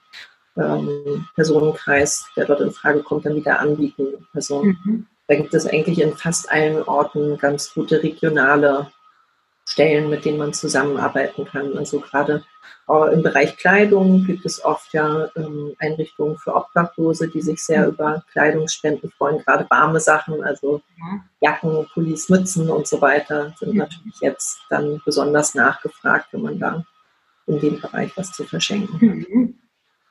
ähm, 0.57 1.27
Personenkreis, 1.35 2.25
der 2.35 2.45
dort 2.45 2.61
in 2.61 2.71
Frage 2.71 3.03
kommt, 3.03 3.25
dann 3.25 3.35
wieder 3.35 3.59
anbieten. 3.59 4.27
Also 4.33 4.63
mhm. 4.63 5.07
da 5.27 5.35
gibt 5.35 5.53
es 5.53 5.65
eigentlich 5.65 5.99
in 5.99 6.15
fast 6.15 6.51
allen 6.51 6.83
Orten 6.83 7.37
ganz 7.37 7.73
gute 7.73 8.01
regionale 8.01 8.91
Stellen, 9.67 10.09
mit 10.09 10.25
denen 10.25 10.37
man 10.37 10.53
zusammenarbeiten 10.53 11.45
kann. 11.45 11.77
Also 11.77 11.99
gerade 11.99 12.43
äh, 12.87 13.13
im 13.13 13.23
Bereich 13.23 13.57
Kleidung 13.57 14.25
gibt 14.25 14.45
es 14.45 14.63
oft 14.63 14.93
ja 14.93 15.29
ähm, 15.35 15.75
Einrichtungen 15.79 16.37
für 16.37 16.55
Obdachlose, 16.55 17.27
die 17.27 17.41
sich 17.41 17.63
sehr 17.63 17.81
mhm. 17.81 17.93
über 17.93 18.23
Kleidungsspenden 18.31 19.11
freuen, 19.11 19.39
gerade 19.39 19.65
warme 19.69 19.99
Sachen, 19.99 20.43
also 20.43 20.81
ja. 20.97 21.19
Jacken, 21.41 21.87
Pullis, 21.93 22.29
Mützen 22.29 22.69
und 22.69 22.87
so 22.87 23.01
weiter 23.01 23.55
sind 23.59 23.73
mhm. 23.73 23.79
natürlich 23.79 24.19
jetzt 24.21 24.59
dann 24.69 25.01
besonders 25.03 25.55
nachgefragt, 25.55 26.27
wenn 26.31 26.43
man 26.43 26.59
da 26.59 26.85
in 27.47 27.59
dem 27.59 27.79
Bereich 27.79 28.11
was 28.15 28.31
zu 28.31 28.43
verschenken 28.43 28.93
hat. 28.95 29.29
Mhm. 29.29 29.55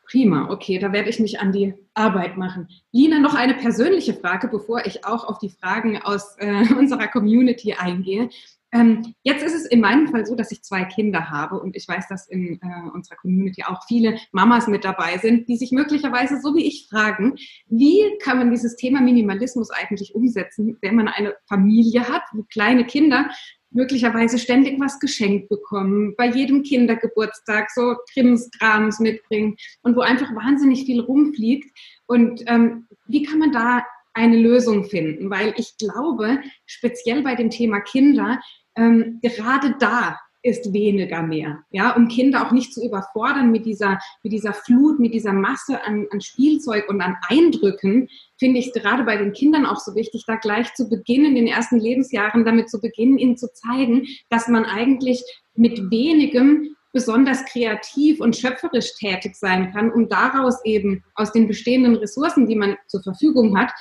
Prima, 0.06 0.50
okay, 0.50 0.78
da 0.78 0.92
werde 0.92 1.08
ich 1.08 1.18
mich 1.18 1.40
an 1.40 1.50
die 1.50 1.74
Arbeit 1.94 2.36
machen. 2.36 2.68
Lina, 2.92 3.18
noch 3.20 3.34
eine 3.34 3.54
persönliche 3.54 4.14
Frage, 4.14 4.48
bevor 4.48 4.84
ich 4.84 5.06
auch 5.06 5.24
auf 5.24 5.38
die 5.38 5.48
Fragen 5.48 6.00
aus 6.02 6.36
äh, 6.38 6.74
unserer 6.78 7.08
Community 7.08 7.72
eingehe. 7.72 8.28
Ähm, 8.74 9.14
jetzt 9.22 9.44
ist 9.44 9.54
es 9.54 9.66
in 9.66 9.80
meinem 9.80 10.08
Fall 10.08 10.26
so, 10.26 10.34
dass 10.34 10.50
ich 10.50 10.64
zwei 10.64 10.84
Kinder 10.84 11.30
habe 11.30 11.60
und 11.60 11.76
ich 11.76 11.86
weiß, 11.86 12.08
dass 12.08 12.28
in 12.28 12.60
äh, 12.60 12.90
unserer 12.92 13.14
Community 13.16 13.62
auch 13.62 13.80
viele 13.86 14.18
Mamas 14.32 14.66
mit 14.66 14.84
dabei 14.84 15.16
sind, 15.18 15.48
die 15.48 15.56
sich 15.56 15.70
möglicherweise 15.70 16.40
so 16.40 16.56
wie 16.56 16.66
ich 16.66 16.88
fragen, 16.90 17.36
wie 17.68 18.02
kann 18.20 18.38
man 18.38 18.50
dieses 18.50 18.74
Thema 18.74 19.00
Minimalismus 19.00 19.70
eigentlich 19.70 20.16
umsetzen, 20.16 20.76
wenn 20.82 20.96
man 20.96 21.06
eine 21.06 21.36
Familie 21.48 22.08
hat, 22.08 22.22
wo 22.32 22.42
kleine 22.42 22.84
Kinder 22.84 23.30
möglicherweise 23.70 24.38
ständig 24.38 24.80
was 24.80 24.98
geschenkt 24.98 25.48
bekommen, 25.48 26.14
bei 26.16 26.26
jedem 26.26 26.64
Kindergeburtstag 26.64 27.70
so 27.70 27.96
Krimskrams 28.12 28.98
mitbringen 28.98 29.56
und 29.82 29.94
wo 29.94 30.00
einfach 30.00 30.34
wahnsinnig 30.34 30.84
viel 30.84 31.00
rumfliegt. 31.00 31.70
Und 32.06 32.42
ähm, 32.46 32.88
wie 33.06 33.22
kann 33.22 33.38
man 33.38 33.52
da 33.52 33.84
eine 34.14 34.36
Lösung 34.36 34.84
finden? 34.84 35.28
Weil 35.28 35.54
ich 35.56 35.76
glaube, 35.76 36.40
speziell 36.66 37.22
bei 37.22 37.34
dem 37.34 37.50
Thema 37.50 37.80
Kinder, 37.80 38.40
ähm, 38.76 39.20
gerade 39.22 39.74
da 39.78 40.18
ist 40.44 40.74
weniger 40.74 41.22
mehr, 41.22 41.64
ja, 41.70 41.96
um 41.96 42.06
Kinder 42.06 42.46
auch 42.46 42.52
nicht 42.52 42.74
zu 42.74 42.84
überfordern 42.84 43.50
mit 43.50 43.64
dieser, 43.64 43.98
mit 44.22 44.32
dieser 44.32 44.52
Flut, 44.52 45.00
mit 45.00 45.14
dieser 45.14 45.32
Masse 45.32 45.82
an, 45.84 46.06
an 46.10 46.20
Spielzeug 46.20 46.86
und 46.90 47.00
an 47.00 47.16
Eindrücken, 47.28 48.08
finde 48.38 48.60
ich 48.60 48.74
gerade 48.74 49.04
bei 49.04 49.16
den 49.16 49.32
Kindern 49.32 49.64
auch 49.64 49.78
so 49.78 49.94
wichtig, 49.94 50.24
da 50.26 50.36
gleich 50.36 50.74
zu 50.74 50.90
beginnen, 50.90 51.34
in 51.34 51.46
den 51.46 51.46
ersten 51.46 51.80
Lebensjahren 51.80 52.44
damit 52.44 52.68
zu 52.68 52.78
beginnen, 52.78 53.16
ihnen 53.16 53.38
zu 53.38 53.50
zeigen, 53.54 54.06
dass 54.28 54.46
man 54.46 54.66
eigentlich 54.66 55.24
mit 55.54 55.90
wenigem 55.90 56.76
besonders 56.92 57.46
kreativ 57.46 58.20
und 58.20 58.36
schöpferisch 58.36 58.94
tätig 58.96 59.36
sein 59.36 59.72
kann, 59.72 59.90
um 59.90 60.10
daraus 60.10 60.62
eben 60.64 61.02
aus 61.14 61.32
den 61.32 61.48
bestehenden 61.48 61.96
Ressourcen, 61.96 62.46
die 62.46 62.54
man 62.54 62.76
zur 62.86 63.02
Verfügung 63.02 63.58
hat, 63.58 63.72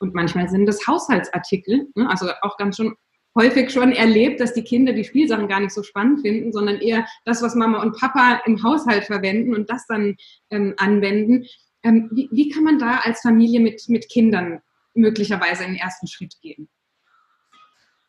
und 0.00 0.14
manchmal 0.14 0.48
sind 0.48 0.66
das 0.66 0.86
Haushaltsartikel, 0.86 1.88
ne, 1.94 2.08
also 2.08 2.28
auch 2.40 2.56
ganz 2.56 2.76
schon 2.76 2.94
häufig 3.36 3.70
schon 3.70 3.92
erlebt, 3.92 4.40
dass 4.40 4.52
die 4.52 4.64
Kinder 4.64 4.92
die 4.92 5.04
Spielsachen 5.04 5.48
gar 5.48 5.60
nicht 5.60 5.72
so 5.72 5.82
spannend 5.82 6.20
finden, 6.22 6.52
sondern 6.52 6.80
eher 6.80 7.06
das, 7.24 7.42
was 7.42 7.54
Mama 7.54 7.82
und 7.82 7.96
Papa 7.96 8.42
im 8.46 8.62
Haushalt 8.62 9.04
verwenden 9.04 9.54
und 9.54 9.70
das 9.70 9.86
dann 9.86 10.16
ähm, 10.50 10.74
anwenden. 10.76 11.46
Ähm, 11.82 12.10
wie, 12.12 12.28
wie 12.32 12.48
kann 12.50 12.64
man 12.64 12.78
da 12.78 13.00
als 13.04 13.20
Familie 13.20 13.60
mit, 13.60 13.82
mit 13.88 14.08
Kindern 14.08 14.60
möglicherweise 14.94 15.64
einen 15.64 15.76
ersten 15.76 16.06
Schritt 16.06 16.34
gehen? 16.42 16.68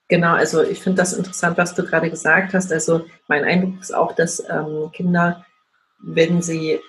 Genau, 0.07 0.33
also 0.33 0.61
ich 0.61 0.81
finde 0.81 0.97
das 0.97 1.13
interessant, 1.13 1.57
was 1.57 1.73
du 1.73 1.85
gerade 1.85 2.09
gesagt 2.09 2.53
hast. 2.53 2.71
Also 2.73 3.05
mein 3.29 3.45
Eindruck 3.45 3.79
ist 3.79 3.95
auch, 3.95 4.13
dass 4.13 4.43
ähm, 4.49 4.89
Kinder, 4.91 5.45
wenn 5.99 6.41
sie 6.41 6.79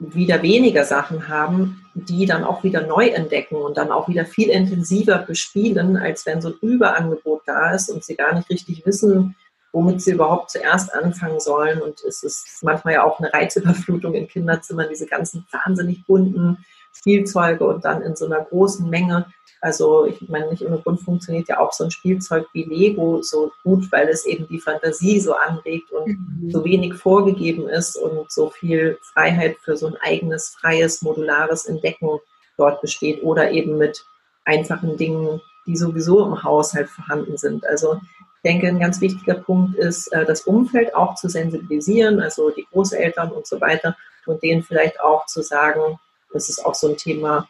wieder 0.00 0.42
weniger 0.42 0.84
Sachen 0.84 1.28
haben, 1.28 1.81
die 1.94 2.26
dann 2.26 2.44
auch 2.44 2.64
wieder 2.64 2.86
neu 2.86 3.08
entdecken 3.08 3.56
und 3.56 3.76
dann 3.76 3.90
auch 3.90 4.08
wieder 4.08 4.24
viel 4.24 4.48
intensiver 4.48 5.18
bespielen, 5.18 5.96
als 5.96 6.24
wenn 6.26 6.40
so 6.40 6.48
ein 6.48 6.58
Überangebot 6.60 7.42
da 7.46 7.72
ist 7.72 7.90
und 7.90 8.02
sie 8.04 8.16
gar 8.16 8.34
nicht 8.34 8.48
richtig 8.48 8.86
wissen, 8.86 9.36
womit 9.72 10.00
sie 10.00 10.12
überhaupt 10.12 10.50
zuerst 10.50 10.94
anfangen 10.94 11.40
sollen. 11.40 11.80
Und 11.80 12.02
es 12.02 12.22
ist 12.22 12.62
manchmal 12.62 12.94
ja 12.94 13.04
auch 13.04 13.18
eine 13.18 13.32
Reizüberflutung 13.32 14.14
in 14.14 14.28
Kinderzimmern, 14.28 14.88
diese 14.90 15.06
ganzen 15.06 15.46
wahnsinnig 15.50 16.04
bunten 16.06 16.64
Spielzeuge 16.94 17.66
und 17.66 17.84
dann 17.84 18.02
in 18.02 18.16
so 18.16 18.26
einer 18.26 18.40
großen 18.40 18.88
Menge. 18.88 19.26
Also 19.62 20.06
ich 20.06 20.28
meine, 20.28 20.50
nicht 20.50 20.66
ohne 20.66 20.80
Grund 20.80 21.00
funktioniert 21.00 21.48
ja 21.48 21.60
auch 21.60 21.72
so 21.72 21.84
ein 21.84 21.92
Spielzeug 21.92 22.46
wie 22.52 22.64
Lego 22.64 23.22
so 23.22 23.52
gut, 23.62 23.90
weil 23.92 24.08
es 24.08 24.26
eben 24.26 24.48
die 24.48 24.58
Fantasie 24.58 25.20
so 25.20 25.34
anregt 25.34 25.88
und 25.92 26.08
mhm. 26.08 26.50
so 26.50 26.64
wenig 26.64 26.94
vorgegeben 26.94 27.68
ist 27.68 27.96
und 27.96 28.30
so 28.30 28.50
viel 28.50 28.98
Freiheit 29.02 29.56
für 29.62 29.76
so 29.76 29.86
ein 29.86 29.96
eigenes, 30.02 30.48
freies, 30.48 31.00
modulares 31.02 31.66
Entdecken 31.66 32.18
dort 32.56 32.80
besteht 32.80 33.22
oder 33.22 33.52
eben 33.52 33.78
mit 33.78 34.04
einfachen 34.44 34.96
Dingen, 34.96 35.40
die 35.68 35.76
sowieso 35.76 36.26
im 36.26 36.42
Haushalt 36.42 36.90
vorhanden 36.90 37.36
sind. 37.36 37.64
Also 37.64 38.00
ich 38.42 38.50
denke, 38.50 38.66
ein 38.66 38.80
ganz 38.80 39.00
wichtiger 39.00 39.34
Punkt 39.34 39.76
ist, 39.78 40.08
äh, 40.08 40.24
das 40.24 40.40
Umfeld 40.40 40.96
auch 40.96 41.14
zu 41.14 41.28
sensibilisieren, 41.28 42.20
also 42.20 42.50
die 42.50 42.66
Großeltern 42.72 43.30
und 43.30 43.46
so 43.46 43.60
weiter 43.60 43.96
und 44.26 44.42
denen 44.42 44.64
vielleicht 44.64 45.00
auch 45.00 45.26
zu 45.26 45.40
sagen, 45.40 46.00
das 46.32 46.48
ist 46.48 46.66
auch 46.66 46.74
so 46.74 46.88
ein 46.88 46.96
Thema, 46.96 47.48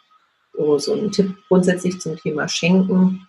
so, 0.53 0.79
so 0.79 0.95
ein 0.95 1.11
Tipp 1.11 1.35
grundsätzlich 1.49 2.01
zum 2.01 2.17
Thema 2.17 2.49
Schenken, 2.49 3.27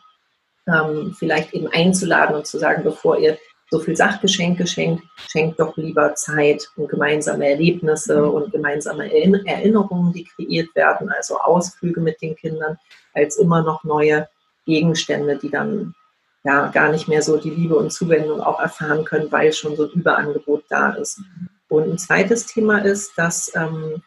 ähm, 0.68 1.16
vielleicht 1.18 1.54
eben 1.54 1.68
einzuladen 1.68 2.36
und 2.36 2.48
zu 2.48 2.58
sagen, 2.58 2.84
bevor 2.84 3.18
ihr 3.18 3.38
so 3.70 3.80
viel 3.80 3.96
Sachgeschenke 3.96 4.68
schenkt, 4.68 5.04
schenkt 5.18 5.60
doch 5.60 5.76
lieber 5.78 6.14
Zeit 6.14 6.70
und 6.76 6.90
gemeinsame 6.90 7.50
Erlebnisse 7.50 8.22
mhm. 8.22 8.30
und 8.30 8.52
gemeinsame 8.52 9.12
Erinnerungen, 9.12 10.14
die 10.14 10.26
kreiert 10.26 10.76
werden, 10.76 11.10
also 11.10 11.40
Ausflüge 11.40 12.00
mit 12.00 12.22
den 12.22 12.36
Kindern, 12.36 12.78
als 13.14 13.38
immer 13.38 13.64
noch 13.64 13.84
neue 13.84 14.28
Gegenstände, 14.66 15.38
die 15.38 15.50
dann 15.50 15.96
ja 16.44 16.68
gar 16.68 16.92
nicht 16.92 17.08
mehr 17.08 17.22
so 17.22 17.38
die 17.38 17.50
Liebe 17.50 17.76
und 17.76 17.92
Zuwendung 17.92 18.42
auch 18.42 18.60
erfahren 18.60 19.06
können, 19.06 19.32
weil 19.32 19.54
schon 19.54 19.76
so 19.76 19.86
ein 19.86 19.92
Überangebot 19.92 20.66
da 20.70 20.92
ist. 20.92 21.20
Mhm. 21.20 21.50
Und 21.70 21.90
ein 21.90 21.98
zweites 21.98 22.46
Thema 22.46 22.80
ist, 22.80 23.18
dass 23.18 23.52
ähm, 23.56 24.04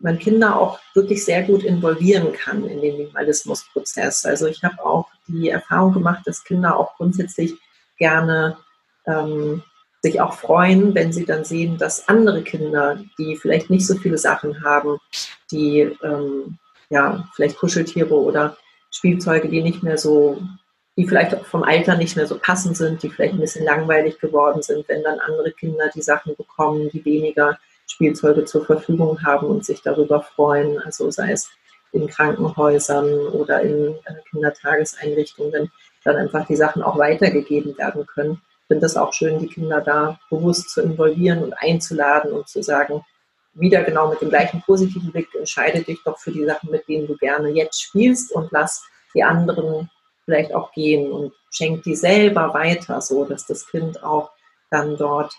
man 0.00 0.18
Kinder 0.18 0.58
auch 0.58 0.78
wirklich 0.94 1.24
sehr 1.24 1.42
gut 1.42 1.62
involvieren 1.64 2.32
kann 2.32 2.64
in 2.64 2.80
den 2.80 2.96
Minimalismusprozess. 2.96 4.24
Also 4.24 4.46
ich 4.46 4.62
habe 4.62 4.84
auch 4.84 5.08
die 5.26 5.48
Erfahrung 5.48 5.92
gemacht, 5.92 6.22
dass 6.26 6.44
Kinder 6.44 6.76
auch 6.76 6.96
grundsätzlich 6.96 7.54
gerne 7.98 8.58
ähm, 9.06 9.62
sich 10.02 10.20
auch 10.20 10.34
freuen, 10.34 10.94
wenn 10.94 11.12
sie 11.12 11.24
dann 11.24 11.44
sehen, 11.44 11.78
dass 11.78 12.08
andere 12.08 12.42
Kinder, 12.42 13.00
die 13.18 13.36
vielleicht 13.36 13.70
nicht 13.70 13.86
so 13.86 13.96
viele 13.96 14.18
Sachen 14.18 14.64
haben, 14.64 14.98
die 15.50 15.80
ähm, 16.02 16.58
ja 16.90 17.28
vielleicht 17.34 17.58
Kuscheltiere 17.58 18.14
oder 18.14 18.56
Spielzeuge, 18.90 19.48
die 19.48 19.62
nicht 19.62 19.82
mehr 19.82 19.98
so 19.98 20.40
die 20.96 21.06
vielleicht 21.06 21.32
auch 21.32 21.46
vom 21.46 21.62
Alter 21.62 21.96
nicht 21.96 22.16
mehr 22.16 22.26
so 22.26 22.36
passend 22.36 22.76
sind, 22.76 23.04
die 23.04 23.08
vielleicht 23.08 23.34
ein 23.34 23.40
bisschen 23.40 23.64
langweilig 23.64 24.18
geworden 24.18 24.62
sind, 24.62 24.88
wenn 24.88 25.04
dann 25.04 25.20
andere 25.20 25.52
Kinder 25.52 25.88
die 25.94 26.02
Sachen 26.02 26.34
bekommen, 26.34 26.90
die 26.92 27.04
weniger 27.04 27.56
Spielzeuge 27.88 28.44
zur 28.44 28.64
Verfügung 28.64 29.24
haben 29.24 29.46
und 29.46 29.64
sich 29.64 29.82
darüber 29.82 30.22
freuen. 30.22 30.78
Also 30.78 31.10
sei 31.10 31.32
es 31.32 31.48
in 31.92 32.06
Krankenhäusern 32.06 33.28
oder 33.28 33.62
in 33.62 33.94
äh, 34.04 34.14
Kindertageseinrichtungen, 34.30 35.72
dann 36.04 36.16
einfach 36.16 36.46
die 36.46 36.56
Sachen 36.56 36.82
auch 36.82 36.98
weitergegeben 36.98 37.76
werden 37.78 38.06
können. 38.06 38.40
Ich 38.62 38.66
finde 38.68 38.82
das 38.82 38.96
auch 38.96 39.12
schön, 39.12 39.38
die 39.38 39.48
Kinder 39.48 39.80
da 39.80 40.20
bewusst 40.30 40.70
zu 40.70 40.82
involvieren 40.82 41.42
und 41.42 41.54
einzuladen 41.54 42.32
und 42.32 42.48
zu 42.48 42.62
sagen, 42.62 43.02
wieder 43.54 43.82
genau 43.82 44.10
mit 44.10 44.20
dem 44.20 44.28
gleichen 44.28 44.62
positiven 44.62 45.10
Blick, 45.10 45.34
entscheide 45.34 45.82
dich 45.82 45.98
doch 46.04 46.18
für 46.18 46.30
die 46.30 46.44
Sachen, 46.44 46.70
mit 46.70 46.86
denen 46.86 47.06
du 47.06 47.16
gerne 47.16 47.48
jetzt 47.48 47.82
spielst 47.82 48.30
und 48.32 48.52
lass 48.52 48.84
die 49.14 49.24
anderen 49.24 49.90
vielleicht 50.24 50.54
auch 50.54 50.72
gehen 50.72 51.10
und 51.10 51.32
schenk 51.50 51.82
die 51.84 51.96
selber 51.96 52.52
weiter, 52.52 53.00
so 53.00 53.24
dass 53.24 53.46
das 53.46 53.66
Kind 53.66 54.04
auch 54.04 54.30
dann 54.70 54.96
dort 54.98 55.32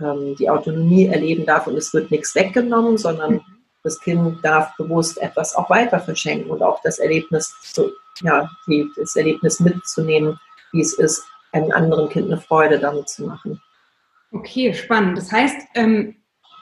ähm, 0.00 0.36
die 0.38 0.48
Autonomie 0.48 1.06
erleben 1.06 1.46
darf 1.46 1.66
und 1.66 1.76
es 1.76 1.92
wird 1.92 2.10
nichts 2.10 2.34
weggenommen, 2.34 2.98
sondern 2.98 3.40
das 3.82 4.00
Kind 4.00 4.44
darf 4.44 4.76
bewusst 4.76 5.20
etwas 5.20 5.54
auch 5.54 5.68
weiter 5.68 5.98
verschenken 6.00 6.50
und 6.50 6.62
auch 6.62 6.80
das 6.82 6.98
Erlebnis 6.98 7.52
zu, 7.62 7.90
ja, 8.22 8.48
die, 8.66 8.88
das 8.96 9.16
Erlebnis 9.16 9.60
mitzunehmen, 9.60 10.38
wie 10.72 10.80
es 10.80 10.94
ist, 10.94 11.24
einem 11.52 11.72
anderen 11.72 12.08
Kind 12.08 12.26
eine 12.26 12.40
Freude 12.40 12.78
damit 12.78 13.08
zu 13.08 13.26
machen. 13.26 13.60
Okay, 14.30 14.72
spannend. 14.72 15.18
Das 15.18 15.30
heißt, 15.30 15.56
ähm, 15.74 16.16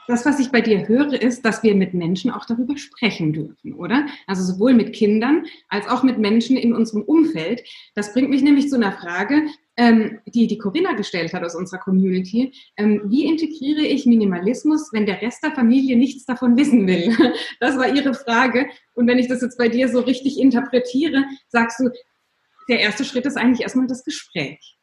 das, 0.07 0.25
was 0.25 0.39
ich 0.39 0.51
bei 0.51 0.61
dir 0.61 0.87
höre, 0.87 1.13
ist, 1.13 1.45
dass 1.45 1.63
wir 1.63 1.75
mit 1.75 1.93
Menschen 1.93 2.31
auch 2.31 2.45
darüber 2.45 2.77
sprechen 2.77 3.31
dürfen, 3.31 3.73
oder? 3.75 4.07
Also 4.27 4.43
sowohl 4.43 4.73
mit 4.73 4.93
Kindern 4.93 5.45
als 5.69 5.87
auch 5.87 6.03
mit 6.03 6.17
Menschen 6.17 6.57
in 6.57 6.73
unserem 6.73 7.03
Umfeld. 7.03 7.63
Das 7.95 8.13
bringt 8.13 8.29
mich 8.29 8.41
nämlich 8.41 8.69
zu 8.69 8.75
einer 8.75 8.91
Frage, 8.91 9.43
ähm, 9.77 10.19
die 10.25 10.47
die 10.47 10.57
Corinna 10.57 10.93
gestellt 10.93 11.33
hat 11.33 11.43
aus 11.43 11.55
unserer 11.55 11.79
Community. 11.79 12.53
Ähm, 12.77 13.01
wie 13.05 13.25
integriere 13.25 13.81
ich 13.81 14.05
Minimalismus, 14.05 14.91
wenn 14.91 15.05
der 15.05 15.21
Rest 15.21 15.43
der 15.43 15.51
Familie 15.51 15.97
nichts 15.97 16.25
davon 16.25 16.57
wissen 16.57 16.87
will? 16.87 17.15
Das 17.59 17.77
war 17.77 17.87
ihre 17.93 18.13
Frage. 18.13 18.67
Und 18.93 19.07
wenn 19.07 19.19
ich 19.19 19.27
das 19.27 19.41
jetzt 19.41 19.57
bei 19.57 19.69
dir 19.69 19.87
so 19.87 19.99
richtig 19.99 20.39
interpretiere, 20.39 21.23
sagst 21.47 21.79
du, 21.79 21.89
der 22.67 22.79
erste 22.79 23.05
Schritt 23.05 23.25
ist 23.25 23.37
eigentlich 23.37 23.61
erstmal 23.61 23.87
das 23.87 24.03
Gespräch. 24.03 24.77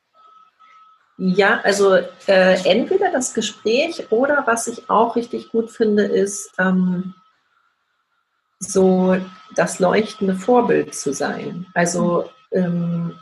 Ja, 1.16 1.61
also 1.62 1.94
äh, 2.27 2.64
entweder 2.64 3.11
das 3.11 3.35
Gespräch 3.35 4.11
oder 4.11 4.44
was 4.46 4.68
ich 4.68 4.88
auch 4.88 5.16
richtig 5.16 5.51
gut 5.51 5.70
finde, 5.70 6.05
ist 6.05 6.53
ähm, 6.59 7.14
so 8.61 9.16
das 9.57 9.81
leuchtende 9.81 10.37
Vorbild 10.37 10.94
zu 10.94 11.12
sein. 11.12 11.66
Also 11.74 12.31
ähm, 12.53 13.18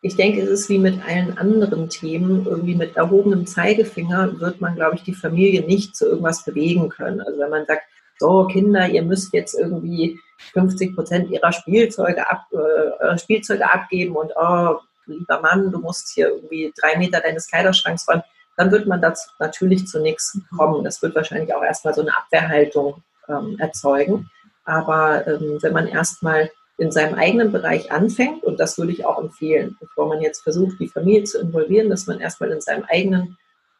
ich 0.00 0.16
denke, 0.16 0.40
es 0.42 0.48
ist 0.48 0.68
wie 0.68 0.78
mit 0.78 1.04
allen 1.04 1.36
anderen 1.38 1.88
Themen, 1.88 2.46
irgendwie 2.46 2.76
mit 2.76 2.96
erhobenem 2.96 3.46
Zeigefinger 3.46 4.38
wird 4.40 4.60
man, 4.60 4.76
glaube 4.76 4.96
ich, 4.96 5.02
die 5.02 5.14
Familie 5.14 5.62
nicht 5.66 5.96
zu 5.96 6.06
irgendwas 6.06 6.44
bewegen 6.44 6.88
können. 6.88 7.20
Also 7.20 7.38
wenn 7.40 7.50
man 7.50 7.66
sagt, 7.66 7.82
so 8.18 8.46
Kinder, 8.46 8.88
ihr 8.88 9.02
müsst 9.02 9.32
jetzt 9.32 9.54
irgendwie 9.54 10.18
50 10.52 10.94
Prozent 10.94 11.30
ihrer 11.30 11.52
Spielzeuge, 11.52 12.28
ab, 12.30 12.46
äh, 12.52 13.18
Spielzeuge 13.18 13.72
abgeben 13.72 14.16
und 14.16 14.32
oh, 14.36 14.76
lieber 15.06 15.40
Mann, 15.40 15.70
du 15.72 15.78
musst 15.78 16.12
hier 16.14 16.28
irgendwie 16.28 16.72
drei 16.80 16.96
Meter 16.96 17.20
deines 17.20 17.48
Kleiderschranks 17.48 18.06
räumen, 18.08 18.22
dann 18.56 18.70
wird 18.70 18.86
man 18.86 19.00
dazu 19.00 19.28
natürlich 19.38 19.86
zu 19.86 20.00
nichts 20.00 20.38
kommen. 20.56 20.84
Das 20.84 21.00
wird 21.02 21.14
wahrscheinlich 21.14 21.54
auch 21.54 21.62
erstmal 21.62 21.94
so 21.94 22.02
eine 22.02 22.16
Abwehrhaltung 22.16 23.02
ähm, 23.28 23.56
erzeugen. 23.58 24.30
Aber 24.64 25.26
ähm, 25.26 25.58
wenn 25.62 25.72
man 25.72 25.86
erstmal 25.86 26.50
in 26.78 26.92
seinem 26.92 27.14
eigenen 27.14 27.52
Bereich 27.52 27.90
anfängt, 27.90 28.44
und 28.44 28.58
das 28.60 28.78
würde 28.78 28.92
ich 28.92 29.04
auch 29.04 29.18
empfehlen, 29.18 29.76
bevor 29.80 30.08
man 30.08 30.22
jetzt 30.22 30.42
versucht, 30.42 30.78
die 30.78 30.88
Familie 30.88 31.24
zu 31.24 31.40
involvieren, 31.40 31.90
dass 31.90 32.06
man 32.06 32.20
erstmal 32.20 32.50
in 32.52 32.60
seinem 32.60 32.84
eigenen 32.84 33.36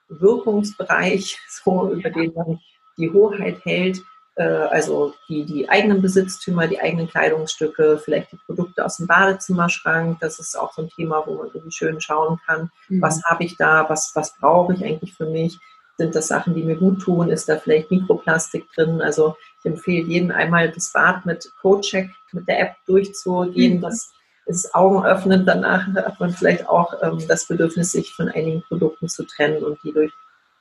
Wirkungsbereich, 0.09 1.39
so 1.49 1.93
über 1.93 2.11
den 2.11 2.35
man 2.35 2.61
die 2.99 3.11
Hoheit 3.11 3.65
hält, 3.65 4.03
äh, 4.35 4.43
also 4.43 5.15
die, 5.29 5.45
die 5.45 5.69
eigenen 5.69 6.03
Besitztümer, 6.03 6.67
die 6.67 6.81
eigenen 6.81 7.09
Kleidungsstücke, 7.09 8.01
vielleicht 8.05 8.33
die 8.33 8.39
Produkte 8.47 8.85
aus 8.85 8.97
dem 8.97 9.07
Badezimmerschrank. 9.07 10.19
Das 10.21 10.41
ist 10.41 10.59
auch 10.59 10.73
so 10.73 10.83
ein 10.83 10.91
Thema, 10.91 11.23
wo 11.27 11.35
man 11.35 11.49
irgendwie 11.49 11.73
schön 11.73 12.01
schauen 12.01 12.41
kann, 12.47 12.71
mhm. 12.89 13.01
was 13.01 13.23
habe 13.25 13.45
ich 13.45 13.57
da, 13.57 13.89
was, 13.89 14.13
was 14.15 14.37
brauche 14.37 14.75
ich 14.75 14.85
eigentlich 14.85 15.15
für 15.15 15.27
mich. 15.27 15.59
Sind 15.99 16.15
das 16.15 16.29
Sachen, 16.29 16.55
die 16.55 16.63
mir 16.63 16.77
gut 16.77 17.03
tun? 17.03 17.29
Ist 17.29 17.49
da 17.49 17.57
vielleicht 17.57 17.91
Mikroplastik 17.91 18.71
drin? 18.73 19.03
Also 19.03 19.37
ich 19.59 19.67
empfehle 19.67 20.07
jedem 20.07 20.31
einmal 20.31 20.71
das 20.71 20.93
Bad 20.93 21.27
mit 21.27 21.51
CodeCheck, 21.61 22.09
mit 22.33 22.47
der 22.49 22.61
App 22.61 22.77
durchzugehen. 22.87 23.79
Mhm. 23.79 23.81
Das 23.83 24.13
ist 24.47 24.75
augenöffnend. 24.75 25.49
Danach 25.49 25.87
hat 25.95 26.21
man 26.21 26.31
vielleicht 26.31 26.69
auch 26.69 26.95
ähm, 27.03 27.19
das 27.27 27.47
Bedürfnis, 27.47 27.93
sich 27.93 28.15
von 28.15 28.29
einigen 28.29 28.63
Produkten 28.63 29.09
zu 29.09 29.25
trennen 29.25 29.65
und 29.65 29.79
die 29.83 29.93
durch 29.93 30.13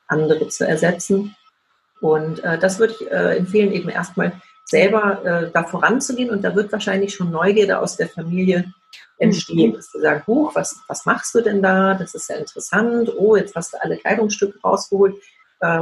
andere 0.07 0.47
zu 0.47 0.67
ersetzen. 0.67 1.35
Und 2.01 2.43
äh, 2.43 2.57
das 2.57 2.79
würde 2.79 2.95
ich 2.99 3.11
äh, 3.11 3.37
empfehlen, 3.37 3.71
eben 3.71 3.89
erstmal 3.89 4.33
selber 4.65 5.23
äh, 5.23 5.51
da 5.51 5.63
voranzugehen 5.63 6.29
und 6.29 6.41
da 6.43 6.55
wird 6.55 6.71
wahrscheinlich 6.71 7.13
schon 7.13 7.31
Neugierde 7.31 7.79
aus 7.79 7.95
der 7.95 8.09
Familie 8.09 8.73
entstehen, 9.19 9.73
dass 9.73 9.91
sie 9.91 9.99
sagen, 9.99 10.23
Huch, 10.27 10.55
was, 10.55 10.79
was 10.87 11.05
machst 11.05 11.33
du 11.35 11.41
denn 11.41 11.61
da? 11.61 11.95
Das 11.95 12.13
ist 12.13 12.29
ja 12.29 12.35
interessant. 12.35 13.11
Oh, 13.17 13.35
jetzt 13.35 13.55
hast 13.55 13.73
du 13.73 13.81
alle 13.81 13.97
Kleidungsstücke 13.97 14.59
rausgeholt. 14.61 15.15
Äh, 15.59 15.79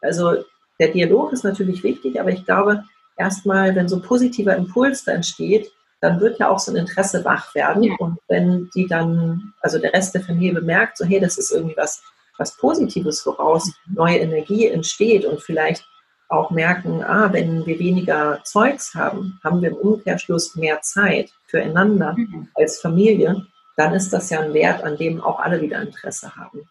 also 0.00 0.44
der 0.80 0.88
Dialog 0.88 1.32
ist 1.32 1.44
natürlich 1.44 1.82
wichtig, 1.82 2.20
aber 2.20 2.30
ich 2.30 2.44
glaube, 2.44 2.84
erstmal, 3.16 3.74
wenn 3.74 3.88
so 3.88 3.96
ein 3.96 4.02
positiver 4.02 4.56
Impuls 4.56 5.04
da 5.04 5.12
entsteht, 5.12 5.70
dann 6.00 6.20
wird 6.20 6.38
ja 6.38 6.48
auch 6.48 6.60
so 6.60 6.72
ein 6.72 6.76
Interesse 6.76 7.24
wach 7.24 7.54
werden. 7.54 7.82
Ja. 7.82 7.94
Und 7.98 8.18
wenn 8.28 8.70
die 8.74 8.86
dann, 8.86 9.52
also 9.60 9.78
der 9.78 9.92
Rest 9.92 10.14
der 10.14 10.22
Familie 10.22 10.54
bemerkt, 10.54 10.98
so 10.98 11.04
hey, 11.04 11.20
das 11.20 11.38
ist 11.38 11.50
irgendwie 11.50 11.76
was 11.76 12.02
was 12.38 12.56
Positives, 12.56 13.26
woraus 13.26 13.70
neue 13.86 14.18
Energie 14.18 14.68
entsteht 14.68 15.24
und 15.24 15.42
vielleicht 15.42 15.84
auch 16.28 16.50
merken, 16.50 17.02
ah, 17.02 17.32
wenn 17.32 17.64
wir 17.66 17.78
weniger 17.78 18.40
Zeugs 18.44 18.94
haben, 18.94 19.40
haben 19.42 19.62
wir 19.62 19.70
im 19.70 19.76
Umkehrschluss 19.76 20.56
mehr 20.56 20.80
Zeit 20.82 21.30
füreinander 21.46 22.14
mhm. 22.16 22.48
als 22.54 22.80
Familie, 22.80 23.46
dann 23.76 23.94
ist 23.94 24.10
das 24.12 24.30
ja 24.30 24.40
ein 24.40 24.52
Wert, 24.54 24.82
an 24.84 24.96
dem 24.96 25.20
auch 25.20 25.38
alle 25.38 25.60
wieder 25.60 25.80
Interesse 25.80 26.36
haben. 26.36 26.68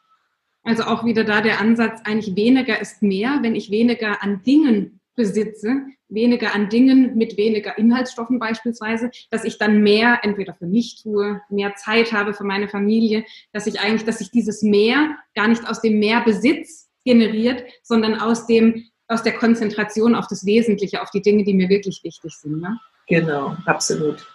Also 0.63 0.83
auch 0.83 1.05
wieder 1.05 1.23
da 1.23 1.41
der 1.41 1.61
Ansatz, 1.61 2.01
eigentlich 2.03 2.35
weniger 2.35 2.79
ist 2.79 3.01
mehr, 3.01 3.39
wenn 3.41 3.55
ich 3.55 3.71
weniger 3.71 4.21
an 4.21 4.43
Dingen 4.43 4.99
besitze, 5.15 5.83
weniger 6.09 6.53
an 6.53 6.69
Dingen 6.69 7.17
mit 7.17 7.37
weniger 7.37 7.77
Inhaltsstoffen 7.77 8.39
beispielsweise, 8.39 9.09
dass 9.31 9.43
ich 9.43 9.57
dann 9.57 9.81
mehr 9.81 10.19
entweder 10.23 10.53
für 10.53 10.67
mich 10.67 11.01
tue, 11.01 11.41
mehr 11.49 11.75
Zeit 11.75 12.11
habe 12.11 12.33
für 12.33 12.43
meine 12.43 12.67
Familie, 12.67 13.25
dass 13.53 13.67
ich 13.67 13.79
eigentlich, 13.79 14.05
dass 14.05 14.19
sich 14.19 14.31
dieses 14.31 14.61
Mehr 14.61 15.15
gar 15.35 15.47
nicht 15.47 15.67
aus 15.67 15.81
dem 15.81 15.99
Mehrbesitz 15.99 16.89
generiert, 17.03 17.63
sondern 17.83 18.19
aus 18.19 18.45
dem, 18.45 18.85
aus 19.07 19.23
der 19.23 19.33
Konzentration 19.33 20.15
auf 20.15 20.27
das 20.27 20.45
Wesentliche, 20.45 21.01
auf 21.01 21.09
die 21.11 21.21
Dinge, 21.21 21.43
die 21.43 21.53
mir 21.53 21.69
wirklich 21.69 22.03
wichtig 22.03 22.35
sind. 22.35 22.61
Ne? 22.61 22.79
Genau, 23.07 23.55
absolut. 23.65 24.25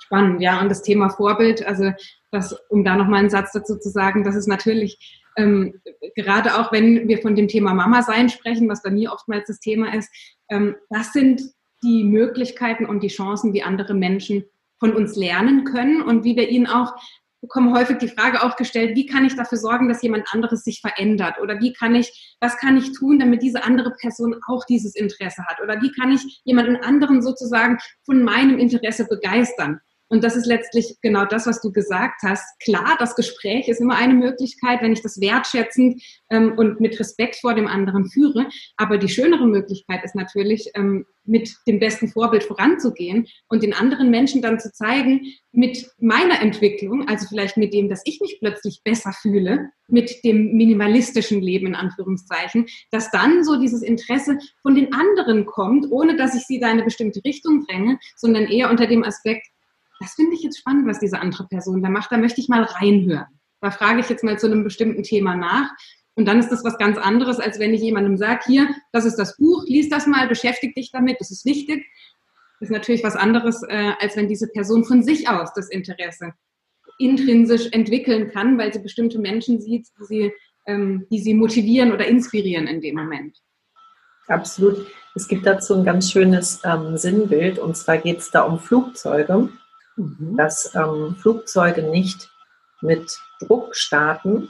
Spannend, 0.00 0.40
ja. 0.40 0.60
Und 0.60 0.68
das 0.68 0.82
Thema 0.82 1.10
Vorbild, 1.10 1.66
also 1.66 1.92
das, 2.30 2.52
um 2.68 2.84
da 2.84 2.96
nochmal 2.96 3.20
einen 3.20 3.30
Satz 3.30 3.52
dazu 3.52 3.76
zu 3.78 3.90
sagen, 3.90 4.24
das 4.24 4.36
ist 4.36 4.46
natürlich 4.46 5.22
ähm, 5.36 5.74
gerade 6.14 6.58
auch 6.58 6.72
wenn 6.72 7.08
wir 7.08 7.18
von 7.18 7.34
dem 7.34 7.48
Thema 7.48 7.74
Mama 7.74 8.02
sein 8.02 8.28
sprechen, 8.28 8.68
was 8.68 8.82
bei 8.82 8.90
mir 8.90 9.12
oftmals 9.12 9.46
das 9.46 9.60
Thema 9.60 9.94
ist, 9.94 10.10
ähm, 10.50 10.76
das 10.90 11.12
sind 11.12 11.42
die 11.82 12.04
Möglichkeiten 12.04 12.86
und 12.86 13.02
die 13.02 13.08
Chancen, 13.08 13.52
wie 13.52 13.62
andere 13.62 13.94
Menschen 13.94 14.44
von 14.78 14.94
uns 14.94 15.14
lernen 15.16 15.64
können 15.64 16.02
und 16.02 16.24
wie 16.24 16.36
wir 16.36 16.48
ihnen 16.48 16.66
auch 16.66 16.94
bekommen 17.40 17.74
häufig 17.74 17.98
die 17.98 18.08
Frage 18.08 18.42
auch 18.42 18.56
gestellt, 18.56 18.96
wie 18.96 19.06
kann 19.06 19.24
ich 19.24 19.36
dafür 19.36 19.58
sorgen, 19.58 19.88
dass 19.88 20.02
jemand 20.02 20.26
anderes 20.32 20.64
sich 20.64 20.80
verändert? 20.80 21.38
Oder 21.40 21.60
wie 21.60 21.72
kann 21.72 21.94
ich, 21.94 22.36
was 22.40 22.56
kann 22.56 22.76
ich 22.76 22.92
tun, 22.92 23.18
damit 23.18 23.42
diese 23.42 23.64
andere 23.64 23.92
Person 23.92 24.40
auch 24.48 24.64
dieses 24.64 24.94
Interesse 24.94 25.44
hat? 25.46 25.60
Oder 25.62 25.80
wie 25.82 25.92
kann 25.92 26.12
ich 26.12 26.40
jemanden 26.44 26.76
anderen 26.76 27.22
sozusagen 27.22 27.78
von 28.04 28.22
meinem 28.22 28.58
Interesse 28.58 29.06
begeistern? 29.06 29.80
Und 30.08 30.22
das 30.22 30.36
ist 30.36 30.46
letztlich 30.46 30.98
genau 31.02 31.24
das, 31.24 31.46
was 31.46 31.60
du 31.60 31.72
gesagt 31.72 32.22
hast. 32.22 32.44
Klar, 32.60 32.96
das 32.98 33.16
Gespräch 33.16 33.68
ist 33.68 33.80
immer 33.80 33.96
eine 33.96 34.14
Möglichkeit, 34.14 34.80
wenn 34.82 34.92
ich 34.92 35.02
das 35.02 35.20
wertschätzend 35.20 36.02
ähm, 36.30 36.54
und 36.56 36.80
mit 36.80 36.98
Respekt 36.98 37.36
vor 37.36 37.54
dem 37.54 37.66
anderen 37.66 38.08
führe. 38.08 38.46
Aber 38.76 38.98
die 38.98 39.08
schönere 39.08 39.46
Möglichkeit 39.46 40.04
ist 40.04 40.14
natürlich, 40.14 40.70
ähm, 40.74 41.06
mit 41.26 41.56
dem 41.66 41.80
besten 41.80 42.08
Vorbild 42.08 42.44
voranzugehen 42.44 43.26
und 43.48 43.62
den 43.62 43.74
anderen 43.74 44.10
Menschen 44.10 44.42
dann 44.42 44.60
zu 44.60 44.72
zeigen, 44.72 45.22
mit 45.52 45.90
meiner 45.98 46.40
Entwicklung, 46.40 47.08
also 47.08 47.26
vielleicht 47.28 47.56
mit 47.56 47.74
dem, 47.74 47.88
dass 47.88 48.02
ich 48.04 48.20
mich 48.20 48.38
plötzlich 48.40 48.82
besser 48.84 49.12
fühle, 49.12 49.70
mit 49.88 50.24
dem 50.24 50.52
minimalistischen 50.52 51.40
Leben 51.40 51.66
in 51.66 51.74
Anführungszeichen, 51.74 52.66
dass 52.90 53.10
dann 53.10 53.44
so 53.44 53.58
dieses 53.58 53.82
Interesse 53.82 54.38
von 54.62 54.74
den 54.74 54.92
anderen 54.92 55.46
kommt, 55.46 55.86
ohne 55.90 56.16
dass 56.16 56.34
ich 56.34 56.42
sie 56.42 56.60
da 56.60 56.66
in 56.66 56.74
eine 56.74 56.84
bestimmte 56.84 57.22
Richtung 57.24 57.64
dränge, 57.66 57.98
sondern 58.16 58.44
eher 58.44 58.70
unter 58.70 58.86
dem 58.86 59.02
Aspekt, 59.02 59.46
das 60.00 60.14
finde 60.14 60.34
ich 60.34 60.42
jetzt 60.42 60.58
spannend, 60.58 60.86
was 60.86 60.98
diese 60.98 61.20
andere 61.20 61.46
Person 61.46 61.82
da 61.82 61.88
macht. 61.88 62.12
Da 62.12 62.18
möchte 62.18 62.40
ich 62.40 62.48
mal 62.48 62.62
reinhören. 62.62 63.26
Da 63.60 63.70
frage 63.70 64.00
ich 64.00 64.08
jetzt 64.08 64.24
mal 64.24 64.38
zu 64.38 64.46
einem 64.46 64.64
bestimmten 64.64 65.02
Thema 65.02 65.34
nach. 65.34 65.70
Und 66.14 66.26
dann 66.26 66.38
ist 66.38 66.50
das 66.50 66.64
was 66.64 66.78
ganz 66.78 66.96
anderes, 66.96 67.38
als 67.38 67.58
wenn 67.58 67.74
ich 67.74 67.82
jemandem 67.82 68.16
sage, 68.16 68.40
hier, 68.46 68.68
das 68.92 69.04
ist 69.04 69.16
das 69.16 69.36
Buch, 69.36 69.64
lies 69.66 69.88
das 69.90 70.06
mal, 70.06 70.28
beschäftige 70.28 70.72
dich 70.72 70.90
damit, 70.90 71.20
das 71.20 71.30
ist 71.30 71.44
wichtig. 71.44 71.86
Das 72.58 72.70
ist 72.70 72.72
natürlich 72.72 73.04
was 73.04 73.16
anderes, 73.16 73.62
äh, 73.68 73.92
als 74.00 74.16
wenn 74.16 74.28
diese 74.28 74.48
Person 74.48 74.84
von 74.84 75.02
sich 75.02 75.28
aus 75.28 75.52
das 75.54 75.68
Interesse 75.68 76.32
intrinsisch 76.98 77.68
entwickeln 77.72 78.30
kann, 78.30 78.56
weil 78.56 78.72
sie 78.72 78.78
bestimmte 78.78 79.18
Menschen 79.18 79.60
sieht, 79.60 79.88
die 79.98 80.04
sie, 80.04 80.32
ähm, 80.66 81.06
die 81.10 81.18
sie 81.18 81.34
motivieren 81.34 81.92
oder 81.92 82.06
inspirieren 82.06 82.66
in 82.66 82.80
dem 82.80 82.96
Moment. 82.96 83.38
Absolut. 84.28 84.86
Es 85.14 85.28
gibt 85.28 85.46
dazu 85.46 85.74
ein 85.74 85.84
ganz 85.84 86.10
schönes 86.10 86.60
ähm, 86.64 86.96
Sinnbild 86.96 87.58
und 87.58 87.76
zwar 87.76 87.98
geht 87.98 88.18
es 88.18 88.30
da 88.30 88.42
um 88.42 88.58
Flugzeuge, 88.58 89.50
mhm. 89.96 90.36
dass 90.36 90.74
ähm, 90.74 91.16
Flugzeuge 91.20 91.82
nicht 91.82 92.30
mit 92.80 93.18
Druck 93.40 93.74
starten, 93.74 94.48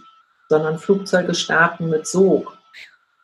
sondern 0.48 0.78
Flugzeuge 0.78 1.34
starten 1.34 1.88
mit 1.88 2.06
Sog. 2.06 2.56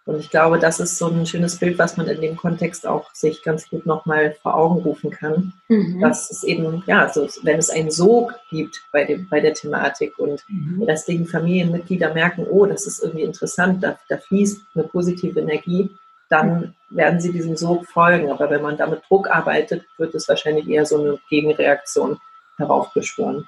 Und 0.05 0.18
ich 0.18 0.31
glaube, 0.31 0.59
das 0.59 0.81
ist 0.81 0.99
so 0.99 1.07
ein 1.07 1.27
schönes 1.27 1.59
Bild, 1.59 1.79
was 1.79 1.97
man 1.97 2.09
in 2.09 2.20
dem 2.20 2.37
Kontext 2.37 2.87
auch 2.89 3.14
sich 3.14 3.45
ganz 3.45 3.68
gut 3.68 3.87
nochmal 3.87 4.35
vor 4.43 4.57
Augen 4.57 4.83
rufen 4.83 5.11
kann. 5.11 5.53
Mhm. 5.68 6.01
Dass 6.01 6.29
es 6.29 6.43
eben, 6.43 6.83
ja, 6.87 7.09
so, 7.12 7.29
wenn 7.43 7.59
es 7.59 7.70
einen 7.70 7.93
Sog 7.93 8.35
gibt 8.51 8.83
bei, 8.91 9.05
dem, 9.05 9.29
bei 9.29 9.39
der 9.39 9.55
Thematik 9.55 10.18
und 10.18 10.43
mhm. 10.49 10.85
deswegen 10.89 11.27
Familienmitglieder 11.27 12.12
merken, 12.14 12.47
oh, 12.51 12.66
das 12.66 12.87
ist 12.89 13.01
irgendwie 13.01 13.23
interessant, 13.23 13.85
da, 13.85 13.97
da 14.09 14.16
fließt 14.16 14.61
eine 14.75 14.85
positive 14.85 15.39
Energie, 15.39 15.89
dann 16.33 16.74
werden 16.89 17.20
sie 17.20 17.30
diesem 17.30 17.57
Sog 17.57 17.87
folgen. 17.87 18.30
Aber 18.30 18.49
wenn 18.51 18.62
man 18.62 18.78
damit 18.78 19.03
Druck 19.09 19.30
arbeitet, 19.30 19.85
wird 19.99 20.14
es 20.14 20.28
wahrscheinlich 20.28 20.66
eher 20.66 20.87
so 20.87 20.99
eine 20.99 21.18
Gegenreaktion 21.28 22.18
heraufbeschwören. 22.57 23.47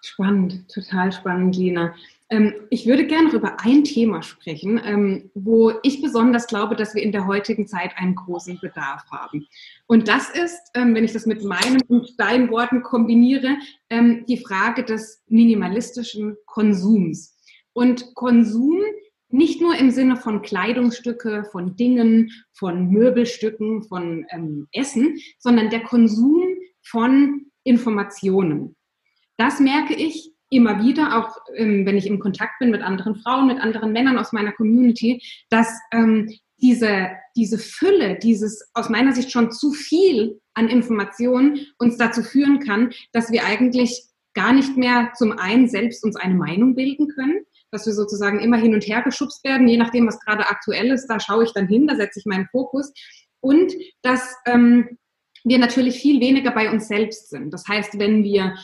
Spannend, 0.00 0.68
total 0.72 1.12
spannend, 1.12 1.56
Lina. 1.56 1.94
Ähm, 2.30 2.54
ich 2.70 2.86
würde 2.86 3.06
gerne 3.06 3.28
noch 3.28 3.34
über 3.34 3.60
ein 3.60 3.84
Thema 3.84 4.22
sprechen, 4.22 4.80
ähm, 4.84 5.30
wo 5.34 5.72
ich 5.82 6.00
besonders 6.00 6.46
glaube, 6.46 6.76
dass 6.76 6.94
wir 6.94 7.02
in 7.02 7.12
der 7.12 7.26
heutigen 7.26 7.66
Zeit 7.66 7.92
einen 7.96 8.14
großen 8.14 8.58
Bedarf 8.58 9.04
haben. 9.10 9.46
Und 9.86 10.08
das 10.08 10.30
ist, 10.30 10.70
ähm, 10.74 10.94
wenn 10.94 11.04
ich 11.04 11.12
das 11.12 11.26
mit 11.26 11.44
meinen 11.44 11.80
und 11.88 12.18
deinen 12.18 12.50
Worten 12.50 12.82
kombiniere, 12.82 13.56
ähm, 13.90 14.24
die 14.26 14.38
Frage 14.38 14.84
des 14.84 15.22
minimalistischen 15.28 16.36
Konsums. 16.46 17.36
Und 17.74 18.14
Konsum 18.14 18.80
nicht 19.34 19.60
nur 19.60 19.76
im 19.76 19.90
Sinne 19.90 20.16
von 20.16 20.42
Kleidungsstücke, 20.42 21.44
von 21.50 21.76
Dingen, 21.76 22.30
von 22.52 22.88
Möbelstücken, 22.88 23.82
von 23.82 24.24
ähm, 24.30 24.68
Essen, 24.72 25.18
sondern 25.38 25.70
der 25.70 25.82
Konsum 25.82 26.42
von 26.82 27.46
Informationen. 27.64 28.76
Das 29.36 29.58
merke 29.58 29.94
ich 29.94 30.30
immer 30.50 30.84
wieder, 30.84 31.18
auch 31.18 31.36
ähm, 31.56 31.84
wenn 31.84 31.96
ich 31.96 32.06
im 32.06 32.20
Kontakt 32.20 32.60
bin 32.60 32.70
mit 32.70 32.82
anderen 32.82 33.16
Frauen, 33.16 33.48
mit 33.48 33.58
anderen 33.58 33.92
Männern 33.92 34.18
aus 34.18 34.32
meiner 34.32 34.52
Community, 34.52 35.20
dass 35.50 35.68
ähm, 35.92 36.30
diese, 36.62 37.10
diese 37.34 37.58
Fülle, 37.58 38.16
dieses 38.16 38.70
aus 38.72 38.88
meiner 38.88 39.12
Sicht 39.12 39.32
schon 39.32 39.50
zu 39.50 39.72
viel 39.72 40.40
an 40.54 40.68
Informationen 40.68 41.66
uns 41.78 41.96
dazu 41.96 42.22
führen 42.22 42.60
kann, 42.60 42.92
dass 43.12 43.32
wir 43.32 43.44
eigentlich 43.44 44.04
gar 44.34 44.52
nicht 44.52 44.76
mehr 44.76 45.12
zum 45.16 45.32
einen 45.32 45.68
selbst 45.68 46.04
uns 46.04 46.14
eine 46.14 46.34
Meinung 46.34 46.76
bilden 46.76 47.08
können, 47.08 47.44
dass 47.74 47.86
wir 47.86 47.92
sozusagen 47.92 48.40
immer 48.40 48.56
hin 48.56 48.72
und 48.72 48.86
her 48.86 49.02
geschubst 49.02 49.44
werden, 49.44 49.68
je 49.68 49.76
nachdem, 49.76 50.06
was 50.06 50.20
gerade 50.20 50.48
aktuell 50.48 50.90
ist, 50.90 51.06
da 51.08 51.20
schaue 51.20 51.44
ich 51.44 51.52
dann 51.52 51.68
hin, 51.68 51.86
da 51.86 51.96
setze 51.96 52.20
ich 52.20 52.26
meinen 52.26 52.48
Fokus. 52.50 52.92
Und 53.40 53.72
dass 54.02 54.34
ähm, 54.46 54.96
wir 55.44 55.58
natürlich 55.58 55.98
viel 55.98 56.20
weniger 56.20 56.52
bei 56.52 56.70
uns 56.70 56.88
selbst 56.88 57.30
sind. 57.30 57.52
Das 57.52 57.68
heißt, 57.68 57.98
wenn 57.98 58.24
wir 58.24 58.54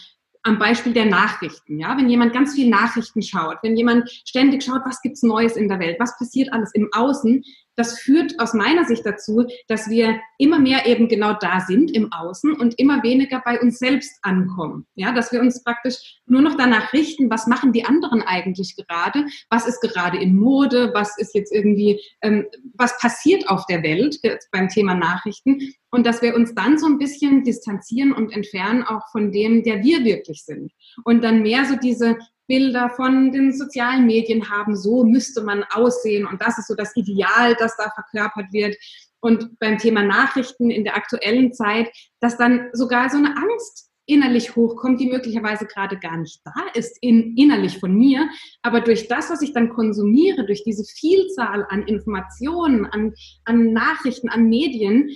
am 0.43 0.59
Beispiel 0.59 0.95
der 0.95 1.05
Nachrichten, 1.05 1.79
ja, 1.79 1.97
wenn 1.99 2.09
jemand 2.09 2.33
ganz 2.33 2.55
viel 2.55 2.71
Nachrichten 2.71 3.21
schaut, 3.21 3.59
wenn 3.63 3.77
jemand 3.77 4.11
ständig 4.11 4.63
schaut, 4.63 4.83
was 4.87 5.03
gibt's 5.03 5.23
Neues 5.23 5.57
in 5.57 5.69
der 5.69 5.79
Welt, 5.81 6.01
was 6.01 6.17
passiert 6.17 6.53
alles 6.53 6.73
im 6.73 6.89
Außen, 6.93 7.45
das 7.81 7.99
führt 7.99 8.39
aus 8.39 8.53
meiner 8.53 8.85
Sicht 8.85 9.07
dazu, 9.07 9.47
dass 9.67 9.89
wir 9.89 10.21
immer 10.37 10.59
mehr 10.59 10.85
eben 10.85 11.09
genau 11.09 11.33
da 11.33 11.61
sind 11.61 11.91
im 11.91 12.13
Außen 12.13 12.53
und 12.53 12.79
immer 12.79 13.03
weniger 13.03 13.41
bei 13.43 13.59
uns 13.59 13.79
selbst 13.79 14.19
ankommen. 14.21 14.87
Ja, 14.97 15.13
dass 15.13 15.33
wir 15.33 15.41
uns 15.41 15.65
praktisch 15.65 16.19
nur 16.27 16.43
noch 16.43 16.59
danach 16.59 16.93
richten, 16.93 17.31
was 17.31 17.47
machen 17.47 17.73
die 17.73 17.87
anderen 17.87 18.21
eigentlich 18.21 18.77
gerade, 18.77 19.25
was 19.49 19.67
ist 19.67 19.81
gerade 19.81 20.19
in 20.19 20.37
Mode, 20.37 20.91
was 20.93 21.17
ist 21.17 21.35
jetzt 21.35 21.55
irgendwie, 21.55 21.99
ähm, 22.21 22.45
was 22.75 22.99
passiert 22.99 23.49
auf 23.49 23.65
der 23.65 23.83
Welt 23.83 24.19
beim 24.53 24.69
Thema 24.69 24.95
Nachrichten? 24.95 25.73
Und 25.91 26.05
dass 26.05 26.21
wir 26.21 26.37
uns 26.37 26.55
dann 26.55 26.79
so 26.79 26.87
ein 26.87 26.99
bisschen 26.99 27.45
distanzieren 27.45 28.13
und 28.13 28.31
entfernen 28.31 28.83
auch 28.83 29.11
von 29.11 29.33
dem, 29.33 29.63
der 29.63 29.83
wir 29.83 30.05
wirklich 30.05 30.45
sind. 30.45 30.71
Und 31.05 31.25
dann 31.25 31.41
mehr 31.41 31.65
so 31.65 31.77
diese 31.77 32.19
Bilder 32.51 32.91
von 32.91 33.31
den 33.31 33.53
sozialen 33.53 34.07
Medien 34.07 34.51
haben, 34.51 34.77
so 34.77 35.05
müsste 35.05 35.43
man 35.43 35.65
aussehen 35.71 36.27
und 36.27 36.43
das 36.43 36.59
ist 36.59 36.67
so 36.67 36.75
das 36.75 36.97
Ideal, 36.97 37.55
das 37.61 37.77
da 37.77 37.91
verkörpert 37.95 38.53
wird. 38.53 38.77
Und 39.21 39.57
beim 39.61 39.79
Thema 39.79 40.03
Nachrichten 40.03 40.69
in 40.69 40.83
der 40.83 40.97
aktuellen 40.97 41.53
Zeit, 41.53 41.89
dass 42.21 42.37
dann 42.37 42.69
sogar 42.73 43.09
so 43.09 43.19
eine 43.19 43.37
Angst 43.37 43.91
innerlich 44.07 44.57
hochkommt, 44.57 45.01
die 45.01 45.09
möglicherweise 45.09 45.67
gerade 45.67 45.97
gar 45.97 46.17
nicht 46.17 46.41
da 46.45 46.53
ist, 46.75 46.99
in, 47.01 47.37
innerlich 47.37 47.79
von 47.79 47.95
mir. 47.95 48.29
Aber 48.63 48.81
durch 48.81 49.07
das, 49.07 49.31
was 49.31 49.43
ich 49.43 49.53
dann 49.53 49.69
konsumiere, 49.69 50.45
durch 50.45 50.65
diese 50.65 50.85
Vielzahl 50.85 51.65
an 51.69 51.87
Informationen, 51.87 52.87
an, 52.87 53.15
an 53.45 53.73
Nachrichten, 53.73 54.29
an 54.29 54.49
Medien, 54.49 55.11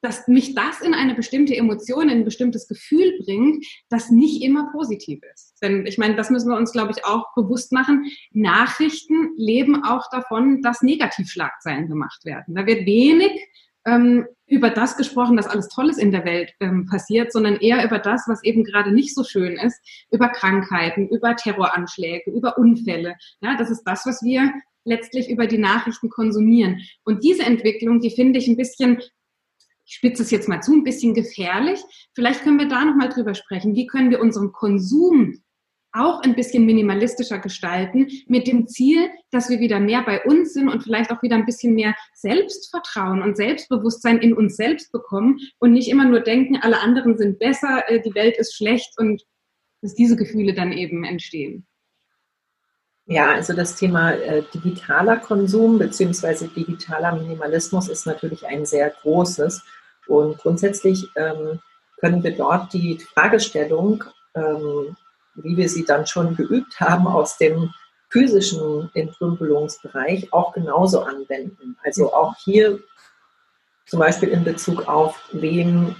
dass 0.00 0.28
mich 0.28 0.54
das 0.54 0.80
in 0.80 0.94
eine 0.94 1.14
bestimmte 1.14 1.56
Emotion, 1.56 2.08
in 2.08 2.18
ein 2.18 2.24
bestimmtes 2.24 2.68
Gefühl 2.68 3.18
bringt, 3.24 3.66
das 3.88 4.10
nicht 4.10 4.42
immer 4.42 4.70
positiv 4.72 5.20
ist. 5.32 5.56
Denn 5.62 5.86
ich 5.86 5.98
meine, 5.98 6.14
das 6.14 6.30
müssen 6.30 6.50
wir 6.50 6.56
uns, 6.56 6.72
glaube 6.72 6.92
ich, 6.92 7.04
auch 7.04 7.34
bewusst 7.34 7.72
machen. 7.72 8.06
Nachrichten 8.32 9.32
leben 9.36 9.82
auch 9.84 10.08
davon, 10.10 10.62
dass 10.62 10.82
Negativschlagzeilen 10.82 11.88
gemacht 11.88 12.24
werden. 12.24 12.54
Da 12.54 12.66
wird 12.66 12.86
wenig 12.86 13.32
ähm, 13.86 14.26
über 14.46 14.70
das 14.70 14.96
gesprochen, 14.96 15.36
dass 15.36 15.46
alles 15.46 15.68
Tolles 15.68 15.98
in 15.98 16.12
der 16.12 16.24
Welt 16.24 16.54
ähm, 16.60 16.86
passiert, 16.86 17.32
sondern 17.32 17.56
eher 17.56 17.84
über 17.84 17.98
das, 17.98 18.24
was 18.26 18.42
eben 18.44 18.64
gerade 18.64 18.92
nicht 18.92 19.14
so 19.14 19.24
schön 19.24 19.56
ist, 19.56 19.78
über 20.10 20.28
Krankheiten, 20.28 21.08
über 21.08 21.36
Terroranschläge, 21.36 22.30
über 22.30 22.56
Unfälle. 22.56 23.16
Ja, 23.40 23.56
das 23.56 23.70
ist 23.70 23.82
das, 23.84 24.06
was 24.06 24.22
wir 24.22 24.52
letztlich 24.84 25.28
über 25.28 25.46
die 25.46 25.58
Nachrichten 25.58 26.08
konsumieren. 26.08 26.80
Und 27.04 27.22
diese 27.22 27.42
Entwicklung, 27.42 28.00
die 28.00 28.10
finde 28.10 28.38
ich 28.38 28.48
ein 28.48 28.56
bisschen 28.56 29.02
ich 29.88 29.94
spitze 29.94 30.22
es 30.22 30.30
jetzt 30.30 30.48
mal 30.48 30.60
zu, 30.60 30.74
ein 30.74 30.84
bisschen 30.84 31.14
gefährlich. 31.14 31.80
Vielleicht 32.14 32.42
können 32.42 32.58
wir 32.58 32.68
da 32.68 32.84
nochmal 32.84 33.08
drüber 33.08 33.34
sprechen. 33.34 33.74
Wie 33.74 33.86
können 33.86 34.10
wir 34.10 34.20
unseren 34.20 34.52
Konsum 34.52 35.40
auch 35.92 36.20
ein 36.20 36.34
bisschen 36.34 36.66
minimalistischer 36.66 37.38
gestalten, 37.38 38.08
mit 38.26 38.46
dem 38.46 38.68
Ziel, 38.68 39.08
dass 39.30 39.48
wir 39.48 39.58
wieder 39.58 39.80
mehr 39.80 40.02
bei 40.02 40.22
uns 40.24 40.52
sind 40.52 40.68
und 40.68 40.82
vielleicht 40.82 41.10
auch 41.10 41.22
wieder 41.22 41.36
ein 41.36 41.46
bisschen 41.46 41.74
mehr 41.74 41.94
Selbstvertrauen 42.14 43.22
und 43.22 43.38
Selbstbewusstsein 43.38 44.18
in 44.18 44.34
uns 44.34 44.56
selbst 44.56 44.92
bekommen 44.92 45.38
und 45.58 45.72
nicht 45.72 45.88
immer 45.88 46.04
nur 46.04 46.20
denken, 46.20 46.58
alle 46.60 46.80
anderen 46.80 47.16
sind 47.16 47.38
besser, 47.38 47.88
äh, 47.88 48.02
die 48.02 48.14
Welt 48.14 48.36
ist 48.36 48.54
schlecht 48.54 48.92
und 48.98 49.22
dass 49.80 49.94
diese 49.94 50.16
Gefühle 50.16 50.52
dann 50.52 50.72
eben 50.72 51.04
entstehen. 51.04 51.66
Ja, 53.06 53.32
also 53.32 53.54
das 53.54 53.76
Thema 53.76 54.12
äh, 54.12 54.42
digitaler 54.52 55.16
Konsum 55.16 55.78
bzw. 55.78 56.48
digitaler 56.48 57.16
Minimalismus 57.16 57.88
ist 57.88 58.04
natürlich 58.04 58.46
ein 58.46 58.66
sehr 58.66 58.90
großes. 58.90 59.62
Und 60.08 60.38
grundsätzlich 60.38 61.08
ähm, 61.14 61.60
können 62.00 62.22
wir 62.24 62.36
dort 62.36 62.72
die 62.72 62.98
Fragestellung, 62.98 64.02
ähm, 64.34 64.96
wie 65.34 65.56
wir 65.56 65.68
sie 65.68 65.84
dann 65.84 66.06
schon 66.06 66.34
geübt 66.34 66.80
haben, 66.80 67.06
aus 67.06 67.36
dem 67.38 67.72
physischen 68.08 68.90
Entrümpelungsbereich 68.94 70.32
auch 70.32 70.52
genauso 70.52 71.02
anwenden. 71.02 71.76
Also 71.84 72.12
auch 72.12 72.34
hier 72.42 72.80
zum 73.86 74.00
Beispiel 74.00 74.30
in 74.30 74.44
Bezug 74.44 74.88
auf 74.88 75.28
wem 75.32 75.94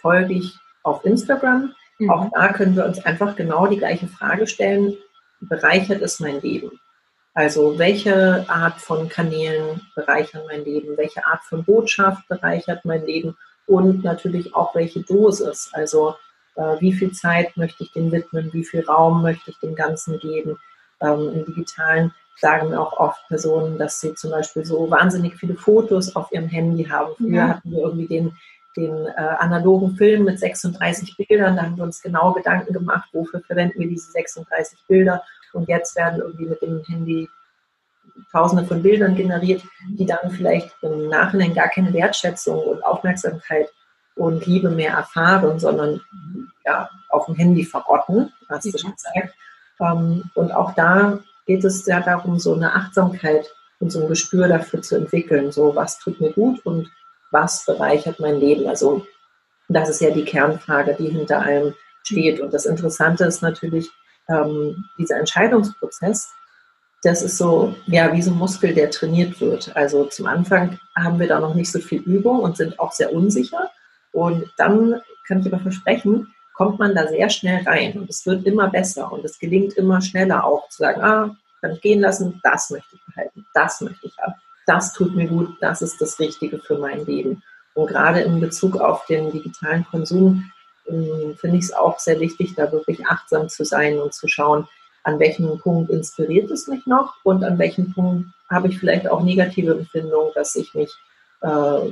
folge 0.00 0.34
ich 0.34 0.58
auf 0.82 1.04
Instagram. 1.04 1.74
Mhm. 1.98 2.10
Auch 2.10 2.30
da 2.34 2.52
können 2.52 2.76
wir 2.76 2.84
uns 2.84 3.04
einfach 3.04 3.34
genau 3.34 3.66
die 3.66 3.78
gleiche 3.78 4.08
Frage 4.08 4.46
stellen. 4.46 4.96
Bereichert 5.40 6.02
es 6.02 6.20
mein 6.20 6.40
Leben? 6.40 6.78
Also 7.34 7.78
welche 7.78 8.44
Art 8.48 8.80
von 8.80 9.08
Kanälen 9.08 9.80
bereichern 9.94 10.42
mein 10.46 10.64
Leben, 10.64 10.96
welche 10.96 11.24
Art 11.26 11.42
von 11.44 11.64
Botschaft 11.64 12.28
bereichert 12.28 12.84
mein 12.84 13.06
Leben 13.06 13.36
und 13.66 14.04
natürlich 14.04 14.54
auch 14.54 14.74
welche 14.74 15.00
Dosis. 15.00 15.70
Also 15.72 16.14
äh, 16.56 16.80
wie 16.80 16.92
viel 16.92 17.12
Zeit 17.12 17.56
möchte 17.56 17.84
ich 17.84 17.92
dem 17.92 18.12
widmen, 18.12 18.52
wie 18.52 18.64
viel 18.64 18.84
Raum 18.84 19.22
möchte 19.22 19.50
ich 19.50 19.58
dem 19.60 19.74
Ganzen 19.74 20.18
geben. 20.18 20.58
Ähm, 21.00 21.32
Im 21.34 21.44
digitalen 21.46 22.12
sagen 22.36 22.74
auch 22.74 22.98
oft 22.98 23.26
Personen, 23.28 23.78
dass 23.78 24.00
sie 24.00 24.14
zum 24.14 24.30
Beispiel 24.30 24.64
so 24.64 24.90
wahnsinnig 24.90 25.36
viele 25.36 25.54
Fotos 25.54 26.14
auf 26.16 26.30
ihrem 26.32 26.48
Handy 26.48 26.84
haben. 26.84 27.14
Früher 27.16 27.34
ja. 27.34 27.48
hatten 27.48 27.70
wir 27.70 27.78
irgendwie 27.78 28.08
den, 28.08 28.36
den 28.76 29.06
äh, 29.06 29.20
analogen 29.38 29.96
Film 29.96 30.24
mit 30.24 30.38
36 30.38 31.16
Bildern, 31.16 31.56
da 31.56 31.62
haben 31.62 31.76
wir 31.76 31.84
uns 31.84 32.02
genau 32.02 32.32
Gedanken 32.32 32.72
gemacht, 32.72 33.08
wofür 33.12 33.40
verwenden 33.40 33.80
wir 33.80 33.88
diese 33.88 34.10
36 34.12 34.78
Bilder 34.88 35.22
und 35.54 35.68
jetzt 35.68 35.96
werden 35.96 36.20
irgendwie 36.20 36.46
mit 36.46 36.62
dem 36.62 36.82
Handy 36.84 37.28
Tausende 38.30 38.64
von 38.64 38.82
Bildern 38.82 39.14
generiert, 39.14 39.62
die 39.98 40.06
dann 40.06 40.30
vielleicht 40.30 40.70
im 40.82 41.08
Nachhinein 41.08 41.54
gar 41.54 41.68
keine 41.68 41.92
Wertschätzung 41.92 42.58
und 42.58 42.84
Aufmerksamkeit 42.84 43.68
und 44.16 44.46
Liebe 44.46 44.70
mehr 44.70 44.92
erfahren, 44.92 45.58
sondern 45.58 46.00
ja, 46.64 46.88
auf 47.08 47.26
dem 47.26 47.34
Handy 47.34 47.64
verrotten, 47.64 48.32
hast 48.48 48.66
du 48.66 48.78
schon 48.78 48.92
gesagt. 48.92 49.34
Ähm, 49.80 50.24
und 50.34 50.52
auch 50.52 50.74
da 50.74 51.18
geht 51.46 51.64
es 51.64 51.86
ja 51.86 52.00
darum, 52.00 52.38
so 52.38 52.54
eine 52.54 52.74
Achtsamkeit 52.74 53.46
und 53.80 53.90
so 53.90 54.02
ein 54.02 54.08
Gespür 54.08 54.48
dafür 54.48 54.82
zu 54.82 54.96
entwickeln. 54.96 55.52
So, 55.52 55.74
was 55.74 55.98
tut 55.98 56.20
mir 56.20 56.32
gut 56.32 56.64
und 56.64 56.90
was 57.30 57.64
bereichert 57.64 58.20
mein 58.20 58.36
Leben? 58.36 58.68
Also, 58.68 59.06
das 59.68 59.88
ist 59.88 60.00
ja 60.00 60.10
die 60.10 60.24
Kernfrage, 60.24 60.94
die 60.98 61.08
hinter 61.08 61.40
allem 61.40 61.74
steht. 62.02 62.40
Und 62.40 62.52
das 62.52 62.66
Interessante 62.66 63.24
ist 63.24 63.42
natürlich, 63.42 63.90
ähm, 64.28 64.84
dieser 64.98 65.18
Entscheidungsprozess, 65.18 66.32
das 67.02 67.22
ist 67.22 67.36
so, 67.36 67.74
ja, 67.86 68.12
wie 68.12 68.22
so 68.22 68.30
ein 68.30 68.38
Muskel, 68.38 68.74
der 68.74 68.90
trainiert 68.90 69.40
wird. 69.40 69.74
Also 69.74 70.04
zum 70.04 70.26
Anfang 70.26 70.78
haben 70.96 71.18
wir 71.18 71.26
da 71.26 71.40
noch 71.40 71.54
nicht 71.54 71.72
so 71.72 71.80
viel 71.80 72.00
Übung 72.02 72.40
und 72.40 72.56
sind 72.56 72.78
auch 72.78 72.92
sehr 72.92 73.12
unsicher. 73.12 73.70
Und 74.12 74.52
dann 74.56 75.00
kann 75.26 75.40
ich 75.40 75.46
aber 75.46 75.60
versprechen, 75.60 76.32
kommt 76.54 76.78
man 76.78 76.94
da 76.94 77.08
sehr 77.08 77.28
schnell 77.30 77.64
rein 77.64 77.98
und 77.98 78.10
es 78.10 78.26
wird 78.26 78.46
immer 78.46 78.68
besser 78.68 79.10
und 79.10 79.24
es 79.24 79.38
gelingt 79.38 79.72
immer 79.74 80.00
schneller 80.00 80.44
auch 80.44 80.68
zu 80.68 80.78
sagen, 80.78 81.02
ah, 81.02 81.36
kann 81.60 81.72
ich 81.72 81.80
gehen 81.80 82.00
lassen, 82.00 82.40
das 82.42 82.70
möchte 82.70 82.94
ich 82.94 83.00
behalten, 83.06 83.46
das 83.54 83.80
möchte 83.80 84.06
ich 84.06 84.16
haben, 84.18 84.34
das 84.66 84.92
tut 84.92 85.14
mir 85.14 85.28
gut, 85.28 85.56
das 85.60 85.82
ist 85.82 86.00
das 86.00 86.18
Richtige 86.18 86.58
für 86.58 86.78
mein 86.78 87.04
Leben. 87.06 87.42
Und 87.74 87.86
gerade 87.88 88.20
in 88.20 88.38
Bezug 88.40 88.76
auf 88.76 89.06
den 89.06 89.32
digitalen 89.32 89.84
Konsum 89.86 90.50
finde 91.36 91.56
ich 91.56 91.64
es 91.64 91.72
auch 91.72 91.98
sehr 91.98 92.20
wichtig, 92.20 92.54
da 92.54 92.70
wirklich 92.70 93.06
achtsam 93.06 93.48
zu 93.48 93.64
sein 93.64 93.98
und 93.98 94.14
zu 94.14 94.28
schauen, 94.28 94.68
an 95.04 95.18
welchem 95.18 95.58
Punkt 95.58 95.90
inspiriert 95.90 96.50
es 96.50 96.68
mich 96.68 96.86
noch 96.86 97.16
und 97.24 97.44
an 97.44 97.58
welchem 97.58 97.92
Punkt 97.92 98.28
habe 98.48 98.68
ich 98.68 98.78
vielleicht 98.78 99.08
auch 99.08 99.22
negative 99.22 99.72
Empfindungen, 99.72 100.32
dass 100.34 100.54
ich 100.54 100.74
mich 100.74 100.92
äh, 101.40 101.90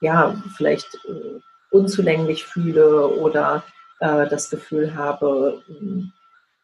ja 0.00 0.42
vielleicht 0.56 0.94
äh, 1.06 1.40
unzulänglich 1.70 2.44
fühle 2.44 3.06
oder 3.06 3.64
äh, 4.00 4.26
das 4.28 4.50
Gefühl 4.50 4.94
habe, 4.94 5.62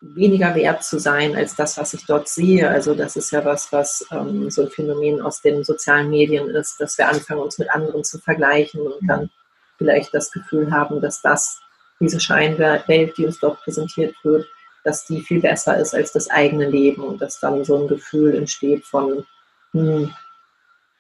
weniger 0.01 0.55
wert 0.55 0.85
zu 0.85 0.99
sein 0.99 1.35
als 1.35 1.57
das, 1.57 1.77
was 1.77 1.95
ich 1.95 2.07
dort 2.07 2.29
sehe. 2.29 2.69
Also 2.69 2.95
das 2.95 3.17
ist 3.17 3.31
ja 3.33 3.45
was, 3.45 3.73
was 3.73 4.07
ähm, 4.13 4.51
so 4.51 4.63
ein 4.63 4.71
Phänomen 4.71 5.21
aus 5.21 5.41
den 5.41 5.65
sozialen 5.65 6.11
Medien 6.11 6.49
ist, 6.51 6.81
dass 6.81 6.99
wir 6.99 7.09
anfangen, 7.09 7.41
uns 7.41 7.59
mit 7.59 7.71
anderen 7.71 8.05
zu 8.05 8.19
vergleichen 8.19 8.81
und 8.81 9.09
dann 9.09 9.31
vielleicht 9.77 10.15
das 10.15 10.31
Gefühl 10.31 10.73
haben, 10.73 11.01
dass 11.01 11.23
das, 11.23 11.61
diese 12.01 12.21
Scheinwelt, 12.21 13.17
die 13.17 13.27
uns 13.27 13.41
dort 13.41 13.61
präsentiert 13.63 14.15
wird, 14.23 14.47
dass 14.85 15.05
die 15.05 15.21
viel 15.21 15.41
besser 15.41 15.79
ist 15.79 15.95
als 15.95 16.13
das 16.13 16.31
eigene 16.31 16.69
Leben 16.69 17.03
und 17.03 17.21
dass 17.21 17.41
dann 17.41 17.65
so 17.65 17.83
ein 17.83 17.89
Gefühl 17.89 18.35
entsteht 18.35 18.85
von, 18.85 19.25
hm, 19.73 20.13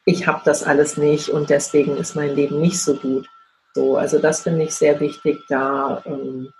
ich 0.05 0.27
habe 0.27 0.41
das 0.45 0.63
alles 0.63 0.97
nicht 0.97 1.29
und 1.29 1.51
deswegen 1.51 1.97
ist 1.97 2.17
mein 2.17 2.35
Leben 2.35 2.61
nicht 2.61 2.81
so 2.83 2.95
gut. 2.95 3.27
So, 3.75 3.97
also 3.97 4.19
das 4.19 4.43
finde 4.43 4.65
ich 4.65 4.75
sehr 4.75 4.99
wichtig, 5.01 5.39
da 5.49 6.03
ähm, 6.07 6.53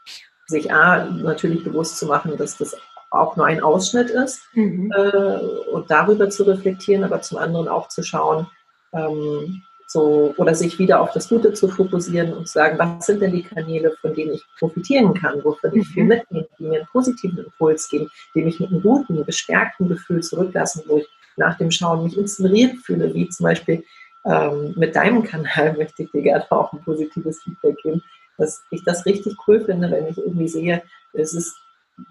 sich 0.47 0.73
A, 0.73 1.05
natürlich 1.05 1.65
bewusst 1.65 1.99
zu 1.99 2.07
machen, 2.07 2.37
dass 2.37 2.57
das 2.57 2.77
auch 3.11 3.37
nur 3.37 3.47
ein 3.47 3.63
Ausschnitt 3.63 4.11
ist 4.11 4.41
mhm. 4.53 4.93
äh, 4.95 5.39
und 5.73 5.91
darüber 5.91 6.29
zu 6.29 6.45
reflektieren, 6.45 7.05
aber 7.05 7.23
zum 7.23 7.39
anderen 7.39 7.69
auch 7.69 7.89
zu 7.89 8.03
schauen, 8.03 8.47
ähm, 8.93 9.63
so, 9.91 10.35
oder 10.37 10.55
sich 10.55 10.79
wieder 10.79 11.01
auf 11.01 11.13
das 11.13 11.31
Gute 11.31 11.55
zu 11.55 11.67
fokussieren 11.67 12.35
und 12.35 12.47
zu 12.47 12.53
sagen, 12.53 12.79
was 12.79 13.07
sind 13.07 13.23
denn 13.23 13.33
die 13.33 13.43
Kanäle, 13.43 13.97
von 14.03 14.15
denen 14.15 14.35
ich 14.35 14.45
profitieren 14.59 15.15
kann, 15.15 15.43
wovon 15.43 15.75
ich 15.75 15.89
viel 15.89 16.03
mhm. 16.03 16.09
mitnehme, 16.11 16.47
die 16.59 16.65
mir 16.65 16.81
einen 16.81 16.89
positiven 16.93 17.39
Impuls 17.39 17.89
geben, 17.89 18.11
die 18.35 18.43
mich 18.43 18.61
mit 18.61 18.71
einem 18.71 18.83
guten, 18.83 19.25
bestärkten 19.25 19.89
Gefühl 19.89 20.23
zurücklassen, 20.23 20.83
wo 20.87 20.99
ich 20.99 21.09
nach 21.39 21.57
dem 21.57 21.71
Schauen 21.71 22.05
mich 22.05 22.19
inspiriert 22.19 22.77
fühle, 22.85 23.15
wie 23.15 23.31
zum 23.31 23.45
Beispiel 23.45 23.83
ähm, 24.27 24.75
mit 24.77 24.95
deinem 24.95 25.23
Kanal 25.23 25.75
möchte 25.79 26.03
ich 26.03 26.11
dir 26.11 26.23
gerne 26.23 26.45
auch 26.53 26.71
ein 26.75 26.83
positives 26.83 27.43
Feedback 27.43 27.79
geben, 27.83 28.03
dass 28.37 28.63
ich 28.71 28.85
das 28.85 29.07
richtig 29.07 29.37
cool 29.47 29.65
finde, 29.65 29.91
wenn 29.91 30.07
ich 30.07 30.19
irgendwie 30.19 30.49
sehe, 30.49 30.83
es 31.15 31.33
ist 31.33 31.57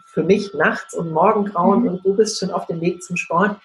für 0.07 0.23
mich 0.23 0.51
nachts 0.55 0.95
und 0.95 1.11
Morgengrauen 1.11 1.83
mhm. 1.83 1.89
und 1.89 2.05
du 2.05 2.15
bist 2.15 2.39
schon 2.39 2.49
auf 2.49 2.65
dem 2.65 2.81
Weg 2.81 3.03
zum 3.03 3.17
Sport. 3.17 3.57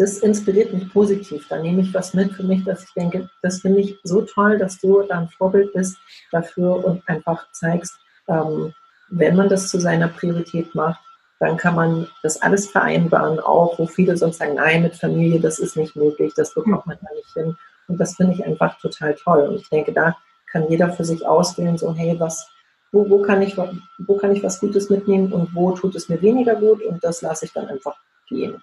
Das 0.00 0.20
inspiriert 0.20 0.72
mich 0.72 0.90
positiv. 0.90 1.46
Da 1.50 1.58
nehme 1.58 1.82
ich 1.82 1.92
was 1.92 2.14
mit 2.14 2.32
für 2.32 2.42
mich, 2.42 2.64
dass 2.64 2.84
ich 2.84 2.92
denke, 2.94 3.28
das 3.42 3.60
finde 3.60 3.80
ich 3.80 3.98
so 4.02 4.22
toll, 4.22 4.56
dass 4.56 4.80
du 4.80 5.02
da 5.02 5.18
ein 5.18 5.28
Vorbild 5.28 5.74
bist 5.74 5.98
dafür 6.32 6.82
und 6.82 7.06
einfach 7.06 7.52
zeigst, 7.52 7.92
ähm, 8.26 8.72
wenn 9.10 9.36
man 9.36 9.50
das 9.50 9.68
zu 9.68 9.78
seiner 9.78 10.08
Priorität 10.08 10.74
macht, 10.74 11.02
dann 11.38 11.58
kann 11.58 11.74
man 11.74 12.08
das 12.22 12.40
alles 12.40 12.70
vereinbaren, 12.70 13.40
auch 13.40 13.78
wo 13.78 13.86
viele 13.86 14.16
sonst 14.16 14.38
sagen, 14.38 14.54
nein, 14.54 14.84
mit 14.84 14.96
Familie, 14.96 15.38
das 15.38 15.58
ist 15.58 15.76
nicht 15.76 15.94
möglich, 15.96 16.32
das 16.34 16.54
bekommt 16.54 16.86
man 16.86 16.96
da 17.02 17.14
nicht 17.14 17.34
hin. 17.34 17.54
Und 17.86 18.00
das 18.00 18.16
finde 18.16 18.32
ich 18.32 18.46
einfach 18.46 18.80
total 18.80 19.14
toll. 19.16 19.48
Und 19.48 19.56
ich 19.56 19.68
denke, 19.68 19.92
da 19.92 20.16
kann 20.50 20.70
jeder 20.70 20.90
für 20.94 21.04
sich 21.04 21.26
auswählen, 21.26 21.76
so, 21.76 21.92
hey, 21.92 22.18
was, 22.18 22.48
wo, 22.90 23.06
wo, 23.10 23.20
kann 23.20 23.42
ich, 23.42 23.54
wo 23.58 24.16
kann 24.16 24.34
ich 24.34 24.42
was 24.42 24.60
Gutes 24.60 24.88
mitnehmen 24.88 25.30
und 25.30 25.54
wo 25.54 25.72
tut 25.72 25.94
es 25.94 26.08
mir 26.08 26.22
weniger 26.22 26.54
gut 26.54 26.82
und 26.84 27.04
das 27.04 27.20
lasse 27.20 27.44
ich 27.44 27.52
dann 27.52 27.68
einfach 27.68 27.96
gehen. 28.26 28.62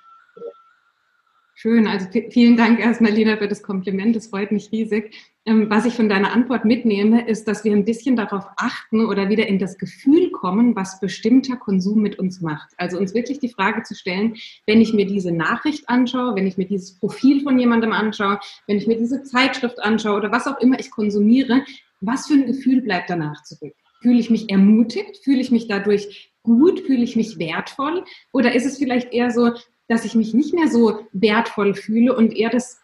Schön, 1.59 1.87
also 1.87 2.05
vielen 2.29 2.55
Dank 2.55 2.79
erstmal, 2.79 3.11
Lina, 3.11 3.35
für 3.37 3.47
das 3.47 3.63
Kompliment. 3.63 4.15
Das 4.15 4.27
freut 4.27 4.51
mich 4.51 4.71
riesig. 4.71 5.15
Ähm, 5.43 5.71
was 5.71 5.85
ich 5.85 5.95
von 5.95 6.07
deiner 6.07 6.31
Antwort 6.31 6.65
mitnehme, 6.65 7.27
ist, 7.27 7.47
dass 7.47 7.63
wir 7.63 7.71
ein 7.71 7.83
bisschen 7.83 8.15
darauf 8.15 8.45
achten 8.57 9.03
oder 9.03 9.29
wieder 9.29 9.47
in 9.47 9.57
das 9.57 9.79
Gefühl 9.79 10.29
kommen, 10.29 10.75
was 10.75 10.99
bestimmter 10.99 11.55
Konsum 11.55 12.03
mit 12.03 12.19
uns 12.19 12.41
macht. 12.41 12.69
Also 12.77 12.99
uns 12.99 13.15
wirklich 13.15 13.39
die 13.39 13.49
Frage 13.49 13.81
zu 13.81 13.95
stellen, 13.95 14.35
wenn 14.67 14.81
ich 14.81 14.93
mir 14.93 15.07
diese 15.07 15.31
Nachricht 15.31 15.89
anschaue, 15.89 16.35
wenn 16.35 16.45
ich 16.45 16.59
mir 16.59 16.67
dieses 16.67 16.99
Profil 16.99 17.41
von 17.41 17.57
jemandem 17.57 17.91
anschaue, 17.91 18.39
wenn 18.67 18.77
ich 18.77 18.85
mir 18.85 18.99
diese 18.99 19.23
Zeitschrift 19.23 19.81
anschaue 19.81 20.17
oder 20.17 20.31
was 20.31 20.45
auch 20.45 20.59
immer 20.59 20.79
ich 20.79 20.91
konsumiere, 20.91 21.63
was 22.01 22.27
für 22.27 22.35
ein 22.35 22.45
Gefühl 22.45 22.81
bleibt 22.81 23.09
danach 23.09 23.41
zurück? 23.41 23.73
Fühle 24.03 24.19
ich 24.19 24.29
mich 24.29 24.51
ermutigt? 24.51 25.17
Fühle 25.23 25.41
ich 25.41 25.49
mich 25.49 25.67
dadurch 25.67 26.31
gut? 26.43 26.81
Fühle 26.81 27.03
ich 27.03 27.15
mich 27.15 27.39
wertvoll? 27.39 28.03
Oder 28.31 28.53
ist 28.53 28.67
es 28.67 28.77
vielleicht 28.77 29.11
eher 29.11 29.31
so, 29.31 29.53
dass 29.87 30.05
ich 30.05 30.15
mich 30.15 30.33
nicht 30.33 30.53
mehr 30.53 30.67
so 30.67 31.07
wertvoll 31.11 31.73
fühle 31.73 32.15
und 32.15 32.35
eher 32.35 32.49
das 32.49 32.81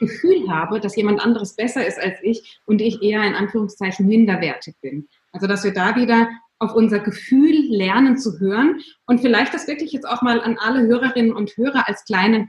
Gefühl 0.00 0.48
habe, 0.50 0.80
dass 0.80 0.96
jemand 0.96 1.20
anderes 1.20 1.54
besser 1.54 1.86
ist 1.86 1.98
als 1.98 2.18
ich 2.22 2.60
und 2.64 2.80
ich 2.80 3.02
eher 3.02 3.22
in 3.24 3.34
Anführungszeichen 3.34 4.06
minderwertig 4.06 4.74
bin. 4.80 5.08
Also 5.32 5.46
dass 5.46 5.64
wir 5.64 5.72
da 5.72 5.96
wieder 5.96 6.28
auf 6.58 6.74
unser 6.74 7.00
Gefühl 7.00 7.66
lernen 7.68 8.16
zu 8.16 8.38
hören 8.40 8.80
und 9.06 9.20
vielleicht 9.20 9.52
das 9.52 9.68
wirklich 9.68 9.92
jetzt 9.92 10.08
auch 10.08 10.22
mal 10.22 10.40
an 10.40 10.56
alle 10.58 10.86
Hörerinnen 10.86 11.34
und 11.34 11.56
Hörer 11.56 11.86
als 11.86 12.04
kleine 12.04 12.48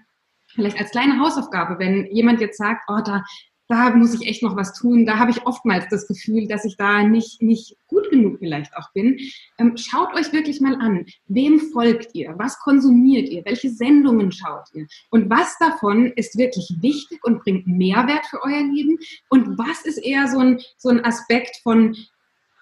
vielleicht 0.58 0.80
als 0.80 0.92
kleine 0.92 1.20
Hausaufgabe, 1.20 1.78
wenn 1.80 2.06
jemand 2.08 2.42
jetzt 2.42 2.58
sagt, 2.58 2.84
oh, 2.88 3.00
da, 3.06 3.24
da 3.68 3.90
muss 3.92 4.14
ich 4.14 4.28
echt 4.28 4.44
noch 4.44 4.56
was 4.56 4.74
tun. 4.74 5.06
Da 5.06 5.18
habe 5.18 5.32
ich 5.32 5.46
oftmals 5.46 5.86
das 5.90 6.08
Gefühl, 6.08 6.48
dass 6.48 6.66
ich 6.66 6.78
da 6.78 7.04
nicht, 7.04 7.42
nicht 7.42 7.76
gut 7.88 8.10
genug 8.10 8.40
vielleicht 8.40 8.76
auch 8.78 8.92
bin. 8.94 9.20
Ähm, 9.58 9.76
schaut 9.76 10.14
euch 10.16 10.32
wirklich 10.32 10.62
mal 10.62 10.76
an, 10.76 11.06
wem 11.28 11.60
folgt 11.72 12.16
ihr? 12.16 12.34
Was 12.38 12.60
konsumiert 12.60 13.30
ihr? 13.30 13.44
Welche 13.46 13.70
Sendungen 13.70 14.32
schaut 14.32 14.66
ihr? 14.74 14.88
Und 15.10 15.30
was 15.30 15.58
davon 15.60 16.14
ist 16.16 16.38
wirklich 16.38 16.74
wichtig 16.82 17.20
und 17.24 17.44
bringt 17.44 17.68
Mehrwert 17.68 18.26
für 18.28 18.42
euer 18.44 18.64
Leben? 18.64 18.98
Und 19.30 19.58
was 19.58 19.86
ist 19.86 19.98
eher 19.98 20.28
so 20.28 20.40
ein, 20.40 20.60
so 20.78 20.90
ein 20.90 21.04
Aspekt 21.04 21.58
von, 21.64 21.96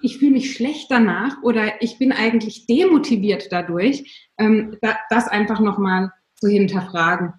ich 0.01 0.17
fühle 0.17 0.31
mich 0.31 0.53
schlecht 0.53 0.89
danach 0.89 1.41
oder 1.43 1.81
ich 1.81 1.99
bin 1.99 2.11
eigentlich 2.11 2.65
demotiviert 2.65 3.51
dadurch, 3.51 4.29
ähm, 4.37 4.77
da, 4.81 4.97
das 5.09 5.27
einfach 5.27 5.59
nochmal 5.59 6.11
zu 6.35 6.47
hinterfragen. 6.47 7.33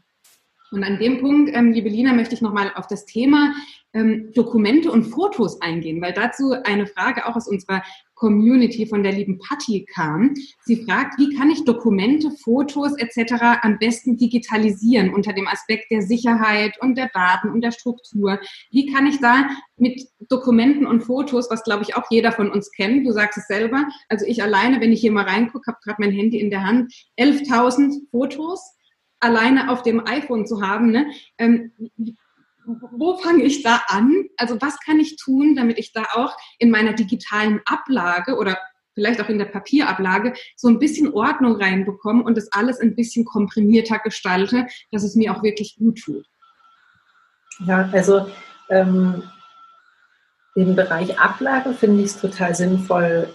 Und 0.72 0.82
an 0.84 0.98
dem 0.98 1.20
Punkt, 1.20 1.50
ähm, 1.54 1.72
liebe 1.72 1.88
Lina, 1.88 2.12
möchte 2.12 2.34
ich 2.34 2.42
nochmal 2.42 2.72
auf 2.74 2.86
das 2.86 3.06
Thema 3.06 3.54
ähm, 3.92 4.32
Dokumente 4.34 4.90
und 4.90 5.04
Fotos 5.04 5.60
eingehen, 5.60 6.02
weil 6.02 6.12
dazu 6.12 6.54
eine 6.64 6.86
Frage 6.86 7.26
auch 7.26 7.36
aus 7.36 7.48
unserer 7.48 7.82
Community 8.14 8.86
von 8.86 9.02
der 9.02 9.12
lieben 9.12 9.38
Patti 9.38 9.84
kam. 9.84 10.34
Sie 10.64 10.84
fragt, 10.84 11.18
wie 11.18 11.36
kann 11.36 11.50
ich 11.50 11.64
Dokumente, 11.64 12.30
Fotos 12.30 12.96
etc. 12.96 13.60
am 13.62 13.78
besten 13.78 14.16
digitalisieren 14.16 15.14
unter 15.14 15.32
dem 15.32 15.46
Aspekt 15.46 15.90
der 15.90 16.02
Sicherheit 16.02 16.80
und 16.80 16.96
der 16.96 17.10
Daten 17.12 17.50
und 17.50 17.60
der 17.60 17.72
Struktur? 17.72 18.40
Wie 18.70 18.90
kann 18.92 19.06
ich 19.06 19.20
da 19.20 19.48
mit 19.76 20.08
Dokumenten 20.28 20.86
und 20.86 21.02
Fotos, 21.02 21.50
was 21.50 21.62
glaube 21.62 21.82
ich 21.82 21.94
auch 21.94 22.10
jeder 22.10 22.32
von 22.32 22.50
uns 22.50 22.72
kennt, 22.72 23.06
du 23.06 23.12
sagst 23.12 23.38
es 23.38 23.46
selber, 23.46 23.86
also 24.08 24.24
ich 24.26 24.42
alleine, 24.42 24.80
wenn 24.80 24.92
ich 24.92 25.00
hier 25.00 25.12
mal 25.12 25.24
reingucke, 25.24 25.70
habe 25.70 25.78
gerade 25.84 26.00
mein 26.00 26.12
Handy 26.12 26.40
in 26.40 26.50
der 26.50 26.64
Hand, 26.64 26.92
11.000 27.18 28.10
Fotos 28.10 28.75
alleine 29.20 29.70
auf 29.70 29.82
dem 29.82 30.06
iPhone 30.06 30.46
zu 30.46 30.62
haben. 30.62 30.90
Ne? 30.90 31.10
Ähm, 31.38 31.72
wo 32.64 33.16
fange 33.18 33.44
ich 33.44 33.62
da 33.62 33.82
an? 33.88 34.24
Also 34.36 34.56
was 34.60 34.78
kann 34.80 34.98
ich 34.98 35.16
tun, 35.16 35.54
damit 35.54 35.78
ich 35.78 35.92
da 35.92 36.04
auch 36.14 36.36
in 36.58 36.70
meiner 36.70 36.94
digitalen 36.94 37.60
Ablage 37.64 38.36
oder 38.36 38.58
vielleicht 38.94 39.20
auch 39.20 39.28
in 39.28 39.38
der 39.38 39.46
Papierablage 39.46 40.34
so 40.56 40.68
ein 40.68 40.78
bisschen 40.78 41.12
Ordnung 41.12 41.60
reinbekomme 41.60 42.24
und 42.24 42.36
das 42.36 42.50
alles 42.52 42.80
ein 42.80 42.96
bisschen 42.96 43.24
komprimierter 43.24 43.98
gestalte, 43.98 44.66
dass 44.90 45.04
es 45.04 45.14
mir 45.14 45.34
auch 45.34 45.42
wirklich 45.42 45.76
gut 45.78 46.00
tut. 46.02 46.26
Ja, 47.66 47.88
also 47.92 48.26
ähm, 48.70 49.22
im 50.54 50.74
Bereich 50.74 51.18
Ablage 51.20 51.72
finde 51.74 52.02
ich 52.02 52.10
es 52.10 52.20
total 52.20 52.54
sinnvoll, 52.54 53.28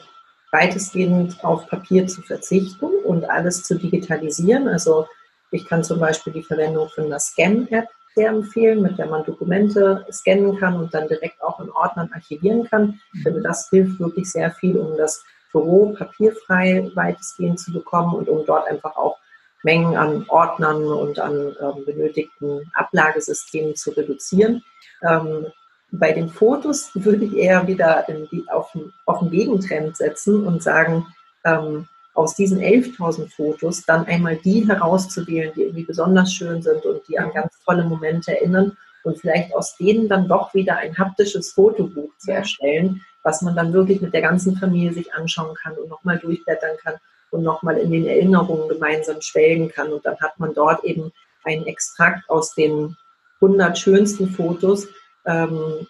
weitestgehend 0.52 1.44
auf 1.46 1.68
Papier 1.68 2.08
zu 2.08 2.22
verzichten 2.22 2.90
und 3.06 3.30
alles 3.30 3.64
zu 3.64 3.78
digitalisieren. 3.78 4.68
Also 4.68 5.08
ich 5.52 5.66
kann 5.66 5.84
zum 5.84 6.00
Beispiel 6.00 6.34
die 6.34 6.44
Verwendung 6.44 6.90
von 6.90 7.06
einer 7.06 7.20
Scan-App 7.20 7.88
sehr 8.16 8.30
empfehlen, 8.30 8.82
mit 8.82 8.98
der 8.98 9.08
man 9.08 9.24
Dokumente 9.24 10.06
scannen 10.12 10.58
kann 10.58 10.76
und 10.76 10.94
dann 10.94 11.08
direkt 11.08 11.42
auch 11.42 11.60
in 11.60 11.70
Ordnern 11.72 12.10
archivieren 12.14 12.66
kann. 12.70 13.00
Ich 13.14 13.24
finde, 13.24 13.42
das 13.42 13.70
hilft 13.70 14.00
wirklich 14.00 14.30
sehr 14.32 14.52
viel, 14.52 14.78
um 14.78 14.98
das 14.98 15.24
Büro 15.52 15.94
papierfrei 15.98 16.90
weitestgehend 16.94 17.60
zu 17.60 17.72
bekommen 17.72 18.16
und 18.16 18.30
um 18.30 18.46
dort 18.46 18.68
einfach 18.68 18.96
auch 18.96 19.18
Mengen 19.64 19.96
an 19.96 20.26
Ordnern 20.28 20.84
und 20.84 21.20
an 21.20 21.56
ähm, 21.62 21.86
benötigten 21.86 22.72
Ablagesystemen 22.74 23.76
zu 23.76 23.92
reduzieren. 23.92 24.64
Ähm, 25.08 25.48
bei 25.92 26.14
den 26.14 26.30
Fotos 26.30 26.90
würde 26.96 27.26
ich 27.26 27.36
eher 27.36 27.68
wieder 27.68 28.06
die, 28.10 28.46
auf, 28.50 28.76
auf 29.06 29.20
den 29.20 29.30
Gegentrend 29.30 29.98
setzen 29.98 30.48
und 30.48 30.64
sagen, 30.64 31.06
ähm, 31.44 31.88
aus 32.14 32.36
diesen 32.36 32.60
11.000 32.60 33.30
Fotos 33.34 33.86
dann 33.86 34.06
einmal 34.06 34.36
die 34.38 34.68
herauszuwählen, 34.68 35.52
die 35.56 35.64
irgendwie 35.64 35.86
besonders 35.86 36.34
schön 36.34 36.62
sind 36.62 36.86
und 36.86 37.02
die 37.08 37.18
an 37.18 37.32
ganz 37.34 37.54
tolle 37.66 37.84
Momente 37.84 38.32
erinnern 38.32 38.78
und 39.04 39.20
vielleicht 39.20 39.56
aus 39.56 39.78
denen 39.78 40.08
dann 40.08 40.28
doch 40.28 40.54
wieder 40.54 40.78
ein 40.78 40.98
haptisches 40.98 41.54
Fotobuch 41.54 42.12
zu 42.18 42.32
erstellen, 42.32 43.02
was 43.24 43.42
man 43.42 43.56
dann 43.56 43.74
wirklich 43.74 44.02
mit 44.02 44.14
der 44.14 44.22
ganzen 44.22 44.58
Familie 44.58 44.94
sich 44.94 45.14
anschauen 45.14 45.56
kann 45.56 45.74
und 45.74 45.90
nochmal 45.90 46.20
durchblättern 46.20 46.78
kann 46.84 46.96
und 47.32 47.44
nochmal 47.44 47.78
in 47.78 47.92
den 47.92 48.06
Erinnerungen 48.06 48.68
gemeinsam 48.68 49.22
schwelgen 49.22 49.70
kann. 49.70 49.92
Und 49.92 50.06
dann 50.06 50.20
hat 50.20 50.40
man 50.40 50.54
dort 50.54 50.84
eben 50.84 51.12
einen 51.44 51.66
Extrakt 51.66 52.30
aus 52.30 52.54
den 52.54 52.96
100 53.42 53.78
schönsten 53.78 54.30
Fotos, 54.30 54.88
ähm, 55.26 55.88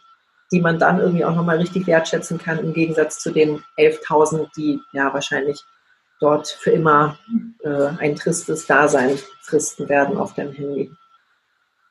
die 0.51 0.61
man 0.61 0.79
dann 0.79 0.99
irgendwie 0.99 1.25
auch 1.25 1.35
nochmal 1.35 1.57
richtig 1.57 1.87
wertschätzen 1.87 2.37
kann, 2.37 2.59
im 2.59 2.73
Gegensatz 2.73 3.19
zu 3.19 3.31
den 3.31 3.63
11.000, 3.77 4.49
die 4.55 4.79
ja 4.93 5.13
wahrscheinlich 5.13 5.63
dort 6.21 6.47
für 6.47 6.71
immer 6.71 7.17
äh, 7.63 7.87
ein 7.99 8.15
tristes 8.15 8.65
Dasein 8.67 9.17
fristen 9.41 9.89
werden 9.89 10.17
auf 10.17 10.33
dem 10.35 10.51
Handy. 10.53 10.91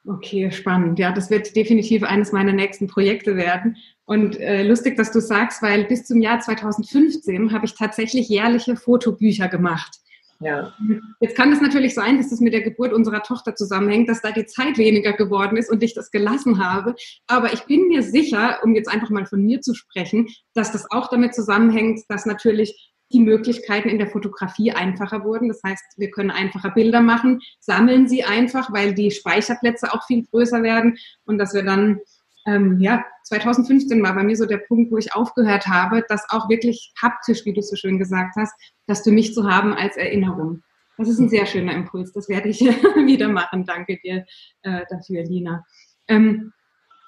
Okay, 0.06 0.50
spannend. 0.50 0.98
Ja, 0.98 1.12
das 1.12 1.30
wird 1.30 1.54
definitiv 1.54 2.02
eines 2.02 2.32
meiner 2.32 2.52
nächsten 2.52 2.86
Projekte 2.86 3.36
werden. 3.36 3.76
Und 4.06 4.40
äh, 4.40 4.62
lustig, 4.62 4.96
dass 4.96 5.12
du 5.12 5.20
sagst, 5.20 5.62
weil 5.62 5.84
bis 5.84 6.06
zum 6.06 6.22
Jahr 6.22 6.40
2015 6.40 7.52
habe 7.52 7.66
ich 7.66 7.74
tatsächlich 7.74 8.28
jährliche 8.28 8.76
Fotobücher 8.76 9.48
gemacht. 9.48 9.98
Ja. 10.40 10.72
Jetzt 11.20 11.36
kann 11.36 11.52
es 11.52 11.60
natürlich 11.60 11.92
sein, 11.92 12.16
dass 12.16 12.30
das 12.30 12.40
mit 12.40 12.54
der 12.54 12.62
Geburt 12.62 12.94
unserer 12.94 13.22
Tochter 13.22 13.54
zusammenhängt, 13.54 14.08
dass 14.08 14.22
da 14.22 14.30
die 14.30 14.46
Zeit 14.46 14.78
weniger 14.78 15.12
geworden 15.12 15.58
ist 15.58 15.70
und 15.70 15.82
ich 15.82 15.92
das 15.92 16.10
gelassen 16.10 16.64
habe. 16.64 16.94
Aber 17.26 17.52
ich 17.52 17.64
bin 17.66 17.88
mir 17.88 18.02
sicher, 18.02 18.58
um 18.64 18.74
jetzt 18.74 18.88
einfach 18.88 19.10
mal 19.10 19.26
von 19.26 19.42
mir 19.42 19.60
zu 19.60 19.74
sprechen, 19.74 20.28
dass 20.54 20.72
das 20.72 20.90
auch 20.90 21.10
damit 21.10 21.34
zusammenhängt, 21.34 22.00
dass 22.08 22.24
natürlich 22.24 22.89
die 23.12 23.20
Möglichkeiten 23.20 23.88
in 23.88 23.98
der 23.98 24.08
Fotografie 24.08 24.72
einfacher 24.72 25.24
wurden. 25.24 25.48
Das 25.48 25.60
heißt, 25.64 25.82
wir 25.96 26.10
können 26.10 26.30
einfacher 26.30 26.70
Bilder 26.70 27.00
machen, 27.00 27.40
sammeln 27.58 28.08
sie 28.08 28.24
einfach, 28.24 28.72
weil 28.72 28.94
die 28.94 29.10
Speicherplätze 29.10 29.92
auch 29.92 30.06
viel 30.06 30.24
größer 30.26 30.62
werden 30.62 30.98
und 31.24 31.38
dass 31.38 31.54
wir 31.54 31.62
dann, 31.62 32.00
ähm, 32.46 32.78
ja, 32.80 33.04
2015 33.24 34.02
war 34.02 34.14
bei 34.14 34.22
mir 34.22 34.36
so 34.36 34.46
der 34.46 34.58
Punkt, 34.58 34.92
wo 34.92 34.98
ich 34.98 35.14
aufgehört 35.14 35.66
habe, 35.66 36.04
das 36.08 36.24
auch 36.30 36.48
wirklich 36.48 36.92
haptisch, 37.00 37.44
wie 37.44 37.52
du 37.52 37.62
so 37.62 37.76
schön 37.76 37.98
gesagt 37.98 38.36
hast, 38.36 38.54
das 38.86 39.02
für 39.02 39.12
mich 39.12 39.34
zu 39.34 39.50
haben 39.50 39.74
als 39.74 39.96
Erinnerung. 39.96 40.62
Das 40.96 41.08
ist 41.08 41.18
ein 41.18 41.30
sehr 41.30 41.46
schöner 41.46 41.72
Impuls. 41.72 42.12
Das 42.12 42.28
werde 42.28 42.50
ich 42.50 42.60
wieder 42.60 43.28
machen. 43.28 43.64
Danke 43.64 43.98
dir 44.04 44.26
äh, 44.62 44.82
dafür, 44.90 45.24
Lina. 45.24 45.64
Ähm, 46.08 46.52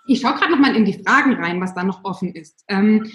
ich 0.06 0.20
schaue 0.20 0.34
gerade 0.34 0.50
noch 0.50 0.58
mal 0.58 0.74
in 0.74 0.84
die 0.84 1.02
Fragen 1.04 1.34
rein, 1.34 1.60
was 1.60 1.74
da 1.74 1.84
noch 1.84 2.04
offen 2.04 2.34
ist. 2.34 2.64
Ähm, 2.68 3.10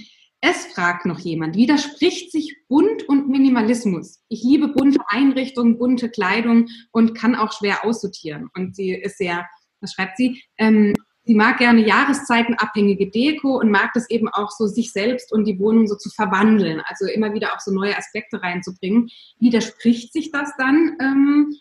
es 0.49 0.65
fragt 0.67 1.05
noch 1.05 1.19
jemand, 1.19 1.55
widerspricht 1.55 2.31
sich 2.31 2.55
Bunt 2.67 3.07
und 3.09 3.29
Minimalismus? 3.29 4.21
Ich 4.29 4.43
liebe 4.43 4.69
bunte 4.69 4.99
Einrichtungen, 5.07 5.77
bunte 5.77 6.09
Kleidung 6.09 6.67
und 6.91 7.15
kann 7.15 7.35
auch 7.35 7.51
schwer 7.51 7.83
aussortieren. 7.83 8.49
Und 8.55 8.75
sie 8.75 8.91
ist 8.91 9.17
sehr, 9.17 9.45
was 9.81 9.93
schreibt 9.93 10.17
sie? 10.17 10.41
Ähm, 10.57 10.93
sie 11.25 11.35
mag 11.35 11.57
gerne 11.57 11.85
jahreszeitenabhängige 11.85 13.11
Deko 13.11 13.59
und 13.59 13.71
mag 13.71 13.91
das 13.93 14.09
eben 14.09 14.29
auch 14.29 14.51
so, 14.51 14.67
sich 14.67 14.91
selbst 14.91 15.33
und 15.33 15.45
die 15.45 15.59
Wohnung 15.59 15.87
so 15.87 15.95
zu 15.95 16.09
verwandeln. 16.09 16.81
Also 16.85 17.05
immer 17.07 17.33
wieder 17.33 17.53
auch 17.53 17.59
so 17.59 17.71
neue 17.71 17.97
Aspekte 17.97 18.41
reinzubringen. 18.41 19.09
Widerspricht 19.39 20.13
sich 20.13 20.31
das 20.31 20.51
dann? 20.57 20.95
Ähm, 21.01 21.55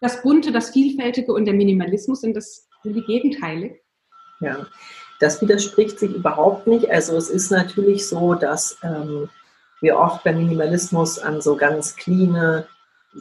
das 0.00 0.22
Bunte, 0.22 0.52
das 0.52 0.70
Vielfältige 0.70 1.32
und 1.32 1.44
der 1.44 1.54
Minimalismus 1.54 2.20
sind 2.20 2.36
das 2.36 2.68
sind 2.82 2.94
die 2.94 3.02
gegenteilig? 3.02 3.80
Ja, 4.40 4.66
das 5.20 5.40
widerspricht 5.40 5.98
sich 5.98 6.14
überhaupt 6.14 6.66
nicht. 6.66 6.90
Also 6.90 7.16
es 7.16 7.30
ist 7.30 7.50
natürlich 7.50 8.08
so, 8.08 8.34
dass 8.34 8.78
ähm, 8.82 9.28
wir 9.80 9.98
oft 9.98 10.24
beim 10.24 10.38
Minimalismus 10.38 11.18
an 11.18 11.40
so 11.40 11.56
ganz 11.56 11.96
cleane, 11.96 12.66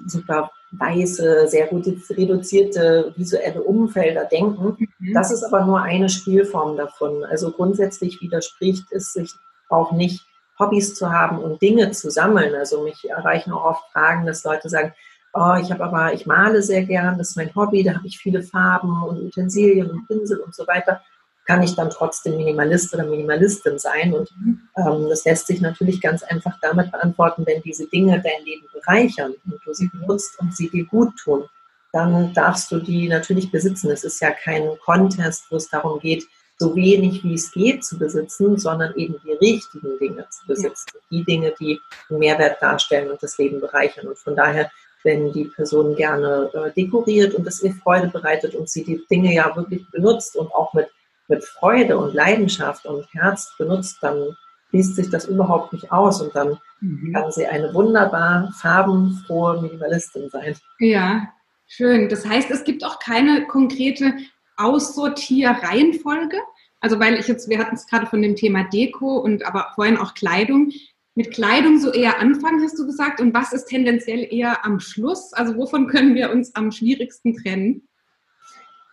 super 0.08 0.52
weiße, 0.72 1.48
sehr 1.48 1.68
gut 1.68 1.86
reduzierte 2.10 3.14
visuelle 3.16 3.62
Umfelder 3.62 4.26
denken. 4.26 4.76
Mhm. 5.00 5.14
Das 5.14 5.32
ist 5.32 5.44
aber 5.44 5.66
nur 5.66 5.82
eine 5.82 6.10
Spielform 6.10 6.78
davon. 6.78 7.24
Also 7.26 7.52
grundsätzlich 7.52 8.22
widerspricht 8.22 8.91
es 8.91 9.14
sich 9.14 9.32
auch 9.70 9.91
nicht, 9.91 10.26
Hobbys 10.60 10.94
zu 10.94 11.12
haben 11.12 11.39
und 11.39 11.62
Dinge 11.62 11.91
zu 11.91 12.12
sammeln. 12.12 12.54
Also 12.56 12.84
mich 12.84 13.10
erreichen 13.10 13.52
auch 13.52 13.66
oft 13.66 13.91
Fragen, 13.91 14.26
dass 14.26 14.44
Leute 14.44 14.70
sagen, 14.70 14.94
oh, 15.34 15.56
ich 15.60 15.72
habe 15.72 15.84
aber, 15.84 16.14
ich 16.14 16.26
male 16.26 16.62
sehr 16.62 16.84
gern, 16.84 17.18
das 17.18 17.32
ist 17.32 17.38
mein 17.38 17.54
Hobby, 17.56 17.84
da 17.84 17.96
habe 17.96 18.08
ich 18.08 18.20
viele 18.20 18.44
Farben 18.44 19.04
und 19.04 19.20
Utensilien 19.20 19.89
und 19.89 20.08
Pinsel 20.08 20.39
und 20.39 20.54
so 20.54 20.68
weiter 20.68 21.02
kann 21.46 21.64
ich 21.64 21.76
dann 21.76 21.89
trotzdem 21.89 22.38
Minimalist 22.38 22.94
oder 22.94 23.06
Minimalistin 23.06 23.78
sein? 23.78 24.14
Und 24.14 24.32
ähm, 24.78 25.08
das 25.10 25.26
lässt 25.26 25.48
sich 25.48 25.62
natürlich 25.62 26.02
ganz 26.02 26.24
einfach 26.24 26.58
damit 26.62 26.91
beantworten, 26.91 27.46
wenn 27.46 27.62
diese 27.62 27.88
Dinge 27.88 28.22
dein 28.22 28.46
Leben 28.46 28.68
bereichern 28.74 29.34
und 29.46 29.60
du 29.66 29.74
sie 29.74 29.89
benutzt 29.89 30.39
und 30.39 30.56
sie 30.56 30.70
dir 30.70 30.86
gut 30.86 31.18
tun, 31.18 31.44
dann 31.91 32.34
darfst 32.34 32.72
du 32.72 32.80
die 32.80 33.08
natürlich 33.08 33.52
besitzen. 33.52 33.91
Es 33.91 34.04
ist 34.04 34.20
ja 34.20 34.32
kein 34.32 34.78
Contest, 34.84 35.46
wo 35.50 35.58
es 35.58 35.70
darum 35.70 36.00
geht, 36.00 36.26
so 36.58 36.76
wenig 36.76 37.24
wie 37.24 37.34
es 37.34 37.52
geht 37.52 37.84
zu 37.84 37.98
besitzen, 37.98 38.58
sondern 38.58 38.96
eben 38.96 39.16
die 39.24 39.34
richtigen 39.34 39.98
Dinge 40.00 40.28
zu 40.30 40.48
besitzen. 40.48 40.91
Ja. 40.94 41.00
Die 41.12 41.24
Dinge, 41.24 41.54
die 41.60 41.80
einen 42.10 42.20
Mehrwert 42.20 42.62
darstellen 42.62 43.12
und 43.12 43.22
das 43.22 43.38
Leben 43.38 43.60
bereichern. 43.60 44.08
Und 44.08 44.18
von 44.18 44.36
daher, 44.36 44.72
wenn 45.04 45.34
die 45.34 45.46
Person 45.46 45.96
gerne 45.96 46.50
äh, 46.54 46.72
dekoriert 46.72 47.34
und 47.34 47.46
es 47.48 47.62
ihr 47.62 47.74
Freude 47.74 48.08
bereitet 48.08 48.56
und 48.56 48.70
sie 48.70 48.84
die 48.84 49.04
Dinge 49.10 49.34
ja 49.34 49.54
wirklich 49.56 49.86
benutzt 49.91 50.36
und 50.36 50.54
auch 50.54 50.74
mit 50.74 50.88
mit 51.28 51.43
Freude 51.43 51.97
und 51.97 52.13
Leidenschaft 52.13 52.86
und 52.86 53.05
Herz 53.13 53.53
benutzt, 53.57 53.97
dann 54.01 54.36
liest 54.71 54.95
sich 54.95 55.09
das 55.09 55.26
überhaupt 55.26 55.71
nicht 55.71 55.91
aus 55.91 56.21
und 56.21 56.36
dann 56.36 56.57
mhm. 56.82 57.13
kann 57.13 57.32
sie 57.32 57.45
eine 57.45 57.74
wunderbar 57.74 58.51
farbenfrohe 58.59 59.61
Minimalistin 59.61 60.30
sein. 60.30 60.55
Ja, 60.80 61.30
schön. 61.67 62.09
Das 62.09 62.26
heißt, 62.28 62.51
es 62.51 62.63
gibt 62.63 62.84
auch 62.84 62.99
keine 62.99 63.47
konkrete 63.47 64.13
Aussortierreihenfolge. 64.57 66.38
Also 66.82 66.99
weil 66.99 67.17
ich 67.17 67.28
jetzt, 67.28 67.49
wir 67.49 67.59
hatten 67.59 67.76
es 67.76 67.88
gerade 67.88 68.07
von 68.07 68.21
dem 68.21 68.36
Thema 68.36 68.65
Deko 68.65 69.17
und 69.19 69.45
aber 69.45 69.71
vorhin 69.76 69.97
auch 69.97 70.13
Kleidung. 70.13 70.71
Mit 71.15 71.32
Kleidung 71.32 71.80
so 71.80 71.91
eher 71.91 72.19
anfangen, 72.19 72.63
hast 72.63 72.78
du 72.78 72.88
gesagt. 72.88 73.21
Und 73.21 73.36
was 73.36 73.53
ist 73.53 73.65
tendenziell 73.65 74.28
eher 74.30 74.65
am 74.65 74.80
Schluss? 74.80 75.32
Also 75.34 75.55
wovon 75.55 75.88
können 75.88 76.15
wir 76.15 76.32
uns 76.32 76.55
am 76.55 76.71
schwierigsten 76.71 77.36
trennen? 77.38 77.88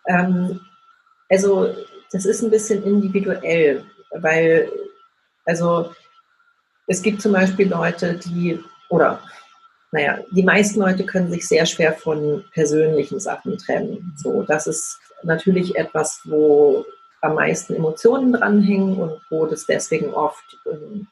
Ähm, 0.07 0.61
also 1.29 1.73
das 2.11 2.25
ist 2.25 2.41
ein 2.41 2.51
bisschen 2.51 2.83
individuell, 2.83 3.83
weil, 4.11 4.69
also 5.45 5.91
es 6.87 7.01
gibt 7.01 7.21
zum 7.21 7.33
Beispiel 7.33 7.69
Leute, 7.69 8.15
die, 8.15 8.59
oder 8.89 9.21
naja, 9.91 10.19
die 10.31 10.43
meisten 10.43 10.79
Leute 10.79 11.05
können 11.05 11.31
sich 11.31 11.47
sehr 11.47 11.65
schwer 11.65 11.93
von 11.93 12.45
persönlichen 12.53 13.19
Sachen 13.19 13.57
trennen. 13.57 14.13
So, 14.17 14.43
das 14.43 14.67
ist 14.67 14.97
natürlich 15.23 15.75
etwas, 15.75 16.21
wo 16.25 16.85
am 17.21 17.35
meisten 17.35 17.75
Emotionen 17.75 18.33
dranhängen 18.33 18.97
und 18.97 19.21
wo 19.29 19.45
das 19.45 19.65
deswegen 19.65 20.13
oft 20.13 20.57
ähm, 20.65 21.07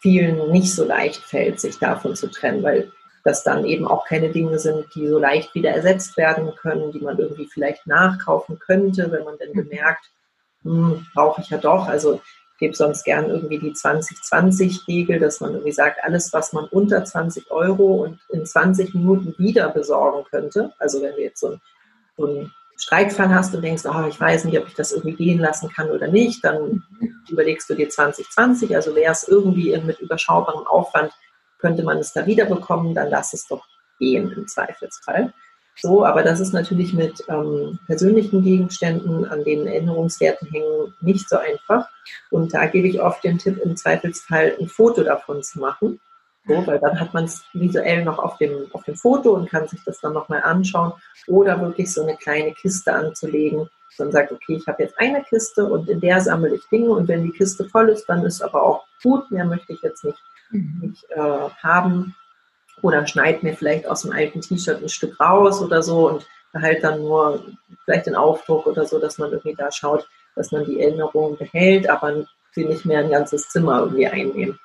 vielen 0.00 0.50
nicht 0.50 0.74
so 0.74 0.84
leicht 0.84 1.22
fällt, 1.22 1.60
sich 1.60 1.78
davon 1.78 2.16
zu 2.16 2.28
trennen, 2.28 2.62
weil 2.62 2.90
das 3.24 3.42
dann 3.42 3.64
eben 3.64 3.86
auch 3.86 4.04
keine 4.06 4.30
Dinge 4.30 4.58
sind, 4.58 4.86
die 4.94 5.08
so 5.08 5.18
leicht 5.18 5.54
wieder 5.54 5.70
ersetzt 5.70 6.16
werden 6.16 6.52
können, 6.60 6.92
die 6.92 7.00
man 7.00 7.18
irgendwie 7.18 7.46
vielleicht 7.46 7.86
nachkaufen 7.86 8.58
könnte, 8.58 9.10
wenn 9.10 9.24
man 9.24 9.38
denn 9.38 9.52
mhm. 9.52 9.68
bemerkt, 9.68 10.10
hm, 10.64 11.06
brauche 11.14 11.40
ich 11.40 11.50
ja 11.50 11.58
doch. 11.58 11.86
Also 11.86 12.14
ich 12.14 12.58
gebe 12.58 12.74
sonst 12.74 13.04
gern 13.04 13.28
irgendwie 13.28 13.58
die 13.58 13.72
20-20-Regel, 13.72 15.18
dass 15.18 15.40
man 15.40 15.52
irgendwie 15.52 15.72
sagt, 15.72 16.02
alles, 16.02 16.32
was 16.32 16.52
man 16.52 16.66
unter 16.66 17.04
20 17.04 17.50
Euro 17.50 18.04
und 18.04 18.20
in 18.30 18.46
20 18.46 18.94
Minuten 18.94 19.34
wieder 19.38 19.68
besorgen 19.68 20.24
könnte. 20.30 20.72
Also 20.78 21.02
wenn 21.02 21.14
du 21.14 21.22
jetzt 21.22 21.40
so, 21.40 21.58
so 22.16 22.26
einen 22.26 22.52
Streitfall 22.76 23.32
hast 23.34 23.54
und 23.54 23.62
denkst, 23.62 23.84
oh, 23.86 24.06
ich 24.08 24.20
weiß 24.20 24.44
nicht, 24.44 24.58
ob 24.58 24.66
ich 24.66 24.74
das 24.74 24.92
irgendwie 24.92 25.14
gehen 25.14 25.38
lassen 25.38 25.68
kann 25.70 25.90
oder 25.90 26.08
nicht, 26.08 26.44
dann 26.44 26.82
überlegst 27.28 27.68
du 27.70 27.74
dir 27.74 27.88
2020, 27.88 28.74
also 28.74 28.94
wäre 28.94 29.12
es 29.12 29.26
irgendwie 29.28 29.76
mit 29.78 30.00
überschaubarem 30.00 30.66
Aufwand, 30.66 31.12
könnte 31.58 31.82
man 31.82 31.98
es 31.98 32.12
da 32.12 32.26
wieder 32.26 32.46
bekommen, 32.46 32.94
dann 32.94 33.10
lass 33.10 33.32
es 33.32 33.46
doch 33.46 33.64
gehen 33.98 34.30
im 34.32 34.46
Zweifelsfall. 34.46 35.32
So, 35.76 36.04
aber 36.04 36.22
das 36.22 36.40
ist 36.40 36.52
natürlich 36.52 36.92
mit 36.94 37.24
ähm, 37.28 37.78
persönlichen 37.86 38.42
Gegenständen, 38.42 39.24
an 39.24 39.44
denen 39.44 39.66
Erinnerungswerte 39.66 40.46
hängen, 40.46 40.94
nicht 41.00 41.28
so 41.28 41.36
einfach. 41.36 41.88
Und 42.30 42.54
da 42.54 42.66
gebe 42.66 42.86
ich 42.86 43.00
oft 43.00 43.24
den 43.24 43.38
Tipp, 43.38 43.58
im 43.58 43.76
Zweifelsfall 43.76 44.56
ein 44.60 44.68
Foto 44.68 45.02
davon 45.02 45.42
zu 45.42 45.58
machen. 45.58 46.00
So, 46.46 46.66
weil 46.66 46.78
dann 46.78 47.00
hat 47.00 47.14
man 47.14 47.24
es 47.24 47.42
visuell 47.54 48.04
noch 48.04 48.18
auf 48.18 48.36
dem, 48.36 48.66
auf 48.72 48.84
dem 48.84 48.96
Foto 48.96 49.32
und 49.32 49.50
kann 49.50 49.66
sich 49.66 49.80
das 49.84 50.00
dann 50.00 50.12
nochmal 50.12 50.42
anschauen. 50.42 50.92
Oder 51.26 51.60
wirklich 51.60 51.92
so 51.92 52.02
eine 52.02 52.16
kleine 52.16 52.52
Kiste 52.52 52.92
anzulegen. 52.92 53.68
Man 53.98 54.12
sagt, 54.12 54.32
okay, 54.32 54.56
ich 54.56 54.66
habe 54.66 54.82
jetzt 54.82 54.98
eine 54.98 55.22
Kiste 55.22 55.64
und 55.64 55.88
in 55.88 56.00
der 56.00 56.20
sammle 56.20 56.54
ich 56.54 56.62
Dinge 56.70 56.90
und 56.90 57.08
wenn 57.08 57.22
die 57.22 57.30
Kiste 57.30 57.64
voll 57.64 57.88
ist, 57.88 58.06
dann 58.06 58.24
ist 58.24 58.42
aber 58.42 58.62
auch 58.62 58.84
gut, 59.02 59.30
mehr 59.30 59.44
möchte 59.44 59.72
ich 59.72 59.82
jetzt 59.82 60.04
nicht, 60.04 60.18
mhm. 60.50 60.78
nicht 60.82 61.04
äh, 61.10 61.48
haben 61.62 62.14
oder 62.84 63.06
schneid 63.06 63.42
mir 63.42 63.54
vielleicht 63.54 63.86
aus 63.86 64.02
dem 64.02 64.12
alten 64.12 64.42
T-Shirt 64.42 64.82
ein 64.82 64.90
Stück 64.90 65.18
raus 65.18 65.62
oder 65.62 65.82
so 65.82 66.10
und 66.10 66.26
behalt 66.52 66.84
dann 66.84 67.00
nur 67.00 67.42
vielleicht 67.86 68.06
den 68.06 68.14
Aufdruck 68.14 68.66
oder 68.66 68.84
so, 68.84 68.98
dass 68.98 69.16
man 69.16 69.30
irgendwie 69.30 69.54
da 69.56 69.72
schaut, 69.72 70.06
dass 70.36 70.52
man 70.52 70.66
die 70.66 70.78
Erinnerungen 70.80 71.38
behält, 71.38 71.88
aber 71.88 72.26
sie 72.52 72.66
nicht 72.66 72.84
mehr 72.84 72.98
ein 72.98 73.10
ganzes 73.10 73.48
Zimmer 73.48 73.80
irgendwie 73.80 74.06
einnehmen. 74.06 74.58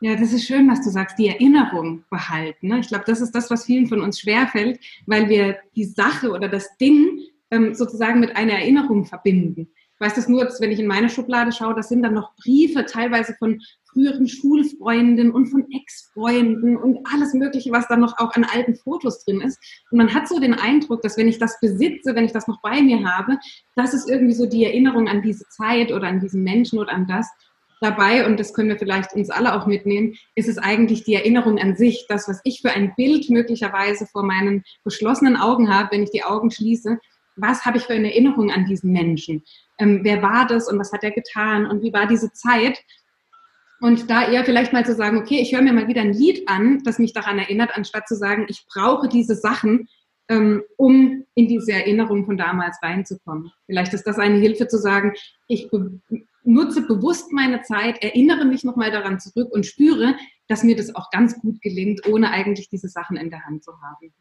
Ja, 0.00 0.16
das 0.16 0.32
ist 0.32 0.46
schön, 0.46 0.66
was 0.70 0.82
du 0.82 0.88
sagst, 0.88 1.18
die 1.18 1.28
Erinnerung 1.28 2.04
behalten. 2.08 2.68
Ne? 2.68 2.78
Ich 2.78 2.88
glaube, 2.88 3.04
das 3.06 3.20
ist 3.20 3.34
das, 3.34 3.50
was 3.50 3.66
vielen 3.66 3.86
von 3.86 4.00
uns 4.00 4.20
schwerfällt, 4.20 4.80
weil 5.04 5.28
wir 5.28 5.58
die 5.76 5.84
Sache 5.84 6.30
oder 6.30 6.48
das 6.48 6.74
Ding 6.78 7.20
ähm, 7.50 7.74
sozusagen 7.74 8.18
mit 8.18 8.34
einer 8.34 8.54
Erinnerung 8.54 9.04
verbinden. 9.04 9.70
Weiß 10.00 10.14
das 10.14 10.28
nur, 10.28 10.44
dass 10.44 10.60
wenn 10.60 10.72
ich 10.72 10.80
in 10.80 10.86
meine 10.86 11.10
Schublade 11.10 11.52
schaue, 11.52 11.74
das 11.74 11.90
sind 11.90 12.02
dann 12.02 12.14
noch 12.14 12.34
Briefe, 12.36 12.86
teilweise 12.86 13.34
von 13.38 13.60
früheren 13.92 14.26
Schulfreunden 14.26 15.30
und 15.30 15.46
von 15.46 15.66
Ex-Freunden 15.70 16.76
und 16.76 17.06
alles 17.12 17.34
Mögliche, 17.34 17.70
was 17.70 17.86
dann 17.88 18.00
noch 18.00 18.18
auch 18.18 18.32
an 18.34 18.44
alten 18.44 18.76
Fotos 18.76 19.24
drin 19.24 19.42
ist. 19.42 19.58
Und 19.90 19.98
man 19.98 20.14
hat 20.14 20.26
so 20.26 20.40
den 20.40 20.54
Eindruck, 20.54 21.02
dass 21.02 21.18
wenn 21.18 21.28
ich 21.28 21.38
das 21.38 21.60
besitze, 21.60 22.14
wenn 22.14 22.24
ich 22.24 22.32
das 22.32 22.48
noch 22.48 22.62
bei 22.62 22.80
mir 22.80 23.04
habe, 23.04 23.38
das 23.76 23.92
ist 23.92 24.08
irgendwie 24.08 24.32
so 24.32 24.46
die 24.46 24.64
Erinnerung 24.64 25.06
an 25.06 25.20
diese 25.20 25.44
Zeit 25.48 25.92
oder 25.92 26.06
an 26.08 26.20
diesen 26.20 26.42
Menschen 26.44 26.78
oder 26.78 26.92
an 26.92 27.06
das 27.06 27.28
dabei, 27.82 28.26
und 28.26 28.38
das 28.38 28.54
können 28.54 28.68
wir 28.68 28.78
vielleicht 28.78 29.14
uns 29.14 29.30
alle 29.30 29.54
auch 29.54 29.66
mitnehmen, 29.66 30.14
ist 30.34 30.48
es 30.48 30.58
eigentlich 30.58 31.04
die 31.04 31.14
Erinnerung 31.14 31.58
an 31.58 31.76
sich, 31.76 32.06
das, 32.08 32.28
was 32.28 32.40
ich 32.44 32.60
für 32.60 32.70
ein 32.70 32.94
Bild 32.94 33.28
möglicherweise 33.30 34.06
vor 34.06 34.22
meinen 34.22 34.64
geschlossenen 34.84 35.36
Augen 35.36 35.74
habe, 35.74 35.92
wenn 35.92 36.02
ich 36.02 36.10
die 36.10 36.24
Augen 36.24 36.50
schließe, 36.50 36.98
was 37.36 37.64
habe 37.64 37.78
ich 37.78 37.84
für 37.84 37.94
eine 37.94 38.12
Erinnerung 38.12 38.50
an 38.50 38.66
diesen 38.66 38.92
Menschen? 38.92 39.42
Ähm, 39.78 40.00
wer 40.02 40.22
war 40.22 40.46
das 40.46 40.70
und 40.70 40.78
was 40.78 40.92
hat 40.92 41.04
er 41.04 41.10
getan 41.10 41.66
und 41.66 41.82
wie 41.82 41.92
war 41.92 42.06
diese 42.06 42.32
Zeit? 42.32 42.82
Und 43.80 44.10
da 44.10 44.28
eher 44.30 44.44
vielleicht 44.44 44.72
mal 44.72 44.84
zu 44.84 44.94
sagen, 44.94 45.18
okay, 45.18 45.40
ich 45.40 45.54
höre 45.54 45.62
mir 45.62 45.72
mal 45.72 45.88
wieder 45.88 46.02
ein 46.02 46.12
Lied 46.12 46.48
an, 46.48 46.82
das 46.84 46.98
mich 46.98 47.14
daran 47.14 47.38
erinnert, 47.38 47.70
anstatt 47.74 48.06
zu 48.06 48.14
sagen, 48.14 48.46
ich 48.48 48.66
brauche 48.66 49.08
diese 49.08 49.34
Sachen, 49.34 49.88
ähm, 50.28 50.62
um 50.76 51.24
in 51.34 51.48
diese 51.48 51.72
Erinnerung 51.72 52.26
von 52.26 52.36
damals 52.36 52.78
reinzukommen. 52.82 53.50
Vielleicht 53.66 53.94
ist 53.94 54.06
das 54.06 54.18
eine 54.18 54.38
Hilfe 54.38 54.68
zu 54.68 54.78
sagen, 54.78 55.14
ich 55.48 55.70
nutze 56.44 56.82
bewusst 56.82 57.32
meine 57.32 57.62
Zeit, 57.62 58.02
erinnere 58.02 58.44
mich 58.44 58.64
nochmal 58.64 58.90
daran 58.90 59.18
zurück 59.18 59.50
und 59.50 59.64
spüre, 59.64 60.14
dass 60.46 60.62
mir 60.62 60.76
das 60.76 60.94
auch 60.94 61.10
ganz 61.10 61.40
gut 61.40 61.60
gelingt, 61.62 62.06
ohne 62.06 62.30
eigentlich 62.30 62.68
diese 62.68 62.88
Sachen 62.88 63.16
in 63.16 63.30
der 63.30 63.44
Hand 63.44 63.64
zu 63.64 63.72
haben. 63.80 64.12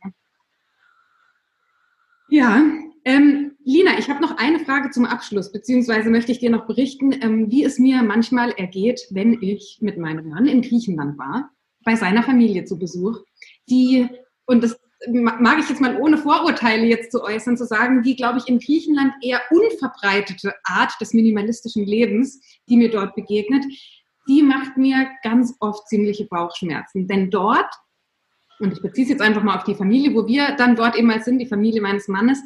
Ja, 2.30 2.64
ähm, 3.06 3.52
Lina, 3.64 3.98
ich 3.98 4.10
habe 4.10 4.22
noch 4.22 4.38
eine 4.38 4.60
Frage 4.60 4.92
zum 4.92 5.06
Abschluss, 5.06 5.52
beziehungsweise 5.52 6.10
möchte 6.10 6.32
ich 6.32 6.40
dir 6.40 6.52
noch 6.52 6.68
berichten, 6.68 7.12
ähm, 7.22 7.50
wie 7.50 7.64
es 7.64 7.80
mir 7.80 8.04
manchmal 8.04 8.52
ergeht, 8.52 9.08
wenn 9.10 9.42
ich 9.42 9.80
mit 9.82 9.98
meinem 9.98 10.30
Mann 10.30 10.46
in 10.46 10.62
Griechenland 10.62 11.18
war, 11.18 11.52
bei 11.84 11.96
seiner 11.96 12.24
Familie 12.24 12.66
zu 12.66 12.78
Besuch, 12.78 13.20
die, 13.70 14.08
und 14.46 14.64
das 14.64 14.80
mag 15.08 15.60
ich 15.60 15.70
jetzt 15.70 15.82
mal 15.82 15.98
ohne 15.98 16.18
Vorurteile 16.18 16.86
jetzt 16.86 17.12
zu 17.12 17.24
äußern, 17.24 17.58
zu 17.58 17.66
sagen, 17.66 18.04
die, 18.04 18.16
glaube 18.16 18.38
ich, 18.38 18.48
in 18.48 18.60
Griechenland 18.60 19.14
eher 19.22 19.42
unverbreitete 19.50 20.54
Art 20.66 20.92
des 21.00 21.14
minimalistischen 21.14 21.86
Lebens, 21.86 22.42
die 22.68 22.78
mir 22.78 22.92
dort 22.92 23.16
begegnet, 23.16 23.64
die 24.28 24.44
macht 24.44 24.78
mir 24.78 25.08
ganz 25.24 25.56
oft 25.60 25.88
ziemliche 25.88 26.26
Bauchschmerzen. 26.26 27.08
Denn 27.08 27.32
dort, 27.32 27.74
und 28.60 28.74
ich 28.74 28.82
beziehe 28.82 29.06
es 29.06 29.10
jetzt 29.10 29.22
einfach 29.22 29.44
mal 29.44 29.58
auf 29.58 29.64
die 29.64 29.76
Familie, 29.76 30.14
wo 30.14 30.28
wir 30.28 30.56
dann 30.58 30.76
dort 30.76 30.96
eben 30.98 31.08
mal 31.08 31.22
sind, 31.22 31.40
die 31.40 31.48
Familie 31.48 31.82
meines 31.82 32.08
Mannes, 32.08 32.40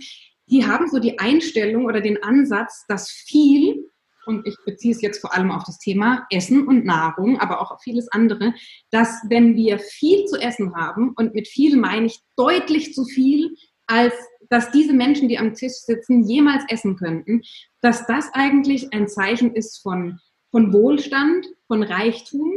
die 0.48 0.66
haben 0.66 0.88
so 0.90 1.00
die 1.00 1.20
Einstellung 1.20 1.86
oder 1.86 2.02
den 2.02 2.22
Ansatz, 2.22 2.86
dass 2.88 3.10
viel 3.10 3.90
und 4.26 4.48
ich 4.48 4.56
beziehe 4.66 4.94
es 4.94 5.02
jetzt 5.02 5.20
vor 5.20 5.34
allem 5.34 5.52
auf 5.52 5.64
das 5.66 5.80
Thema 5.80 6.26
Essen 6.30 6.68
und 6.68 6.86
Nahrung, 6.86 7.40
aber 7.40 7.62
auch 7.62 7.72
auf 7.72 7.82
vieles 7.82 8.08
andere, 8.12 8.54
dass 8.90 9.22
wenn 9.28 9.56
wir 9.56 9.80
viel 9.80 10.26
zu 10.26 10.38
essen 10.38 10.76
haben, 10.76 11.14
und 11.16 11.34
mit 11.34 11.48
viel 11.48 11.78
meine 11.78 12.06
ich 12.06 12.20
deutlich 12.38 12.94
zu 12.94 13.04
viel, 13.06 13.56
als 13.88 14.14
dass 14.50 14.72
diese 14.72 14.94
Menschen, 14.94 15.28
die 15.28 15.40
am 15.40 15.54
Tisch 15.54 15.74
sitzen, 15.74 16.24
jemals 16.24 16.64
essen 16.70 16.96
könnten, 16.96 17.42
dass 17.82 18.06
das 18.06 18.30
eigentlich 18.34 18.94
ein 18.94 19.08
Zeichen 19.08 19.56
ist 19.56 19.82
von, 19.82 20.20
von 20.52 20.72
Wohlstand, 20.72 21.46
von 21.68 21.84
Reichtum 21.84 22.54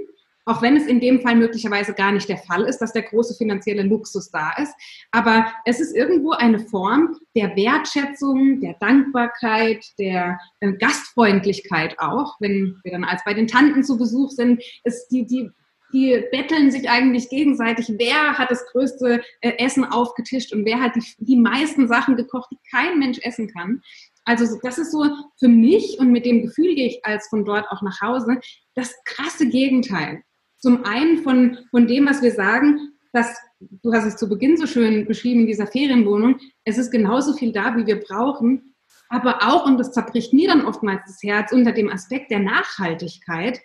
auch 0.46 0.62
wenn 0.62 0.76
es 0.76 0.86
in 0.86 1.00
dem 1.00 1.20
Fall 1.20 1.34
möglicherweise 1.34 1.92
gar 1.92 2.12
nicht 2.12 2.28
der 2.28 2.38
Fall 2.38 2.62
ist, 2.62 2.78
dass 2.78 2.92
der 2.92 3.02
große 3.02 3.34
finanzielle 3.34 3.82
Luxus 3.82 4.30
da 4.30 4.52
ist. 4.62 4.72
Aber 5.10 5.46
es 5.64 5.80
ist 5.80 5.94
irgendwo 5.94 6.30
eine 6.30 6.60
Form 6.60 7.16
der 7.34 7.54
Wertschätzung, 7.56 8.60
der 8.60 8.74
Dankbarkeit, 8.80 9.84
der 9.98 10.38
äh, 10.60 10.72
Gastfreundlichkeit 10.74 11.98
auch, 11.98 12.36
wenn 12.40 12.78
wir 12.84 12.92
dann 12.92 13.04
als 13.04 13.24
bei 13.24 13.34
den 13.34 13.48
Tanten 13.48 13.82
zu 13.82 13.98
Besuch 13.98 14.30
sind, 14.30 14.62
ist 14.84 15.08
die, 15.08 15.26
die 15.26 15.50
die 15.92 16.20
betteln 16.32 16.72
sich 16.72 16.90
eigentlich 16.90 17.28
gegenseitig, 17.28 17.92
wer 17.96 18.36
hat 18.36 18.50
das 18.50 18.66
größte 18.72 19.22
äh, 19.40 19.52
Essen 19.58 19.84
aufgetischt 19.84 20.52
und 20.52 20.64
wer 20.64 20.80
hat 20.80 20.96
die, 20.96 21.04
die 21.18 21.36
meisten 21.36 21.86
Sachen 21.86 22.16
gekocht, 22.16 22.50
die 22.50 22.58
kein 22.70 22.98
Mensch 22.98 23.18
essen 23.22 23.48
kann. 23.48 23.80
Also 24.24 24.58
das 24.62 24.78
ist 24.78 24.90
so 24.90 25.06
für 25.38 25.48
mich 25.48 25.98
und 26.00 26.10
mit 26.10 26.26
dem 26.26 26.42
Gefühl 26.42 26.74
gehe 26.74 26.88
ich 26.88 27.04
als 27.04 27.28
von 27.28 27.44
dort 27.44 27.70
auch 27.70 27.82
nach 27.82 28.00
Hause, 28.00 28.40
das 28.74 28.94
krasse 29.04 29.48
Gegenteil. 29.48 30.22
Zum 30.66 30.84
einen 30.84 31.18
von, 31.18 31.58
von 31.70 31.86
dem, 31.86 32.06
was 32.06 32.22
wir 32.22 32.32
sagen, 32.32 32.90
dass, 33.12 33.36
du 33.60 33.92
hast 33.92 34.04
es 34.04 34.16
zu 34.16 34.28
Beginn 34.28 34.56
so 34.56 34.66
schön 34.66 35.06
beschrieben 35.06 35.42
in 35.42 35.46
dieser 35.46 35.68
Ferienwohnung, 35.68 36.40
es 36.64 36.76
ist 36.76 36.90
genauso 36.90 37.34
viel 37.34 37.52
da, 37.52 37.76
wie 37.76 37.86
wir 37.86 38.00
brauchen, 38.00 38.74
aber 39.08 39.44
auch, 39.44 39.64
und 39.64 39.78
das 39.78 39.92
zerbricht 39.92 40.32
mir 40.32 40.48
dann 40.48 40.66
oftmals 40.66 41.02
das 41.06 41.22
Herz, 41.22 41.52
unter 41.52 41.70
dem 41.70 41.88
Aspekt 41.88 42.32
der 42.32 42.40
Nachhaltigkeit, 42.40 43.60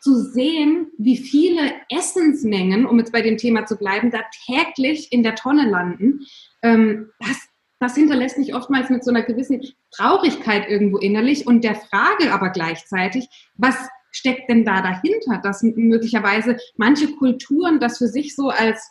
zu 0.00 0.14
sehen, 0.14 0.86
wie 0.98 1.16
viele 1.16 1.72
Essensmengen, 1.88 2.86
um 2.86 3.00
jetzt 3.00 3.10
bei 3.10 3.22
dem 3.22 3.38
Thema 3.38 3.66
zu 3.66 3.74
bleiben, 3.74 4.12
da 4.12 4.20
täglich 4.46 5.10
in 5.10 5.24
der 5.24 5.34
Tonne 5.34 5.68
landen. 5.68 6.20
Ähm, 6.62 7.10
das, 7.18 7.38
das 7.80 7.96
hinterlässt 7.96 8.38
mich 8.38 8.54
oftmals 8.54 8.88
mit 8.88 9.02
so 9.02 9.10
einer 9.10 9.24
gewissen 9.24 9.62
Traurigkeit 9.90 10.70
irgendwo 10.70 10.98
innerlich 10.98 11.44
und 11.44 11.64
der 11.64 11.74
Frage 11.74 12.32
aber 12.32 12.50
gleichzeitig, 12.50 13.26
was 13.56 13.74
steckt 14.16 14.48
denn 14.48 14.64
da 14.64 14.82
dahinter, 14.82 15.40
dass 15.42 15.62
möglicherweise 15.62 16.56
manche 16.76 17.12
Kulturen 17.16 17.80
das 17.80 17.98
für 17.98 18.08
sich 18.08 18.34
so 18.34 18.48
als 18.48 18.90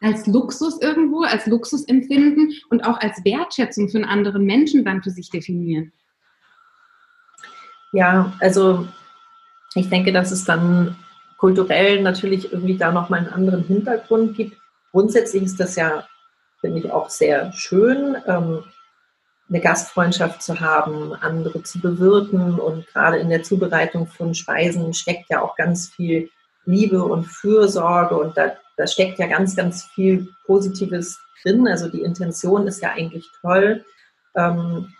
als 0.00 0.26
Luxus 0.26 0.80
irgendwo, 0.80 1.22
als 1.22 1.46
Luxus 1.46 1.84
empfinden 1.84 2.52
und 2.70 2.82
auch 2.82 3.00
als 3.00 3.24
Wertschätzung 3.24 3.88
für 3.88 3.98
einen 3.98 4.04
anderen 4.04 4.44
Menschen 4.44 4.84
dann 4.84 5.02
für 5.02 5.10
sich 5.10 5.28
definieren? 5.28 5.92
Ja, 7.92 8.32
also 8.38 8.86
ich 9.74 9.88
denke, 9.88 10.12
dass 10.12 10.30
es 10.30 10.44
dann 10.44 10.96
kulturell 11.36 12.00
natürlich 12.02 12.52
irgendwie 12.52 12.76
da 12.76 12.92
nochmal 12.92 13.20
einen 13.20 13.32
anderen 13.32 13.64
Hintergrund 13.64 14.36
gibt. 14.36 14.56
Grundsätzlich 14.92 15.42
ist 15.42 15.58
das 15.58 15.76
ja, 15.76 16.06
finde 16.60 16.78
ich, 16.78 16.92
auch 16.92 17.10
sehr 17.10 17.52
schön. 17.52 18.16
Ähm, 18.26 18.62
eine 19.48 19.60
Gastfreundschaft 19.60 20.42
zu 20.42 20.60
haben, 20.60 21.14
andere 21.14 21.62
zu 21.62 21.80
bewirten. 21.80 22.58
Und 22.60 22.86
gerade 22.88 23.18
in 23.18 23.30
der 23.30 23.42
Zubereitung 23.42 24.06
von 24.06 24.34
Speisen 24.34 24.92
steckt 24.94 25.30
ja 25.30 25.42
auch 25.42 25.56
ganz 25.56 25.88
viel 25.88 26.30
Liebe 26.64 27.02
und 27.02 27.24
Fürsorge 27.24 28.14
und 28.14 28.36
da, 28.36 28.52
da 28.76 28.86
steckt 28.86 29.18
ja 29.18 29.26
ganz, 29.26 29.56
ganz 29.56 29.84
viel 29.94 30.28
Positives 30.44 31.18
drin. 31.42 31.66
Also 31.66 31.88
die 31.88 32.02
Intention 32.02 32.66
ist 32.66 32.82
ja 32.82 32.92
eigentlich 32.92 33.26
toll. 33.40 33.84
Ähm, 34.36 34.92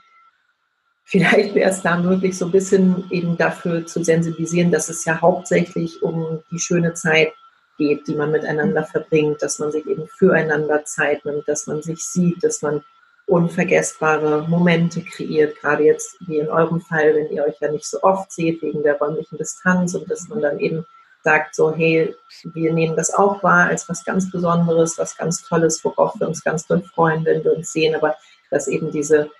vielleicht 1.05 1.55
wäre 1.55 1.71
es 1.71 1.83
da 1.83 1.99
möglich, 1.99 2.39
so 2.39 2.47
ein 2.47 2.53
bisschen 2.53 3.05
eben 3.11 3.37
dafür 3.37 3.85
zu 3.85 4.03
sensibilisieren, 4.03 4.73
dass 4.73 4.89
es 4.89 5.05
ja 5.05 5.21
hauptsächlich 5.21 6.03
um 6.03 6.43
die 6.51 6.59
schöne 6.59 6.95
Zeit 6.95 7.33
geht, 7.77 8.09
die 8.09 8.17
man 8.17 8.31
miteinander 8.31 8.85
verbringt, 8.85 9.43
dass 9.43 9.59
man 9.59 9.71
sich 9.71 9.87
eben 9.87 10.09
füreinander 10.09 10.85
Zeit 10.85 11.25
nimmt, 11.27 11.47
dass 11.47 11.67
man 11.67 11.83
sich 11.83 12.03
sieht, 12.03 12.43
dass 12.43 12.63
man 12.63 12.83
unvergessbare 13.29 14.47
Momente 14.49 15.03
kreiert, 15.03 15.61
gerade 15.61 15.85
jetzt 15.85 16.17
wie 16.27 16.39
in 16.39 16.49
eurem 16.49 16.81
Fall, 16.81 17.15
wenn 17.15 17.31
ihr 17.31 17.45
euch 17.45 17.61
ja 17.61 17.71
nicht 17.71 17.85
so 17.85 18.03
oft 18.03 18.33
seht 18.33 18.63
wegen 18.63 18.83
der 18.83 18.99
räumlichen 18.99 19.37
Distanz 19.37 19.95
und 19.95 20.11
dass 20.11 20.29
man 20.29 20.41
dann 20.41 20.59
eben 20.59 20.87
sagt 21.23 21.55
so, 21.55 21.75
hey, 21.75 22.15
wir 22.55 22.73
nehmen 22.73 22.97
das 22.97 23.13
auch 23.13 23.43
wahr 23.43 23.67
als 23.67 23.87
was 23.89 24.05
ganz 24.05 24.31
Besonderes, 24.31 24.97
was 24.97 25.17
ganz 25.17 25.43
Tolles, 25.43 25.85
worauf 25.85 26.19
wir 26.19 26.27
uns 26.27 26.43
ganz 26.43 26.67
doll 26.67 26.83
freuen, 26.83 27.25
wenn 27.27 27.45
wir 27.45 27.55
uns 27.55 27.71
sehen, 27.71 27.95
aber 27.95 28.17
dass 28.51 28.67
eben 28.67 28.91
diese, 28.91 29.31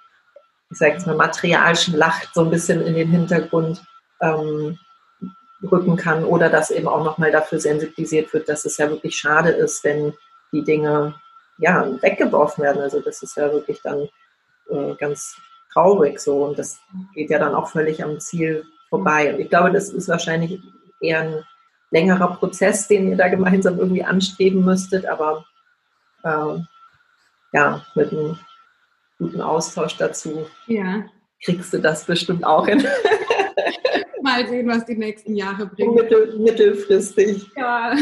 ich 0.71 0.79
sage 0.79 0.93
jetzt 0.93 1.07
mal, 1.07 1.17
Materialschlacht 1.17 2.35
so 2.35 2.43
ein 2.43 2.51
bisschen 2.51 2.83
in 2.83 2.95
den 2.95 3.09
Hintergrund 3.09 3.83
ähm, 4.21 4.79
rücken 5.63 5.97
kann 5.97 6.25
oder 6.25 6.51
dass 6.51 6.71
eben 6.71 6.89
auch 6.89 7.05
nochmal 7.05 7.33
dafür 7.33 7.59
sensibilisiert 7.59 8.33
wird, 8.35 8.51
dass 8.51 8.67
es 8.67 8.77
ja 8.77 8.91
wirklich 8.91 9.17
schade 9.17 9.51
ist, 9.51 9.83
wenn 9.83 10.13
die 10.53 10.63
Dinge 10.63 11.15
ja, 11.59 11.87
weggeworfen 12.03 12.65
werden. 12.65 12.83
Also 12.83 13.01
das 13.01 13.23
ist 13.23 13.37
ja 13.37 13.53
wirklich 13.53 13.81
dann 13.83 14.09
äh, 14.71 14.95
ganz 14.99 15.37
traurig 15.73 16.19
so 16.21 16.45
und 16.45 16.59
das 16.59 16.81
geht 17.15 17.31
ja 17.31 17.39
dann 17.39 17.55
auch 17.55 17.69
völlig 17.69 18.03
am 18.03 18.19
Ziel 18.21 18.65
vorbei. 18.89 19.33
Und 19.33 19.41
ich 19.41 19.49
glaube, 19.49 19.73
das 19.73 19.91
ist 19.91 20.09
wahrscheinlich 20.09 20.61
eher 21.01 21.21
ein 21.21 21.45
längerer 21.91 22.37
Prozess, 22.37 22.89
den 22.89 23.11
ihr 23.11 23.17
da 23.17 23.29
gemeinsam 23.29 23.79
irgendwie 23.79 24.05
anstreben 24.05 24.65
müsstet, 24.65 25.07
aber 25.07 25.45
äh, 26.25 26.59
ja, 27.53 27.85
mit 27.95 28.13
einem 28.13 28.39
guten 29.19 29.41
Austausch 29.41 29.97
dazu 29.97 30.47
ja. 30.67 31.05
kriegst 31.43 31.73
du 31.73 31.81
das 31.81 32.05
bestimmt 32.05 32.45
auch 32.45 32.67
hin. 32.67 32.87
Mal 34.23 34.49
sehen, 34.49 34.69
was 34.69 34.85
die 34.85 34.97
nächsten 34.97 35.35
Jahre 35.35 35.67
bringen. 35.67 35.95
Mittel, 35.95 36.39
mittelfristig. 36.39 37.47
Ja. 37.57 37.97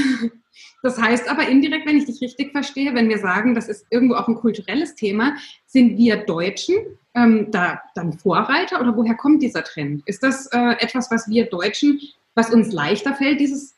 Das 0.82 0.98
heißt 0.98 1.28
aber 1.28 1.46
indirekt, 1.48 1.86
wenn 1.86 1.98
ich 1.98 2.06
dich 2.06 2.20
richtig 2.20 2.52
verstehe, 2.52 2.94
wenn 2.94 3.08
wir 3.08 3.18
sagen, 3.18 3.54
das 3.54 3.68
ist 3.68 3.86
irgendwo 3.90 4.14
auch 4.14 4.28
ein 4.28 4.36
kulturelles 4.36 4.94
Thema, 4.94 5.36
sind 5.66 5.98
wir 5.98 6.16
Deutschen 6.24 6.76
ähm, 7.14 7.50
da 7.50 7.82
dann 7.94 8.14
Vorreiter 8.14 8.80
oder 8.80 8.96
woher 8.96 9.16
kommt 9.16 9.42
dieser 9.42 9.64
Trend? 9.64 10.02
Ist 10.06 10.22
das 10.22 10.46
äh, 10.52 10.76
etwas, 10.78 11.10
was 11.10 11.28
wir 11.28 11.46
Deutschen, 11.46 12.00
was 12.34 12.50
uns 12.50 12.72
leichter 12.72 13.14
fällt, 13.14 13.40
dieses 13.40 13.76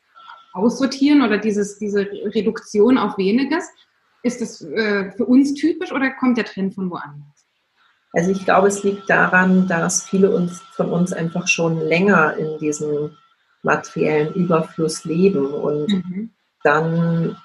Aussortieren 0.53 1.21
oder 1.21 1.37
dieses, 1.37 1.77
diese 1.77 2.01
Reduktion 2.01 2.97
auf 2.97 3.17
weniges. 3.17 3.69
Ist 4.23 4.41
das 4.41 4.61
äh, 4.61 5.11
für 5.11 5.25
uns 5.25 5.53
typisch 5.53 5.91
oder 5.91 6.11
kommt 6.11 6.37
der 6.37 6.45
Trend 6.45 6.75
von 6.75 6.89
woanders? 6.89 7.38
Also 8.13 8.31
ich 8.31 8.43
glaube, 8.43 8.67
es 8.67 8.83
liegt 8.83 9.09
daran, 9.09 9.67
dass 9.67 10.03
viele 10.03 10.31
uns, 10.31 10.61
von 10.73 10.91
uns 10.91 11.13
einfach 11.13 11.47
schon 11.47 11.79
länger 11.79 12.35
in 12.37 12.57
diesem 12.57 13.17
materiellen 13.61 14.33
Überfluss 14.33 15.05
leben 15.05 15.53
und 15.53 15.87
mhm. 15.87 16.31
dann, 16.63 17.37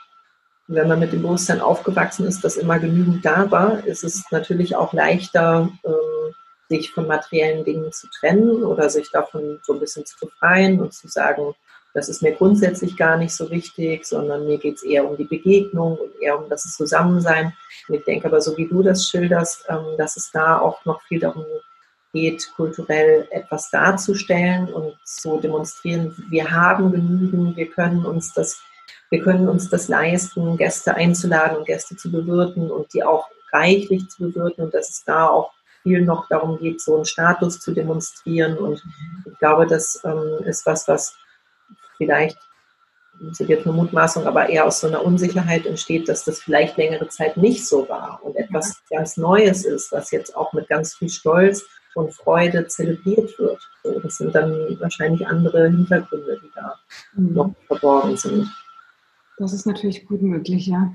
wenn 0.67 0.89
man 0.89 1.01
mit 1.01 1.13
dem 1.13 1.23
Bewusstsein 1.23 1.61
aufgewachsen 1.61 2.27
ist, 2.27 2.43
dass 2.45 2.57
immer 2.57 2.79
genügend 2.79 3.25
da 3.25 3.51
war, 3.51 3.85
ist 3.85 4.05
es 4.05 4.25
natürlich 4.31 4.77
auch 4.77 4.93
leichter, 4.93 5.69
ähm, 5.85 6.35
sich 6.69 6.93
von 6.93 7.07
materiellen 7.07 7.65
Dingen 7.65 7.93
zu 7.93 8.09
trennen 8.09 8.65
oder 8.65 8.89
sich 8.89 9.11
davon 9.11 9.61
so 9.65 9.75
ein 9.75 9.81
bisschen 9.81 10.07
zu 10.07 10.17
befreien 10.19 10.81
und 10.81 10.95
zu 10.95 11.09
sagen, 11.09 11.55
das 11.95 12.09
ist 12.09 12.23
mir 12.23 12.33
grundsätzlich 12.33 12.97
gar 12.97 13.17
nicht 13.17 13.33
so 13.33 13.51
wichtig, 13.51 14.05
sondern 14.05 14.47
mir 14.47 14.59
geht 14.59 14.77
es 14.77 14.83
eher 14.83 15.09
um 15.09 15.17
die 15.17 15.25
Begegnung 15.25 15.97
und 15.97 16.21
eher 16.21 16.39
um 16.39 16.51
das 16.51 16.65
Zusammensein. 16.77 17.53
Und 17.89 17.95
ich 17.95 18.05
denke 18.05 18.27
aber, 18.27 18.41
so 18.41 18.57
wie 18.57 18.67
du 18.67 18.83
das 18.83 19.07
schilderst, 19.07 19.65
ähm, 19.69 19.97
dass 19.97 20.17
es 20.17 20.31
da 20.33 20.59
auch 20.59 20.85
noch 20.85 21.01
viel 21.03 21.21
darum 21.21 21.45
geht, 22.13 22.51
kulturell 22.57 23.29
etwas 23.31 23.71
darzustellen 23.71 24.73
und 24.73 24.97
zu 25.05 25.39
demonstrieren, 25.39 26.15
wir 26.31 26.51
haben 26.51 26.91
genügend, 26.91 27.57
wir 27.57 27.71
können 27.71 28.05
uns 28.05 28.33
das, 28.35 28.61
wir 29.11 29.23
können 29.23 29.49
uns 29.49 29.71
das 29.71 29.87
leisten, 29.87 30.57
Gäste 30.57 30.95
einzuladen 30.95 31.59
und 31.59 31.67
Gäste 31.67 31.97
zu 31.97 32.11
bewirten 32.11 32.73
und 32.73 32.93
die 32.93 33.05
auch 33.05 33.29
reichlich 33.53 34.09
zu 34.09 34.25
bewirten 34.25 34.65
und 34.65 34.75
dass 34.75 34.91
es 34.91 35.05
da 35.05 35.29
auch 35.29 35.53
viel 35.85 36.03
noch 36.03 36.29
darum 36.29 36.59
geht, 36.59 36.81
so 36.81 36.97
einen 36.97 37.05
Status 37.05 37.61
zu 37.61 37.73
demonstrieren. 37.73 38.59
Und 38.59 38.83
ich 39.27 39.39
glaube, 39.39 39.67
das 39.67 40.01
ähm, 40.05 40.45
ist 40.45 40.67
was, 40.67 40.89
was 40.89 41.17
vielleicht, 41.97 42.39
das 43.21 43.41
ist 43.41 43.49
jetzt 43.49 43.67
eine 43.67 43.77
Mutmaßung, 43.77 44.27
aber 44.27 44.49
eher 44.49 44.67
aus 44.67 44.81
so 44.81 44.89
einer 44.89 45.05
Unsicherheit 45.05 45.67
entsteht, 45.67 46.09
dass 46.09 46.25
das 46.25 46.41
vielleicht 46.41 46.77
längere 46.77 47.09
Zeit 47.09 47.37
nicht 47.37 47.67
so 47.67 47.89
war 47.89 48.21
und 48.23 48.37
etwas 48.37 48.83
ja. 48.91 48.99
ganz 48.99 49.17
Neues 49.17 49.65
ist, 49.65 49.93
was 49.93 50.11
jetzt 50.11 50.37
auch 50.37 50.53
mit 50.53 50.69
ganz 50.69 50.95
viel 50.95 51.09
Stolz 51.09 51.65
und 51.95 52.13
Freude 52.13 52.67
zelebriert 52.67 53.39
wird. 53.39 53.61
So, 53.83 54.01
das 54.01 54.17
sind 54.17 54.35
dann 54.35 54.81
wahrscheinlich 54.81 55.27
andere 55.27 55.69
Hintergründe, 55.69 56.41
die 56.43 56.51
da 56.55 56.75
mhm. 57.15 57.35
noch 57.35 57.55
verborgen 57.67 58.17
sind. 58.17 58.49
Das 59.39 59.53
ist 59.53 59.67
natürlich 59.67 60.07
gut 60.07 60.23
möglich, 60.23 60.67
ja. 60.67 60.93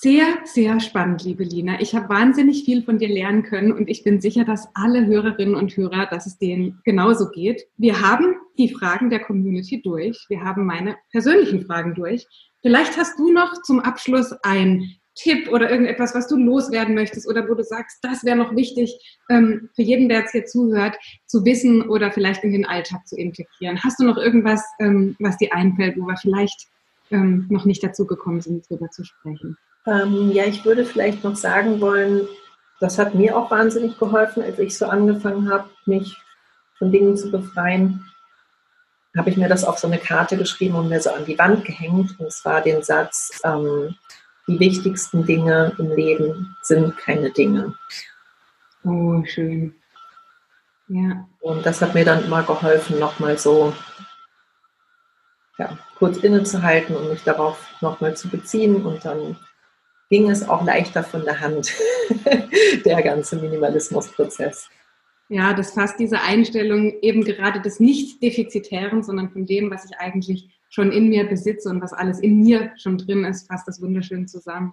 Sehr, 0.00 0.38
sehr 0.44 0.78
spannend, 0.78 1.24
liebe 1.24 1.42
Lina. 1.42 1.80
Ich 1.80 1.92
habe 1.92 2.08
wahnsinnig 2.08 2.62
viel 2.62 2.84
von 2.84 2.98
dir 2.98 3.08
lernen 3.08 3.42
können 3.42 3.72
und 3.72 3.88
ich 3.88 4.04
bin 4.04 4.20
sicher, 4.20 4.44
dass 4.44 4.68
alle 4.74 5.06
Hörerinnen 5.06 5.56
und 5.56 5.76
Hörer, 5.76 6.06
dass 6.06 6.24
es 6.24 6.38
denen 6.38 6.80
genauso 6.84 7.30
geht. 7.30 7.66
Wir 7.78 8.00
haben 8.00 8.36
die 8.58 8.72
Fragen 8.72 9.10
der 9.10 9.18
Community 9.18 9.82
durch. 9.82 10.24
Wir 10.28 10.44
haben 10.44 10.66
meine 10.66 10.94
persönlichen 11.10 11.66
Fragen 11.66 11.96
durch. 11.96 12.28
Vielleicht 12.62 12.96
hast 12.96 13.18
du 13.18 13.32
noch 13.32 13.60
zum 13.62 13.80
Abschluss 13.80 14.30
ein 14.44 14.88
Tipp 15.16 15.48
oder 15.48 15.68
irgendetwas, 15.68 16.14
was 16.14 16.28
du 16.28 16.36
loswerden 16.36 16.94
möchtest 16.94 17.28
oder 17.28 17.48
wo 17.48 17.54
du 17.54 17.64
sagst, 17.64 17.98
das 18.02 18.24
wäre 18.24 18.36
noch 18.36 18.54
wichtig 18.54 18.96
ähm, 19.28 19.68
für 19.74 19.82
jeden, 19.82 20.08
der 20.08 20.20
jetzt 20.20 20.30
hier 20.30 20.44
zuhört, 20.44 20.96
zu 21.26 21.44
wissen 21.44 21.82
oder 21.88 22.12
vielleicht 22.12 22.44
in 22.44 22.52
den 22.52 22.66
Alltag 22.66 23.04
zu 23.08 23.16
integrieren. 23.16 23.82
Hast 23.82 23.98
du 23.98 24.04
noch 24.04 24.16
irgendwas, 24.16 24.64
ähm, 24.78 25.16
was 25.18 25.38
dir 25.38 25.52
einfällt, 25.52 25.96
wo 25.98 26.06
wir 26.06 26.16
vielleicht 26.16 26.68
ähm, 27.10 27.46
noch 27.50 27.64
nicht 27.64 27.82
dazu 27.82 28.06
gekommen 28.06 28.40
sind, 28.40 28.64
darüber 28.70 28.92
zu 28.92 29.02
sprechen? 29.02 29.56
Ähm, 29.86 30.30
ja, 30.32 30.44
ich 30.44 30.64
würde 30.64 30.84
vielleicht 30.84 31.24
noch 31.24 31.36
sagen 31.36 31.80
wollen, 31.80 32.28
das 32.80 32.98
hat 32.98 33.14
mir 33.14 33.36
auch 33.36 33.50
wahnsinnig 33.50 33.98
geholfen, 33.98 34.42
als 34.42 34.58
ich 34.58 34.76
so 34.76 34.86
angefangen 34.86 35.50
habe, 35.50 35.68
mich 35.86 36.16
von 36.78 36.92
Dingen 36.92 37.16
zu 37.16 37.30
befreien, 37.30 38.04
habe 39.16 39.30
ich 39.30 39.36
mir 39.36 39.48
das 39.48 39.64
auf 39.64 39.78
so 39.78 39.88
eine 39.88 39.98
Karte 39.98 40.36
geschrieben 40.36 40.76
und 40.76 40.88
mir 40.88 41.00
so 41.00 41.10
an 41.10 41.24
die 41.24 41.38
Wand 41.38 41.64
gehängt. 41.64 42.18
Und 42.20 42.32
zwar 42.32 42.60
den 42.60 42.82
Satz, 42.82 43.40
ähm, 43.44 43.96
die 44.46 44.60
wichtigsten 44.60 45.26
Dinge 45.26 45.72
im 45.78 45.90
Leben 45.94 46.56
sind 46.62 46.96
keine 46.96 47.30
Dinge. 47.30 47.74
Oh, 48.84 49.22
schön. 49.24 49.74
Ja. 50.88 51.26
Und 51.40 51.66
das 51.66 51.82
hat 51.82 51.94
mir 51.94 52.04
dann 52.04 52.24
immer 52.24 52.42
geholfen, 52.42 52.98
nochmal 52.98 53.36
so 53.36 53.74
ja, 55.58 55.76
kurz 55.98 56.18
innezuhalten 56.18 56.96
und 56.96 57.10
mich 57.10 57.24
darauf 57.24 57.58
nochmal 57.80 58.16
zu 58.16 58.28
beziehen 58.28 58.86
und 58.86 59.04
dann 59.04 59.36
ging 60.10 60.30
es 60.30 60.48
auch 60.48 60.64
leichter 60.64 61.02
von 61.02 61.24
der 61.24 61.40
Hand, 61.40 61.72
der 62.84 63.02
ganze 63.02 63.36
Minimalismusprozess. 63.36 64.68
Ja, 65.28 65.52
das 65.52 65.72
fasst 65.72 65.98
diese 65.98 66.22
Einstellung 66.22 66.94
eben 67.02 67.22
gerade 67.22 67.60
des 67.60 67.80
Nicht-Defizitären, 67.80 69.02
sondern 69.02 69.30
von 69.30 69.44
dem, 69.44 69.70
was 69.70 69.84
ich 69.84 69.98
eigentlich 69.98 70.48
schon 70.70 70.90
in 70.90 71.10
mir 71.10 71.24
besitze 71.24 71.68
und 71.68 71.82
was 71.82 71.92
alles 71.92 72.20
in 72.20 72.40
mir 72.40 72.72
schon 72.76 72.96
drin 72.96 73.24
ist, 73.24 73.46
fasst 73.46 73.68
das 73.68 73.82
wunderschön 73.82 74.26
zusammen. 74.26 74.72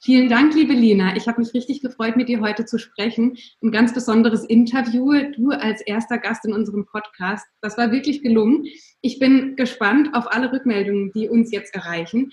Vielen 0.00 0.28
Dank, 0.28 0.54
liebe 0.54 0.74
Lina. 0.74 1.16
Ich 1.16 1.26
habe 1.26 1.40
mich 1.40 1.54
richtig 1.54 1.80
gefreut, 1.80 2.16
mit 2.16 2.28
dir 2.28 2.40
heute 2.40 2.66
zu 2.66 2.78
sprechen. 2.78 3.36
Ein 3.62 3.72
ganz 3.72 3.94
besonderes 3.94 4.44
Interview. 4.44 5.10
Du 5.34 5.50
als 5.50 5.80
erster 5.80 6.18
Gast 6.18 6.44
in 6.44 6.52
unserem 6.52 6.84
Podcast. 6.84 7.46
Das 7.62 7.78
war 7.78 7.90
wirklich 7.90 8.22
gelungen. 8.22 8.66
Ich 9.00 9.18
bin 9.18 9.56
gespannt 9.56 10.10
auf 10.12 10.30
alle 10.30 10.52
Rückmeldungen, 10.52 11.12
die 11.12 11.28
uns 11.28 11.50
jetzt 11.50 11.74
erreichen. 11.74 12.30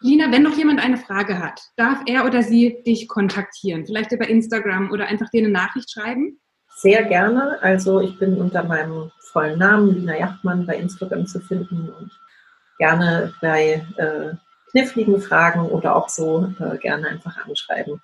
Lina, 0.00 0.30
wenn 0.30 0.42
noch 0.42 0.56
jemand 0.56 0.80
eine 0.80 0.98
Frage 0.98 1.38
hat, 1.38 1.60
darf 1.76 2.02
er 2.06 2.26
oder 2.26 2.42
sie 2.42 2.82
dich 2.86 3.08
kontaktieren? 3.08 3.86
Vielleicht 3.86 4.12
über 4.12 4.28
Instagram 4.28 4.90
oder 4.90 5.06
einfach 5.06 5.30
dir 5.30 5.42
eine 5.42 5.52
Nachricht 5.52 5.90
schreiben? 5.90 6.38
Sehr 6.76 7.04
gerne. 7.04 7.58
Also 7.62 8.00
ich 8.00 8.18
bin 8.18 8.38
unter 8.38 8.62
meinem 8.62 9.10
vollen 9.18 9.58
Namen 9.58 9.94
Lina 9.94 10.18
Jachtmann 10.18 10.66
bei 10.66 10.76
Instagram 10.76 11.26
zu 11.26 11.40
finden 11.40 11.88
und 11.88 12.10
gerne 12.78 13.32
bei 13.40 13.86
äh, 13.96 14.34
kniffligen 14.70 15.20
Fragen 15.20 15.62
oder 15.62 15.96
auch 15.96 16.10
so 16.10 16.52
äh, 16.60 16.76
gerne 16.76 17.08
einfach 17.08 17.36
anschreiben. 17.46 18.02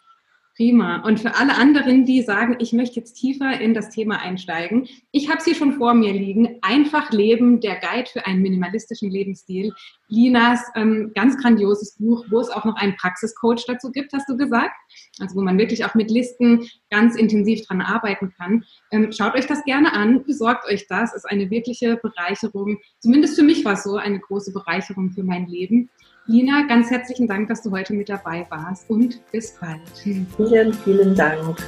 Prima. 0.55 1.03
Und 1.07 1.19
für 1.19 1.35
alle 1.35 1.55
anderen, 1.57 2.05
die 2.05 2.21
sagen, 2.21 2.57
ich 2.59 2.75
möchte 2.75 2.97
jetzt 2.97 3.15
tiefer 3.15 3.59
in 3.59 3.73
das 3.73 3.89
Thema 3.89 4.21
einsteigen, 4.21 4.87
ich 5.11 5.31
habe 5.31 5.41
sie 5.41 5.55
schon 5.55 5.73
vor 5.73 5.95
mir 5.95 6.13
liegen. 6.13 6.59
Einfach 6.61 7.11
Leben, 7.11 7.61
der 7.61 7.77
Guide 7.77 8.11
für 8.13 8.27
einen 8.27 8.43
minimalistischen 8.43 9.11
Lebensstil. 9.11 9.73
Linas 10.09 10.61
ähm, 10.75 11.13
ganz 11.15 11.39
grandioses 11.39 11.97
Buch, 11.97 12.27
wo 12.29 12.39
es 12.39 12.51
auch 12.51 12.67
noch 12.67 12.77
einen 12.77 12.97
Praxiscoach 12.97 13.65
dazu 13.67 13.91
gibt, 13.91 14.13
hast 14.13 14.29
du 14.29 14.37
gesagt. 14.37 14.75
Also 15.21 15.37
wo 15.37 15.41
man 15.41 15.57
wirklich 15.57 15.87
auch 15.87 15.95
mit 15.95 16.11
Listen 16.11 16.69
ganz 16.91 17.17
intensiv 17.17 17.67
dran 17.67 17.81
arbeiten 17.81 18.35
kann. 18.37 18.65
Ähm, 18.91 19.11
schaut 19.11 19.35
euch 19.35 19.47
das 19.47 19.65
gerne 19.65 19.95
an, 19.95 20.23
besorgt 20.25 20.67
euch 20.67 20.87
das. 20.87 21.15
Ist 21.15 21.25
eine 21.31 21.49
wirkliche 21.49 21.97
Bereicherung. 21.97 22.79
Zumindest 22.99 23.37
für 23.37 23.43
mich 23.43 23.65
war 23.65 23.73
es 23.73 23.85
so 23.85 23.97
eine 23.97 24.21
große 24.21 24.53
Bereicherung 24.53 25.13
für 25.13 25.23
mein 25.23 25.47
Leben. 25.47 25.89
Lina, 26.27 26.67
ganz 26.69 26.89
herzlichen 26.91 27.27
Dank, 27.27 27.49
dass 27.49 27.63
du 27.63 27.71
heute 27.73 27.95
mit 27.95 28.09
dabei 28.09 28.47
warst 28.49 28.89
und 28.89 29.21
bis 29.33 29.59
bald. 29.59 29.81
Vielen, 30.37 30.73
vielen 30.73 31.15
Dank. 31.17 31.59